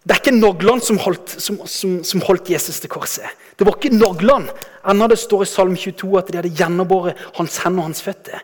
Det 0.01 0.15
er 0.15 0.21
ikke 0.23 0.33
naglene 0.33 0.81
som, 0.81 0.99
som, 1.27 1.59
som, 1.67 1.99
som 2.05 2.23
holdt, 2.25 2.51
Jesus 2.51 2.81
til 2.81 2.89
korset. 2.89 3.29
Det 3.59 3.67
var 3.67 3.77
ikke 3.77 3.93
naglene. 3.93 4.49
Enda 4.89 5.11
det 5.11 5.19
står 5.21 5.43
i 5.45 5.51
Salm 5.51 5.77
22 5.77 6.09
at 6.19 6.31
de 6.31 6.39
hadde 6.39 6.55
gjennombåret 6.57 7.19
hans 7.37 7.59
hender 7.61 7.83
og 7.83 7.91
hans 7.91 8.01
føtter. 8.03 8.41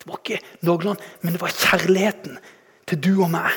Det 0.00 0.08
var 0.08 0.20
ikke 0.22 0.40
noen, 0.64 1.00
men 1.20 1.34
det 1.34 1.42
var 1.42 1.52
kjærligheten 1.52 2.38
til 2.88 3.02
du 3.04 3.12
og 3.20 3.28
meg. 3.34 3.52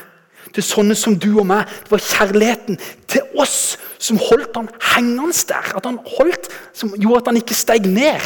Til 0.53 0.65
sånne 0.65 0.95
som 0.99 1.15
du 1.15 1.29
og 1.39 1.47
meg. 1.47 1.69
Det 1.85 1.93
var 1.93 2.03
kjærligheten 2.03 2.79
til 3.07 3.39
oss 3.39 3.77
som 4.03 4.19
holdt 4.19 4.59
han 4.59 4.67
hengende 4.93 5.31
der. 5.47 5.71
At 5.77 5.87
han 5.87 6.01
holdt, 6.17 6.51
Som 6.73 6.93
gjorde 6.99 7.21
at 7.21 7.27
han 7.31 7.37
ikke 7.37 7.55
steg 7.55 7.85
ned. 7.87 8.21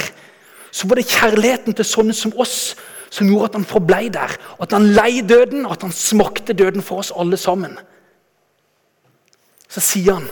Så 0.72 0.88
var 0.88 0.96
det 0.96 1.08
kjærligheten 1.08 1.74
til 1.74 1.86
sånne 1.86 2.14
som 2.14 2.34
oss 2.36 2.76
som 3.10 3.28
gjorde 3.30 3.52
at 3.52 3.56
han 3.60 3.66
forblei 3.66 4.10
der. 4.10 4.34
At 4.60 4.74
han 4.74 4.90
lei 4.98 5.22
døden, 5.22 5.66
og 5.66 5.78
at 5.78 5.86
han 5.86 5.92
smakte 5.92 6.54
døden 6.54 6.82
for 6.82 7.04
oss 7.04 7.14
alle 7.16 7.38
sammen. 7.38 7.78
Så 9.70 9.84
sier 9.84 10.18
han 10.18 10.28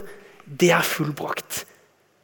det 0.45 0.71
er 0.71 0.83
fullbrakt. 0.83 1.65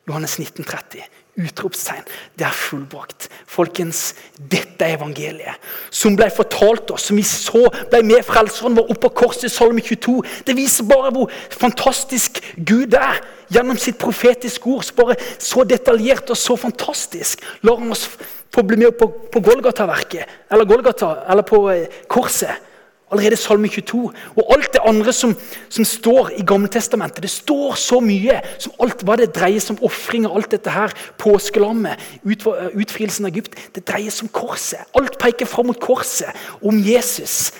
Johannes 0.10 0.40
1930 0.40 1.21
utropstegn. 1.40 2.08
Det 2.38 2.46
er 2.48 2.56
fullbrakt. 2.56 3.30
Folkens, 3.48 4.16
dette 4.36 4.86
er 4.86 4.98
evangeliet. 4.98 5.60
Som 5.94 6.18
ble 6.20 6.28
fortalt 6.34 6.92
oss, 6.92 7.08
som 7.10 7.20
vi 7.20 7.26
så 7.28 7.68
ble 7.92 8.02
med 8.08 8.26
Frelseren 8.28 8.76
vår 8.78 8.92
opp 8.94 9.02
på 9.06 9.14
korset 9.24 9.48
i 9.48 9.54
Salme 9.54 9.84
22. 9.86 10.18
Det 10.48 10.58
viser 10.58 10.90
bare 10.90 11.14
hvor 11.16 11.32
fantastisk 11.54 12.42
Gud 12.58 12.98
er 13.00 13.22
gjennom 13.52 13.80
sitt 13.80 14.00
profetiske 14.02 14.68
ord. 14.72 14.92
Bare 14.98 15.18
så 15.38 15.66
detaljert 15.68 16.30
og 16.32 16.40
så 16.40 16.58
fantastisk. 16.60 17.44
Lar 17.68 17.80
han 17.80 17.96
oss 17.96 18.08
få 18.52 18.66
bli 18.68 18.82
med 18.82 18.98
på, 19.00 19.08
på 19.32 19.40
Golgata-verket, 19.40 20.28
eller 20.52 20.68
Golgata, 20.68 21.14
eller 21.32 21.48
på 21.48 21.64
eh, 21.72 22.02
korset. 22.12 22.71
Allerede 23.12 23.36
Salme 23.36 23.68
22. 23.68 24.12
Og 24.36 24.54
alt 24.54 24.74
det 24.74 24.82
andre 24.88 25.14
som, 25.14 25.34
som 25.70 25.86
står 25.86 26.30
i 26.40 26.46
Gammeltestamentet. 26.48 27.24
Det 27.24 27.30
står 27.30 27.76
så 27.76 28.00
mye 28.00 28.38
som 28.62 28.74
alt 28.80 29.04
hva 29.04 29.18
det 29.20 29.34
dreier 29.36 29.60
seg 29.60 29.76
om 29.76 29.90
ofring 29.90 30.28
og 30.30 30.38
alt 30.40 30.54
dette 30.56 30.72
her. 30.72 30.96
Påskelammet, 31.20 32.00
ut, 32.24 32.48
utfrielsen 32.72 33.28
av 33.28 33.34
Egypt. 33.34 33.58
Det 33.76 33.84
dreier 33.88 34.16
seg 34.16 34.30
om 34.30 34.34
korset. 34.40 34.88
Alt 34.96 35.20
peker 35.20 35.50
fram 35.50 35.68
mot 35.72 35.82
korset, 35.82 36.32
om 36.64 36.80
Jesus. 36.80 37.52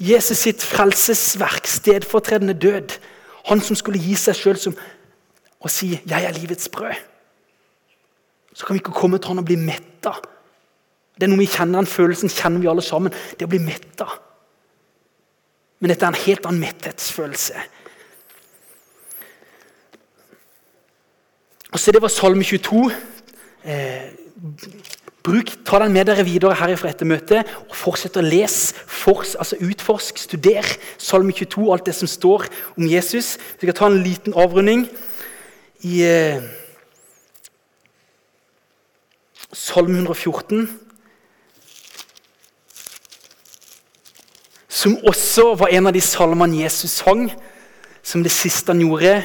Jesus 0.00 0.40
sitt 0.46 0.64
frelsesverk, 0.64 1.68
stedfortredende 1.68 2.56
død. 2.56 2.96
Han 3.50 3.60
som 3.60 3.76
skulle 3.76 4.00
gi 4.00 4.16
seg 4.16 4.38
sjøl 4.38 4.58
som 4.58 4.76
å 5.62 5.68
si 5.68 6.00
'Jeg 6.06 6.24
er 6.24 6.32
livets 6.32 6.68
brød'. 6.68 6.96
Så 8.54 8.66
kan 8.66 8.74
vi 8.74 8.80
ikke 8.80 8.92
komme 8.92 9.18
til 9.18 9.28
han 9.28 9.38
og 9.38 9.44
bli 9.44 9.56
metta. 9.56 10.12
Det 11.16 11.22
er 11.22 11.28
noe 11.28 11.38
vi 11.38 11.46
kjenner, 11.46 11.80
Den 11.80 11.86
følelsen 11.86 12.28
kjenner 12.28 12.60
vi 12.60 12.68
alle 12.68 12.82
sammen. 12.82 13.12
Det 13.38 13.44
å 13.46 13.48
bli 13.48 13.58
metta. 13.58 14.06
Men 15.82 15.90
dette 15.90 16.06
er 16.06 16.14
en 16.14 16.24
helt 16.28 16.44
annen 16.46 16.62
metthetsfølelse. 16.62 17.62
Og 21.72 21.80
så 21.80 21.92
Det 21.92 22.02
var 22.02 22.08
Salme 22.08 22.44
22. 22.44 22.92
Eh, 23.64 24.12
bruk, 25.22 25.50
Ta 25.66 25.78
den 25.78 25.92
med 25.92 26.06
dere 26.06 26.24
videre 26.24 26.54
herifra 26.54 26.92
etter 26.92 27.08
møtet 27.08 27.50
og 27.68 27.74
fortsett 27.74 28.16
å 28.16 28.22
lese. 28.22 28.76
Fors, 28.86 29.34
altså 29.34 29.58
Utforsk, 29.58 30.22
studer 30.22 30.70
Salme 30.98 31.32
22, 31.32 31.72
alt 31.72 31.86
det 31.86 31.96
som 31.98 32.06
står 32.06 32.46
om 32.76 32.86
Jesus. 32.86 33.38
Vi 33.58 33.66
skal 33.66 33.74
ta 33.74 33.90
en 33.90 34.02
liten 34.04 34.38
avrunding 34.38 34.86
i 35.82 36.02
eh, 36.06 36.42
Salme 39.52 39.98
114. 39.98 40.68
som 44.72 44.94
også 45.04 45.50
var 45.60 45.72
en 45.76 45.90
av 45.90 45.92
de 45.92 46.00
salmene 46.00 46.62
Jesus 46.62 46.94
sang, 47.02 47.26
som 48.02 48.22
det 48.24 48.32
siste 48.32 48.72
han 48.72 48.80
gjorde. 48.80 49.18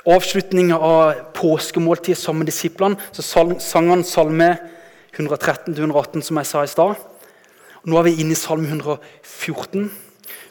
I 0.00 0.10
avslutninga 0.10 0.78
av 0.82 1.20
påskemåltidet 1.36 2.18
sammen 2.18 2.42
med 2.42 2.50
disiplene 2.50 2.98
så 3.14 3.22
sang 3.62 3.92
han 3.92 4.02
salme 4.06 4.50
113-118, 5.14 6.24
som 6.26 6.40
jeg 6.40 6.50
sa 6.50 6.64
i 6.64 6.72
stad. 6.72 6.98
Nå 7.86 8.00
er 8.00 8.08
vi 8.08 8.16
inne 8.24 8.34
i 8.34 8.38
salme 8.38 8.66
114. 8.66 9.86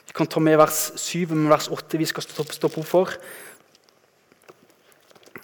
Vi 0.08 0.16
kan 0.16 0.30
ta 0.30 0.42
med 0.42 0.58
vers 0.58 0.80
7 0.96 1.28
og 1.28 1.52
vers 1.52 1.68
8 1.76 2.00
vi 2.00 2.08
skal 2.10 2.26
stoppe 2.26 2.80
opp 2.80 2.88
for. 2.88 3.12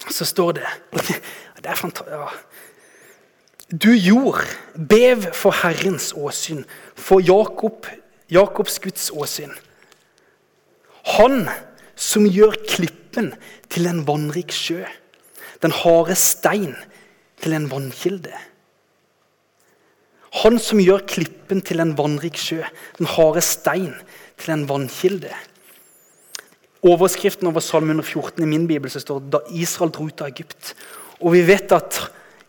Så 0.07 0.25
står 0.25 0.61
det 0.61 0.69
Det 1.61 1.71
er 1.71 1.75
fantastisk. 1.75 2.15
Ja. 2.15 2.31
Du 3.71 3.89
jord, 3.91 4.45
bev 4.77 5.23
for 5.33 5.55
Herrens 5.63 6.13
åsyn, 6.13 6.63
for 6.95 7.19
Jakob, 7.19 7.87
Jakobs 8.31 8.79
Guds 8.81 9.11
åsyn. 9.13 9.53
Han 11.17 11.45
som 11.95 12.25
gjør 12.25 12.57
klippen 12.65 13.33
til 13.71 13.87
en 13.89 14.03
vannrik 14.07 14.53
sjø, 14.55 14.81
den 15.61 15.73
harde 15.73 16.17
stein 16.19 16.73
til 17.41 17.55
en 17.55 17.69
vannkilde. 17.71 18.33
Han 20.41 20.57
som 20.59 20.81
gjør 20.83 21.05
klippen 21.07 21.61
til 21.63 21.79
en 21.79 21.93
vannrik 21.97 22.39
sjø, 22.39 22.63
den 22.97 23.07
harde 23.13 23.43
stein 23.45 23.93
til 24.41 24.55
en 24.55 24.65
vannkilde. 24.69 25.31
Overskriften 26.85 27.47
over 27.49 27.63
Salme 27.63 27.95
114 27.95 28.43
i 28.43 28.49
min 28.49 28.67
bibel 28.67 28.91
så 28.91 28.99
står 29.01 29.23
da 29.31 29.41
Israel 29.55 29.93
dro 29.93 30.09
ut 30.09 30.21
av 30.21 30.33
Egypt. 30.33 30.75
Og 31.21 31.33
vi 31.33 31.45
vet 31.47 31.71
at 31.73 32.01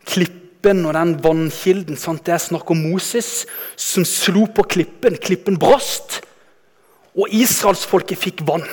klippen 0.04 0.45
og 0.64 0.94
den 0.96 1.12
vannkilden 1.22 1.98
sant, 2.00 2.24
det 2.26 2.34
er 2.34 2.42
snakk 2.42 2.70
om 2.70 2.80
Moses 2.88 3.46
som 3.76 4.04
slo 4.08 4.46
på 4.46 4.64
klippen. 4.64 5.18
Klippen 5.20 5.58
brast, 5.60 6.22
og 7.16 7.32
israelsfolket 7.32 8.18
fikk 8.18 8.44
vann. 8.48 8.64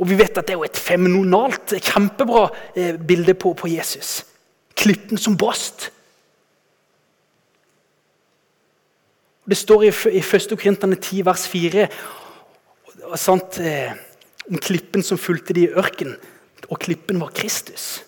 Og 0.00 0.08
vi 0.08 0.16
vet 0.16 0.38
at 0.38 0.46
Det 0.46 0.54
er 0.54 0.58
jo 0.58 0.64
et 0.64 0.76
feminonalt, 0.76 1.74
kjempebra 1.76 2.50
eh, 2.74 2.96
bilde 2.96 3.34
på, 3.34 3.52
på 3.52 3.68
Jesus. 3.68 4.24
Klippen 4.74 5.18
som 5.18 5.36
brast. 5.36 5.90
Det 9.44 9.58
står 9.58 9.82
i, 9.82 9.92
i 10.16 10.22
1. 10.22 10.54
Korintene 10.56 10.96
10, 10.96 11.24
vers 11.26 11.46
4 11.48 11.88
sant, 13.16 13.58
eh, 13.58 13.92
om 14.48 14.58
klippen 14.58 15.02
som 15.02 15.18
fulgte 15.18 15.52
de 15.56 15.66
i 15.66 15.72
ørkenen. 15.74 16.16
Og 16.70 16.78
klippen 16.78 17.20
var 17.20 17.32
Kristus. 17.34 18.04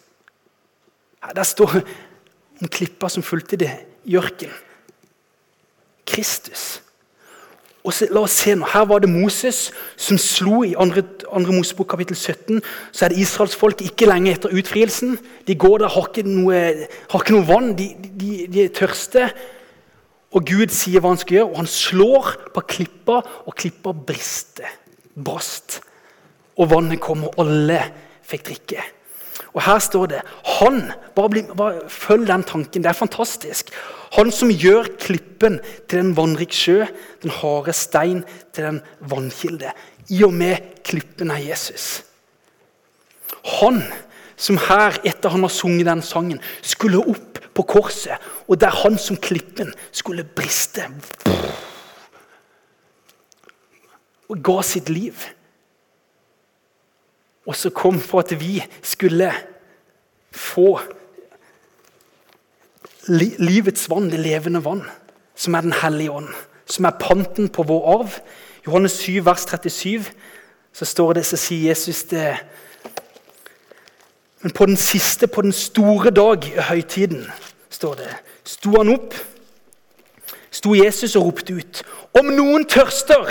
Der 1.34 1.42
står 1.42 1.82
om 2.62 2.70
klippa 2.70 3.10
som 3.10 3.26
fulgte 3.26 3.58
det 3.60 3.72
i 4.06 4.16
ørkenen. 4.18 4.54
Kristus. 6.06 6.82
Og 7.82 7.94
så, 7.94 8.06
la 8.14 8.22
oss 8.22 8.36
se 8.38 8.54
nå, 8.54 8.66
Her 8.70 8.84
var 8.86 9.02
det 9.02 9.10
Moses 9.10 9.70
som 9.98 10.18
slo 10.20 10.60
i 10.66 10.74
2. 10.74 11.40
Mosebok 11.50 11.88
kapittel 11.90 12.16
17. 12.16 12.60
Så 12.92 13.04
er 13.04 13.10
det 13.10 13.22
israelsfolket 13.24 13.90
ikke 13.90 14.06
lenge 14.06 14.34
etter 14.34 14.54
utfrielsen. 14.54 15.16
De 15.46 15.56
går 15.58 15.82
der, 15.82 15.90
har 15.90 16.10
ikke 16.10 16.26
noe, 16.28 16.60
har 17.10 17.24
ikke 17.24 17.34
noe 17.34 17.48
vann, 17.48 17.72
de, 17.78 17.88
de, 17.98 18.30
de 18.52 18.64
er 18.64 18.74
tørste. 18.76 19.26
Og 20.32 20.46
Gud 20.46 20.70
sier 20.72 21.02
hva 21.02 21.12
han 21.12 21.20
skal 21.20 21.40
gjøre, 21.40 21.50
og 21.50 21.60
han 21.60 21.70
slår 21.70 22.30
på 22.54 22.64
klippa, 22.70 23.18
og 23.46 23.58
klippa 23.58 23.92
brister. 23.92 24.78
Brast. 25.12 25.80
Og 26.62 26.70
vannet 26.70 27.02
kom, 27.02 27.26
og 27.26 27.42
alle 27.42 27.82
fikk 28.26 28.46
drikke. 28.52 28.86
Og 29.52 29.62
her 29.66 29.78
står 29.84 30.06
det 30.08 30.20
Han 30.58 30.92
bare, 31.16 31.30
bli, 31.30 31.42
bare 31.56 31.88
Følg 31.88 32.26
den 32.28 32.44
tanken. 32.44 32.82
Det 32.82 32.88
er 32.88 32.96
fantastisk. 32.96 33.72
Han 34.16 34.32
som 34.32 34.52
gjør 34.52 34.90
klippen 35.00 35.58
til 35.88 36.02
en 36.02 36.14
vannrik 36.16 36.52
sjø, 36.52 36.84
den 37.22 37.32
harde 37.32 37.72
stein 37.76 38.24
til 38.52 38.68
en 38.68 38.80
vannkilde. 39.08 39.72
I 40.12 40.22
og 40.26 40.34
med 40.36 40.82
klippen 40.84 41.32
er 41.32 41.40
Jesus. 41.40 42.02
Han 43.60 43.80
som 44.36 44.58
her, 44.58 44.98
etter 45.06 45.32
han 45.32 45.44
har 45.46 45.52
sunget 45.52 45.86
den 45.86 46.02
sangen, 46.04 46.40
skulle 46.62 47.00
opp 47.00 47.40
på 47.54 47.64
korset, 47.68 48.20
og 48.48 48.58
der 48.60 48.74
han 48.82 48.98
som 48.98 49.16
klippen 49.16 49.72
skulle 49.92 50.24
briste 50.24 50.88
Og 54.28 54.40
ga 54.40 54.62
sitt 54.64 54.88
liv. 54.88 55.12
Og 57.46 57.56
så 57.56 57.70
kom 57.70 58.00
for 58.00 58.22
at 58.22 58.34
vi 58.40 58.62
skulle 58.82 59.32
få 60.30 60.80
livets 63.38 63.90
vann, 63.90 64.10
det 64.10 64.20
levende 64.20 64.64
vann, 64.64 64.84
som 65.34 65.54
er 65.54 65.60
Den 65.60 65.72
hellige 65.72 66.10
ånd, 66.10 66.28
som 66.66 66.84
er 66.84 66.98
panten 67.00 67.48
på 67.48 67.62
vår 67.62 67.88
arv. 67.98 68.20
Johannes 68.66 68.92
7, 68.92 69.24
vers 69.24 69.46
37, 69.46 70.04
så 70.72 70.84
står 70.84 71.12
det, 71.12 71.26
så 71.26 71.36
sier 71.36 71.68
Jesus 71.68 72.02
det 72.02 72.36
Men 74.42 74.50
på 74.50 74.66
den 74.66 74.76
siste, 74.76 75.26
på 75.26 75.42
den 75.42 75.52
store 75.52 76.10
dag 76.10 76.44
i 76.44 76.58
høytiden, 76.58 77.26
står 77.70 77.94
det, 77.94 78.08
sto 78.44 78.70
han 78.76 78.88
opp, 78.90 79.14
sto 80.50 80.74
Jesus 80.74 81.14
og 81.16 81.28
ropte 81.28 81.54
ut. 81.54 81.82
Om 82.18 82.32
noen 82.34 82.66
tørster, 82.66 83.30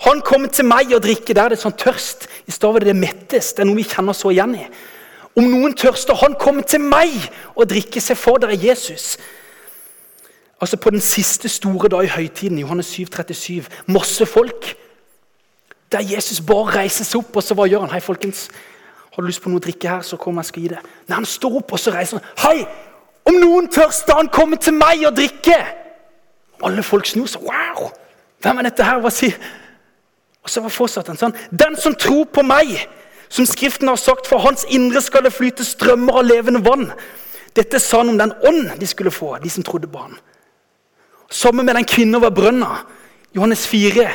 han 0.00 0.22
kommer 0.24 0.48
til 0.48 0.64
meg 0.64 0.94
og 0.96 1.02
drikker. 1.04 1.36
Der 1.36 1.52
det 1.52 1.58
er 1.58 1.64
sånn 1.66 1.76
tørst. 1.76 2.26
I 2.48 2.54
stedet 2.54 2.86
det 2.88 2.96
mettes. 2.96 3.52
Det 3.52 3.64
er 3.64 3.68
noe 3.68 3.76
vi 3.76 3.88
kjenner 3.88 4.16
så 4.16 4.32
igjen 4.32 4.56
i. 4.56 4.64
Om 5.36 5.46
noen 5.46 5.76
tørster, 5.78 6.16
han 6.18 6.34
kommer 6.40 6.64
til 6.66 6.82
meg 6.82 7.12
og 7.54 7.68
drikker. 7.70 8.00
Se 8.00 8.16
for 8.18 8.40
dere 8.40 8.56
Jesus. 8.58 9.18
Altså 10.60 10.76
På 10.76 10.90
den 10.90 11.00
siste 11.00 11.48
store 11.48 11.88
dag 11.88 12.04
i 12.04 12.14
høytiden, 12.14 12.58
Johannes 12.58 12.86
7, 12.96 13.06
37, 13.12 13.68
masse 13.86 14.26
folk. 14.26 14.74
Der 15.92 16.04
Jesus 16.04 16.40
bare 16.40 16.80
reiser 16.80 17.04
seg 17.04 17.20
opp, 17.20 17.36
og 17.36 17.42
så 17.42 17.54
hva 17.58 17.66
gjør 17.68 17.84
han? 17.84 17.92
Hei, 17.94 18.00
folkens. 18.00 18.48
Har 19.10 19.22
du 19.22 19.26
lyst 19.26 19.42
på 19.42 19.50
noe 19.50 19.58
å 19.58 19.64
drikke 19.64 19.88
her, 19.88 20.04
så 20.06 20.16
kom 20.20 20.38
jeg 20.38 20.48
skal 20.48 20.62
gi 20.62 20.68
det. 20.74 20.82
Nei, 21.08 21.16
Han 21.16 21.26
står 21.26 21.56
opp 21.60 21.72
og 21.74 21.80
så 21.82 21.92
reiser 21.94 22.20
han. 22.20 22.28
Hei! 22.44 22.66
Om 23.28 23.36
noen 23.36 23.66
tørster, 23.68 24.16
han 24.16 24.30
kommer 24.32 24.56
til 24.56 24.74
meg 24.74 25.02
og 25.04 25.16
drikker! 25.16 25.64
Alle 26.64 26.82
folk 26.84 27.08
snur 27.08 27.28
seg. 27.28 27.42
Wow! 27.44 27.90
Hvem 28.40 28.60
er 28.60 28.68
dette 28.70 28.86
her? 28.86 29.00
Hva 29.02 29.10
sier 29.12 29.36
Og 30.42 30.50
så 30.50 30.62
var 30.64 30.72
fortsatt 30.72 31.10
han 31.10 31.20
sånn. 31.20 31.36
Den 31.50 31.76
som 31.80 31.94
tror 31.98 32.26
på 32.32 32.44
meg, 32.46 32.72
som 33.30 33.46
Skriften 33.46 33.90
har 33.90 34.00
sagt, 34.00 34.26
for 34.26 34.42
hans 34.42 34.64
indre 34.72 35.02
skal 35.04 35.26
det 35.26 35.34
flyte 35.34 35.66
strømmer 35.66 36.20
av 36.20 36.26
levende 36.26 36.62
vann. 36.64 36.88
Dette 37.54 37.80
sa 37.82 38.00
han 38.02 38.14
om 38.14 38.18
den 38.18 38.32
ånd 38.46 38.72
de 38.80 38.88
skulle 38.88 39.12
få, 39.14 39.36
de 39.42 39.50
som 39.52 39.66
trodde 39.66 39.90
på 39.90 40.02
ham. 40.02 40.16
Sammen 41.30 41.66
med 41.66 41.76
den 41.78 41.86
kvinnen 41.86 42.18
over 42.18 42.32
brønna. 42.34 42.80
Johannes 43.36 43.66
4, 43.70 44.08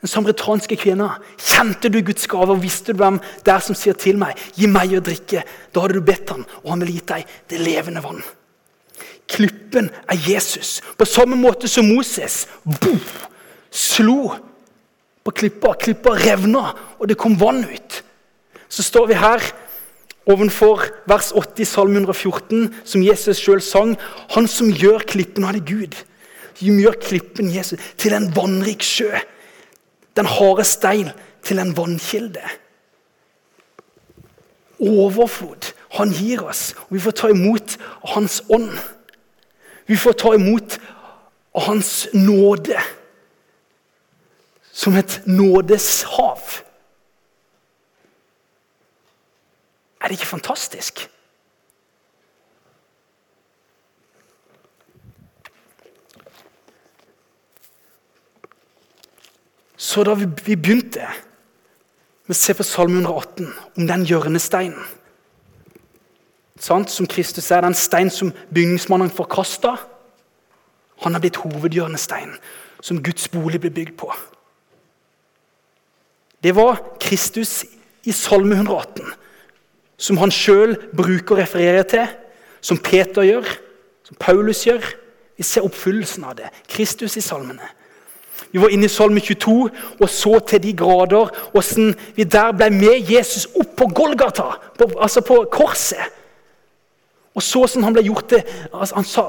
den 0.00 0.08
samaritanske 0.12 0.76
kvinna. 0.76 1.14
Kjente 1.40 1.88
du 1.88 2.02
Guds 2.04 2.28
gave 2.28 2.52
og 2.52 2.60
visste 2.60 2.92
du 2.92 3.00
hvem 3.00 3.20
det 3.46 3.54
er 3.54 3.64
som 3.64 3.76
sier 3.76 3.96
til 3.96 4.18
meg, 4.20 4.36
'Gi 4.56 4.66
meg 4.66 4.92
å 4.98 5.00
drikke'? 5.04 5.44
Da 5.72 5.80
hadde 5.80 5.96
du 5.96 6.04
bedt 6.04 6.30
han, 6.30 6.44
og 6.64 6.70
han 6.70 6.80
ville 6.80 6.98
gitt 6.98 7.08
deg 7.08 7.26
det 7.48 7.60
levende 7.60 8.02
vann. 8.04 8.22
Klippen 9.28 9.90
er 10.08 10.16
Jesus. 10.28 10.82
På 10.98 11.04
samme 11.04 11.36
måte 11.36 11.68
som 11.68 11.88
Moses 11.88 12.46
boom, 12.64 13.00
slo 13.70 14.34
på 15.24 15.34
klippa. 15.42 15.74
Klippa 15.80 16.14
revna, 16.18 16.70
og 16.98 17.08
det 17.08 17.18
kom 17.20 17.38
vann 17.40 17.64
ut 17.64 18.02
så 18.70 18.82
står 18.86 19.10
vi 19.10 19.18
her 19.18 19.42
ovenfor 20.30 20.84
vers 21.10 21.32
80 21.34 21.64
i 21.64 21.66
Salme 21.66 21.98
114, 21.98 22.68
som 22.86 23.02
Jesus 23.02 23.40
sjøl 23.42 23.62
sang. 23.64 23.96
Han 24.36 24.46
som 24.48 24.70
gjør 24.70 25.02
klippen, 25.10 25.44
han 25.44 25.58
er 25.58 25.66
Gud. 25.66 25.96
Som 26.54 26.78
gjør 26.78 26.98
klippen 27.02 27.50
Jesus 27.50 27.82
til 27.98 28.14
en 28.14 28.28
vannrik 28.36 28.84
sjø. 28.86 29.10
Den 30.14 30.30
harde 30.30 30.66
stein 30.68 31.10
til 31.42 31.58
en 31.58 31.74
vannkilde. 31.74 32.44
Overflod 34.80 35.72
han 35.98 36.14
gir 36.14 36.44
oss, 36.46 36.70
og 36.86 36.94
vi 36.94 37.02
får 37.02 37.16
ta 37.18 37.28
imot 37.32 37.74
Hans 38.14 38.38
ånd. 38.48 38.70
Vi 39.90 39.98
får 39.98 40.14
ta 40.22 40.36
imot 40.38 40.78
Hans 41.66 42.06
nåde 42.14 42.78
som 44.80 44.96
et 44.96 45.22
nådeshav. 45.26 46.40
Er 50.00 50.08
det 50.08 50.10
ikke 50.10 50.26
fantastisk? 50.26 51.10
Så 59.76 60.04
da 60.04 60.14
vi 60.14 60.56
begynte 60.56 61.04
med 62.24 62.32
å 62.32 62.38
se 62.40 62.56
på 62.56 62.64
Salme 62.64 63.02
118, 63.02 63.52
om 63.76 63.86
den 63.90 64.06
hjørnesteinen 64.08 64.96
Som 66.60 67.06
Kristus 67.08 67.50
er, 67.50 67.60
den 67.60 67.74
stein 67.74 68.10
som 68.10 68.32
bygningsmannen 68.54 69.10
forkasta, 69.10 69.76
han 71.00 71.12
har 71.12 71.20
blitt 71.20 71.40
hovedhjørnesteinen 71.40 72.36
som 72.80 73.02
Guds 73.02 73.28
bolig 73.28 73.60
blir 73.60 73.72
bygd 73.72 73.96
på. 73.96 74.12
Det 76.42 76.54
var 76.56 76.80
Kristus 77.00 77.64
i 78.08 78.12
Salme 78.16 78.54
118 78.56 79.04
som 80.00 80.16
han 80.22 80.32
sjøl 80.32 80.74
bruker 80.96 81.36
å 81.36 81.40
referere 81.42 81.82
til, 81.88 82.06
som 82.64 82.80
Peter 82.80 83.26
gjør, 83.26 83.48
som 84.06 84.16
Paulus 84.20 84.64
gjør. 84.64 84.84
Vi 85.36 85.44
ser 85.44 85.66
oppfyllelsen 85.66 86.24
av 86.28 86.38
det. 86.38 86.48
Kristus 86.68 87.18
i 87.20 87.24
salmene. 87.24 87.68
Vi 88.50 88.58
var 88.58 88.72
inne 88.72 88.88
i 88.88 88.92
Salme 88.92 89.20
22 89.22 89.52
og 90.00 90.08
så 90.10 90.38
til 90.48 90.62
de 90.64 90.72
grader 90.76 91.28
hvordan 91.52 91.92
vi 92.16 92.24
der 92.24 92.54
ble 92.56 92.70
med 92.74 93.12
Jesus 93.12 93.46
opp 93.52 93.76
på 93.78 93.86
Golgata, 93.94 94.56
på, 94.78 94.88
altså 94.98 95.22
på 95.24 95.42
korset. 95.52 96.00
Og 97.36 97.44
så 97.44 97.62
åssen 97.62 97.84
han 97.86 97.94
ble 97.94 98.02
gjort 98.08 98.32
det 98.32 98.40
altså 98.72 98.96
Han 98.96 99.06
sa 99.06 99.26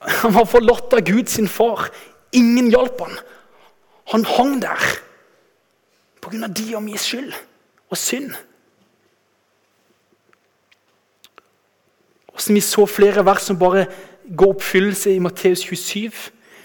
han 0.00 0.32
var 0.32 0.46
forlatt 0.48 0.94
av 0.96 1.02
Gud 1.04 1.28
sin 1.28 1.48
far. 1.48 1.90
Ingen 2.32 2.70
hjalp 2.72 3.02
han. 3.04 3.18
Han 4.14 4.24
hang 4.24 4.54
der 4.62 4.86
pga. 6.22 6.46
de 6.46 6.74
og 6.76 6.82
min 6.82 6.98
skyld 6.98 7.32
og 7.90 7.96
synd. 7.96 8.30
Hvordan 12.30 12.54
vi 12.54 12.60
så 12.60 12.86
flere 12.86 13.24
vers 13.24 13.42
som 13.42 13.58
bare 13.58 13.86
går 14.36 14.54
oppfyllelse 14.54 15.14
i 15.14 15.18
Matteus 15.18 15.60
27. 15.60 16.10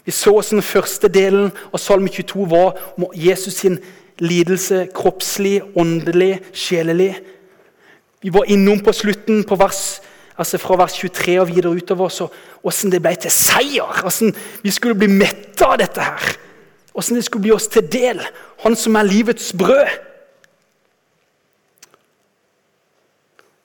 Vi 0.06 0.12
så 0.12 0.32
hvordan 0.32 0.62
første 0.62 1.08
delen 1.08 1.51
av 1.74 1.80
Salme 1.82 2.10
22 2.10 2.49
var 2.49 2.78
om 2.97 3.08
Jesus 3.14 3.53
sin 3.53 3.80
lidelse 4.20 4.88
kroppslig, 4.95 5.62
åndelig, 5.76 6.39
sjelelig. 6.53 7.16
Vi 8.22 8.34
var 8.34 8.47
innom 8.47 8.80
på 8.80 8.93
slutten 8.93 9.43
på 9.43 9.58
vers, 9.60 9.99
altså 10.38 10.58
fra 10.58 10.78
vers 10.80 10.93
23 10.93 11.39
og 11.41 11.49
videre 11.49 11.74
utover 11.74 12.10
så 12.10 12.30
hvordan 12.62 12.93
det 12.93 13.01
ble 13.01 13.16
til 13.20 13.34
seier. 13.34 14.01
Hvordan 14.01 14.36
vi 14.64 14.72
skulle 14.72 14.95
bli 14.95 15.10
mette 15.12 15.66
av 15.66 15.80
dette. 15.82 16.01
her. 16.01 16.45
Hvordan 16.96 17.20
det 17.20 17.26
skulle 17.28 17.43
bli 17.43 17.52
oss 17.52 17.68
til 17.68 17.84
del. 17.91 18.22
Han 18.64 18.76
som 18.80 18.96
er 18.96 19.08
livets 19.08 19.52
brød. 19.58 19.89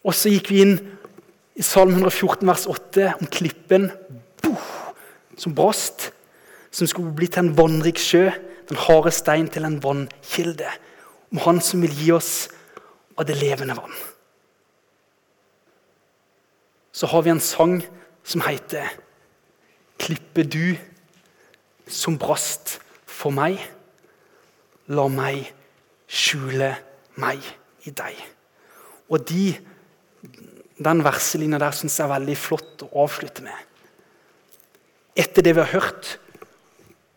Og 0.02 0.16
så 0.16 0.32
gikk 0.32 0.50
vi 0.50 0.64
inn 0.64 0.78
i 1.54 1.62
Salm 1.62 1.92
114 1.94 2.48
vers 2.48 2.66
8 2.66 3.12
om 3.20 3.28
klippen 3.30 3.90
som 5.38 5.54
brast 5.54 6.10
som 6.70 6.88
skulle 6.90 7.14
bli 7.14 7.28
til 7.30 7.44
en 7.44 7.54
vannrik 7.58 7.98
sjø, 8.00 8.30
den 8.70 8.78
harde 8.78 9.12
stein 9.14 9.48
til 9.50 9.66
en 9.66 9.80
vannkilde. 9.82 10.68
Om 11.30 11.42
Han 11.44 11.60
som 11.60 11.82
vil 11.82 11.94
gi 11.94 12.10
oss 12.14 12.48
av 13.18 13.26
det 13.26 13.38
levende 13.38 13.76
vann. 13.78 13.94
Så 16.92 17.06
har 17.06 17.22
vi 17.22 17.30
en 17.30 17.40
sang 17.40 17.82
som 18.24 18.40
heter 18.40 18.86
'Klippe 19.98 20.42
du 20.42 20.76
som 21.86 22.18
brast 22.18 22.80
for 23.20 23.34
meg'. 23.34 23.60
La 24.88 25.06
meg 25.08 25.44
skjule 26.10 26.72
meg 27.20 27.44
i 27.86 27.92
deg. 27.94 28.16
Og 29.10 29.26
de, 29.28 29.58
Den 30.80 31.02
verselinja 31.04 31.58
der 31.60 31.74
syns 31.76 31.98
jeg 31.98 32.06
er 32.06 32.14
veldig 32.14 32.34
flott 32.40 32.82
å 32.86 33.02
avslutte 33.02 33.42
med. 33.44 33.56
Etter 35.12 35.44
det 35.44 35.52
vi 35.52 35.60
har 35.60 35.74
hørt, 35.74 36.14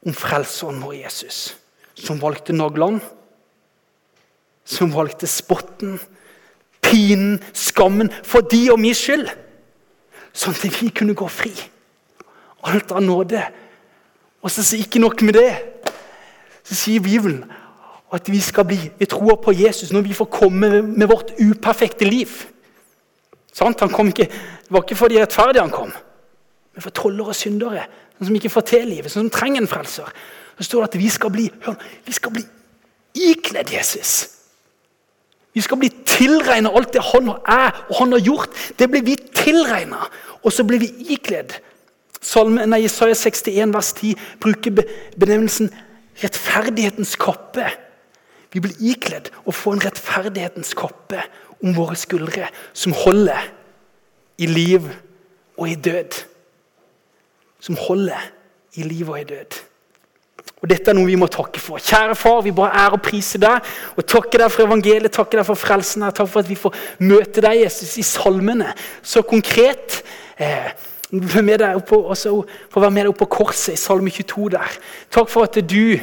om 0.03 0.11
frelseren 0.11 0.81
vår 0.83 0.97
Jesus, 0.97 1.55
som 1.95 2.19
valgte 2.19 2.51
naglene, 2.51 2.99
som 4.67 4.91
valgte 4.91 5.29
spotten, 5.31 5.95
pinen, 6.83 7.37
skammen, 7.55 8.11
for 8.27 8.43
de 8.51 8.65
og 8.73 8.81
min 8.83 8.97
skyld. 8.97 9.31
Sånn 10.35 10.59
at 10.59 10.81
vi 10.81 10.91
kunne 10.91 11.15
gå 11.15 11.27
fri. 11.31 11.53
Alt 12.67 12.91
av 12.91 12.99
nåde. 13.03 13.45
Og 14.43 14.51
så 14.51 14.63
sier 14.65 14.83
ikke 14.83 14.99
nok 14.99 15.23
med 15.23 15.39
det. 15.39 15.72
Så 16.63 16.75
sier 16.75 17.03
Bibelen 17.03 17.43
at 18.13 18.29
vi 18.29 18.39
skal 18.41 18.65
bli 18.69 18.77
vi 18.99 19.05
tror 19.09 19.39
på 19.41 19.53
Jesus 19.57 19.91
når 19.91 20.05
vi 20.05 20.13
får 20.13 20.29
komme 20.31 20.81
med 20.81 21.07
vårt 21.09 21.33
uperfekte 21.39 22.05
liv. 22.05 22.29
Sant? 23.53 23.81
Ikke, 23.81 24.29
det 24.29 24.73
var 24.73 24.83
ikke 24.83 24.97
for 24.97 25.11
de 25.11 25.21
rettferdige 25.21 25.61
han 25.61 25.73
kom, 25.73 25.91
men 26.73 26.81
for 26.81 26.93
toller 26.93 27.33
og 27.33 27.37
syndere 27.37 27.85
sånn 28.17 28.29
som 28.29 28.37
ikke 28.37 28.53
får 28.53 28.65
til 28.69 28.87
livet, 28.87 29.11
sånn 29.11 29.27
som 29.27 29.33
trenger 29.33 29.63
en 29.63 29.69
frelser. 29.69 30.09
Så 30.57 30.67
står 30.67 30.83
det 30.83 30.89
at 30.91 31.01
vi 31.01 31.09
skal 31.11 31.33
bli, 31.33 31.49
hør, 31.65 31.75
vi 32.05 32.13
skal 32.15 32.33
bli 32.35 32.43
ikledd 33.29 33.73
Jesus. 33.73 34.13
Vi 35.53 35.61
skal 35.61 35.77
bli 35.81 35.89
tilregna 36.09 36.71
alt 36.73 36.93
det 36.95 37.03
han 37.11 37.29
er 37.29 37.83
og 37.89 37.95
han 37.99 38.15
har 38.15 38.23
gjort. 38.25 38.57
Det 38.77 38.89
blir 38.89 39.03
vi 39.05 39.17
tilregna, 39.17 40.01
og 40.41 40.53
så 40.53 40.65
blir 40.65 40.81
vi 40.81 40.89
ikledd. 41.13 41.53
Salme, 42.23 42.65
nei, 42.69 42.85
Isaiah 42.87 43.17
61 43.17 43.73
vers 43.75 43.91
10 43.99 44.13
bruker 44.41 44.85
benevnelsen 45.19 45.69
'rettferdighetens 46.21 47.15
kappe'. 47.17 47.71
Vi 48.53 48.59
blir 48.59 48.77
ikledd 48.79 49.31
og 49.45 49.53
får 49.53 49.73
en 49.73 49.85
rettferdighetens 49.85 50.73
kappe 50.77 51.23
om 51.63 51.73
våre 51.75 51.95
skuldre, 51.95 52.47
som 52.73 52.93
holder 52.93 53.49
i 54.37 54.45
liv 54.45 54.85
og 55.57 55.69
i 55.69 55.75
død 55.75 56.33
som 57.63 57.77
holder 57.79 58.31
i 58.75 58.83
liv 58.83 59.09
og 59.09 59.19
i 59.21 59.23
død. 59.23 59.59
Og 60.63 60.69
Dette 60.71 60.91
er 60.91 60.95
noe 60.95 61.07
vi 61.07 61.19
må 61.19 61.27
takke 61.31 61.59
for. 61.59 61.79
Kjære 61.79 62.15
far, 62.15 62.41
vi 62.43 62.51
bare 62.55 62.75
ære 62.85 62.97
og 62.97 63.03
priser 63.03 63.39
deg. 63.39 63.69
og 63.95 64.05
Takke 64.07 64.39
deg 64.39 64.51
for 64.51 64.65
evangeliet, 64.65 65.11
takke 65.15 65.39
deg 65.39 65.47
for 65.47 65.59
frelsen. 65.59 66.03
Takk 66.11 66.29
for 66.31 66.43
at 66.43 66.49
vi 66.49 66.59
får 66.59 66.75
møte 67.03 67.43
deg, 67.43 67.61
Jesus, 67.63 67.97
i 67.99 68.05
salmene 68.07 68.71
så 69.01 69.23
konkret. 69.27 70.01
Eh, 70.39 70.71
med 71.13 71.59
deg 71.61 71.77
oppå, 71.77 71.99
også, 72.09 72.35
for 72.71 72.81
å 72.81 72.85
være 72.87 72.95
med 72.95 73.05
deg 73.05 73.13
opp 73.13 73.21
på 73.21 73.31
korset 73.37 73.75
i 73.75 73.79
Salme 73.79 74.11
22 74.13 74.49
der. 74.55 74.77
Takk 75.13 75.29
for 75.29 75.45
at 75.45 75.59
du 75.69 75.99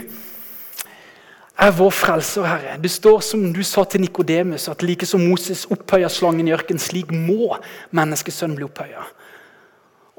er 1.61 1.75
vår 1.77 1.91
frelser, 1.93 2.47
Herre. 2.47 2.77
Det 2.81 2.91
står 2.93 3.21
som 3.25 3.43
du 3.53 3.61
sa 3.67 3.85
til 3.85 4.05
Nikodemus, 4.05 4.69
at 4.71 4.85
like 4.87 5.09
som 5.09 5.23
Moses 5.27 5.67
opphøyer 5.71 6.09
slangen 6.13 6.49
i 6.49 6.55
ørkenen, 6.57 6.81
slik 6.81 7.13
må 7.13 7.57
menneskesønnen 7.97 8.57
bli 8.57 8.69
opphøya. 8.69 9.05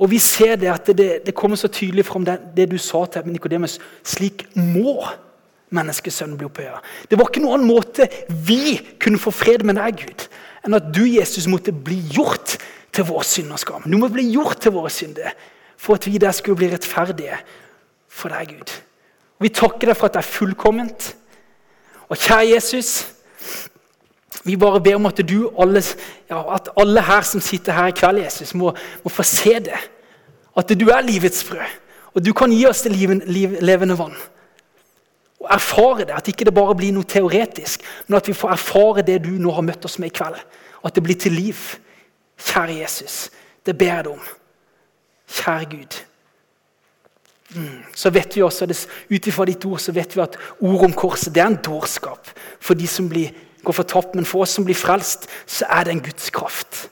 Og 0.02 0.10
vi 0.12 0.20
ser 0.22 0.58
det 0.62 0.70
at 0.72 0.92
det, 0.98 1.10
det 1.26 1.36
kommer 1.38 1.60
så 1.60 1.70
tydelig 1.70 2.06
fram 2.08 2.26
det, 2.26 2.40
det 2.56 2.70
du 2.72 2.78
sa 2.82 3.04
til 3.10 3.28
Nikodemus. 3.30 3.78
Slik 4.04 4.48
må 4.58 5.00
menneskesønnen 5.72 6.38
bli 6.38 6.50
opphøya. 6.50 6.80
Det 7.10 7.20
var 7.20 7.30
ikke 7.30 7.44
noen 7.44 7.60
annen 7.60 7.72
måte 7.72 8.10
vi 8.28 8.80
kunne 9.02 9.22
få 9.22 9.34
fred 9.34 9.66
med 9.68 9.80
deg, 9.80 10.04
Gud, 10.04 10.28
enn 10.66 10.78
at 10.78 10.92
du, 10.94 11.04
Jesus, 11.10 11.48
måtte 11.50 11.74
bli 11.74 12.00
gjort 12.14 12.58
til 12.94 13.08
vår 13.08 13.26
synd 13.28 13.54
og 13.56 13.62
skam. 13.62 13.88
Noe 13.88 14.04
må 14.04 14.12
bli 14.12 14.28
gjort 14.34 14.62
til 14.64 14.76
våre 14.76 14.92
synder 14.94 15.34
for 15.82 15.98
at 15.98 16.06
vi 16.06 16.20
der 16.22 16.34
skulle 16.36 16.60
bli 16.60 16.70
rettferdige 16.72 17.40
for 18.12 18.34
deg, 18.34 18.52
Gud. 18.54 18.74
Vi 19.42 19.50
takker 19.50 19.90
deg 19.90 19.98
for 19.98 20.10
at 20.10 20.18
det 20.18 20.22
er 20.22 20.30
fullkomment. 20.30 21.08
Og 22.12 22.20
kjære 22.20 22.52
Jesus, 22.52 22.92
vi 24.44 24.58
bare 24.60 24.82
ber 24.84 25.00
om 25.00 25.08
at 25.10 25.22
du, 25.26 25.50
alle, 25.60 25.82
ja, 26.30 26.42
at 26.56 26.70
alle 26.78 27.02
her 27.08 27.26
som 27.26 27.42
sitter 27.42 27.74
her 27.74 27.90
i 27.90 27.96
kveld, 27.98 28.22
Jesus, 28.24 28.54
må, 28.54 28.74
må 29.04 29.10
få 29.10 29.26
se 29.26 29.56
det. 29.64 29.80
At 30.58 30.74
du 30.76 30.90
er 30.92 31.06
livets 31.06 31.44
frø. 31.48 31.64
Og 32.14 32.26
du 32.26 32.34
kan 32.36 32.52
gi 32.52 32.66
oss 32.68 32.84
det 32.84 32.92
liv, 32.94 33.14
liv, 33.26 33.56
levende 33.64 33.98
vann. 33.98 34.18
Og 35.42 35.48
erfare 35.50 36.06
det. 36.06 36.18
At 36.18 36.28
ikke 36.28 36.46
det 36.46 36.54
bare 36.54 36.76
blir 36.78 36.94
noe 36.94 37.08
teoretisk, 37.08 37.86
men 38.08 38.20
at 38.20 38.28
vi 38.28 38.36
får 38.38 38.58
erfare 38.58 39.06
det 39.08 39.22
du 39.26 39.32
nå 39.40 39.54
har 39.56 39.66
møtt 39.66 39.88
oss 39.88 39.98
med 40.02 40.12
i 40.12 40.18
kveld. 40.20 40.38
At 40.84 40.98
det 40.98 41.06
blir 41.06 41.18
til 41.22 41.38
liv. 41.38 41.62
Kjære 42.42 42.80
Jesus, 42.82 43.30
det 43.66 43.78
ber 43.78 43.94
jeg 43.94 44.06
deg 44.06 44.14
om. 44.14 44.24
Kjære 45.30 45.70
Gud. 45.70 46.00
Mm. 47.56 47.84
Så 47.96 48.10
vet 48.10 48.36
vi 48.36 48.42
også, 48.42 48.66
Ut 49.12 49.28
ifra 49.28 49.46
ditt 49.46 49.66
ord 49.66 49.80
så 49.80 49.92
vet 49.92 50.16
vi 50.16 50.22
at 50.22 50.38
ordet 50.60 50.86
om 50.86 50.94
korset 50.94 51.36
det 51.36 51.44
er 51.44 51.52
en 51.52 51.64
dårskap 51.64 52.30
for 52.60 52.74
de 52.74 52.88
som 52.88 53.10
blir 53.10 53.32
går 53.64 53.74
fortapt, 53.74 54.16
men 54.16 54.26
for 54.26 54.42
oss 54.42 54.56
som 54.58 54.66
blir 54.66 54.78
frelst, 54.78 55.28
så 55.46 55.68
er 55.70 55.86
det 55.86 55.94
en 55.94 56.04
Guds 56.04 56.30
kraft. 56.34 56.88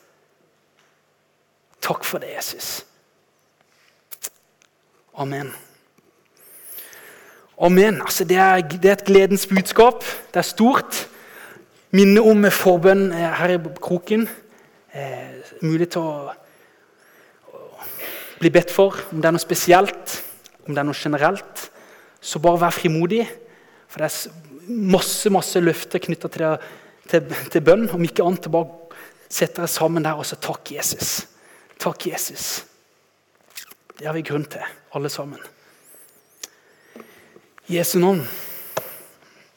Takk 1.82 2.06
for 2.06 2.22
det, 2.22 2.30
Jesus. 2.36 2.86
Amen. 5.18 5.54
Amen. 7.62 8.02
Altså, 8.02 8.24
det, 8.24 8.38
er, 8.38 8.62
det 8.62 8.86
er 8.86 8.92
et 9.00 9.06
gledens 9.06 9.48
budskap. 9.48 10.04
Det 10.34 10.44
er 10.44 10.48
stort. 10.48 11.08
Minne 11.92 12.22
om 12.22 12.46
forbønn 12.52 13.10
her 13.12 13.56
i 13.56 13.58
kroken. 13.82 14.30
Eh, 14.90 15.54
mulig 15.62 15.90
til 15.94 16.02
å, 16.02 16.32
å 17.54 17.60
bli 18.40 18.52
bedt 18.54 18.74
for, 18.74 18.98
om 19.14 19.22
det 19.22 19.30
er 19.30 19.36
noe 19.36 19.44
spesielt, 19.44 20.16
om 20.66 20.74
det 20.74 20.82
er 20.82 20.88
noe 20.88 20.98
generelt. 20.98 21.66
Så 22.22 22.42
bare 22.44 22.64
vær 22.66 22.76
frimodig. 22.76 23.24
For 23.90 24.02
det 24.02 24.10
er 24.10 24.50
masse 24.70 25.30
masse 25.34 25.62
løfter 25.62 26.02
knytta 26.04 26.30
til, 26.34 26.68
til, 27.10 27.38
til, 27.54 27.66
bønn. 27.66 27.88
Om 27.94 28.06
ikke 28.06 28.26
annet, 28.26 28.50
bare 28.54 28.90
sette 29.30 29.62
dere 29.62 29.70
sammen 29.72 30.06
der 30.06 30.18
og 30.18 30.28
så 30.28 30.40
takk 30.42 30.74
Jesus. 30.74 31.22
Takk 31.80 32.10
Jesus. 32.10 32.50
Det 33.96 34.08
har 34.08 34.16
vi 34.16 34.26
grunn 34.26 34.48
til, 34.50 34.64
alle 34.96 35.12
sammen. 35.12 35.42
Jesu 37.70 38.00
navn. 38.02 38.24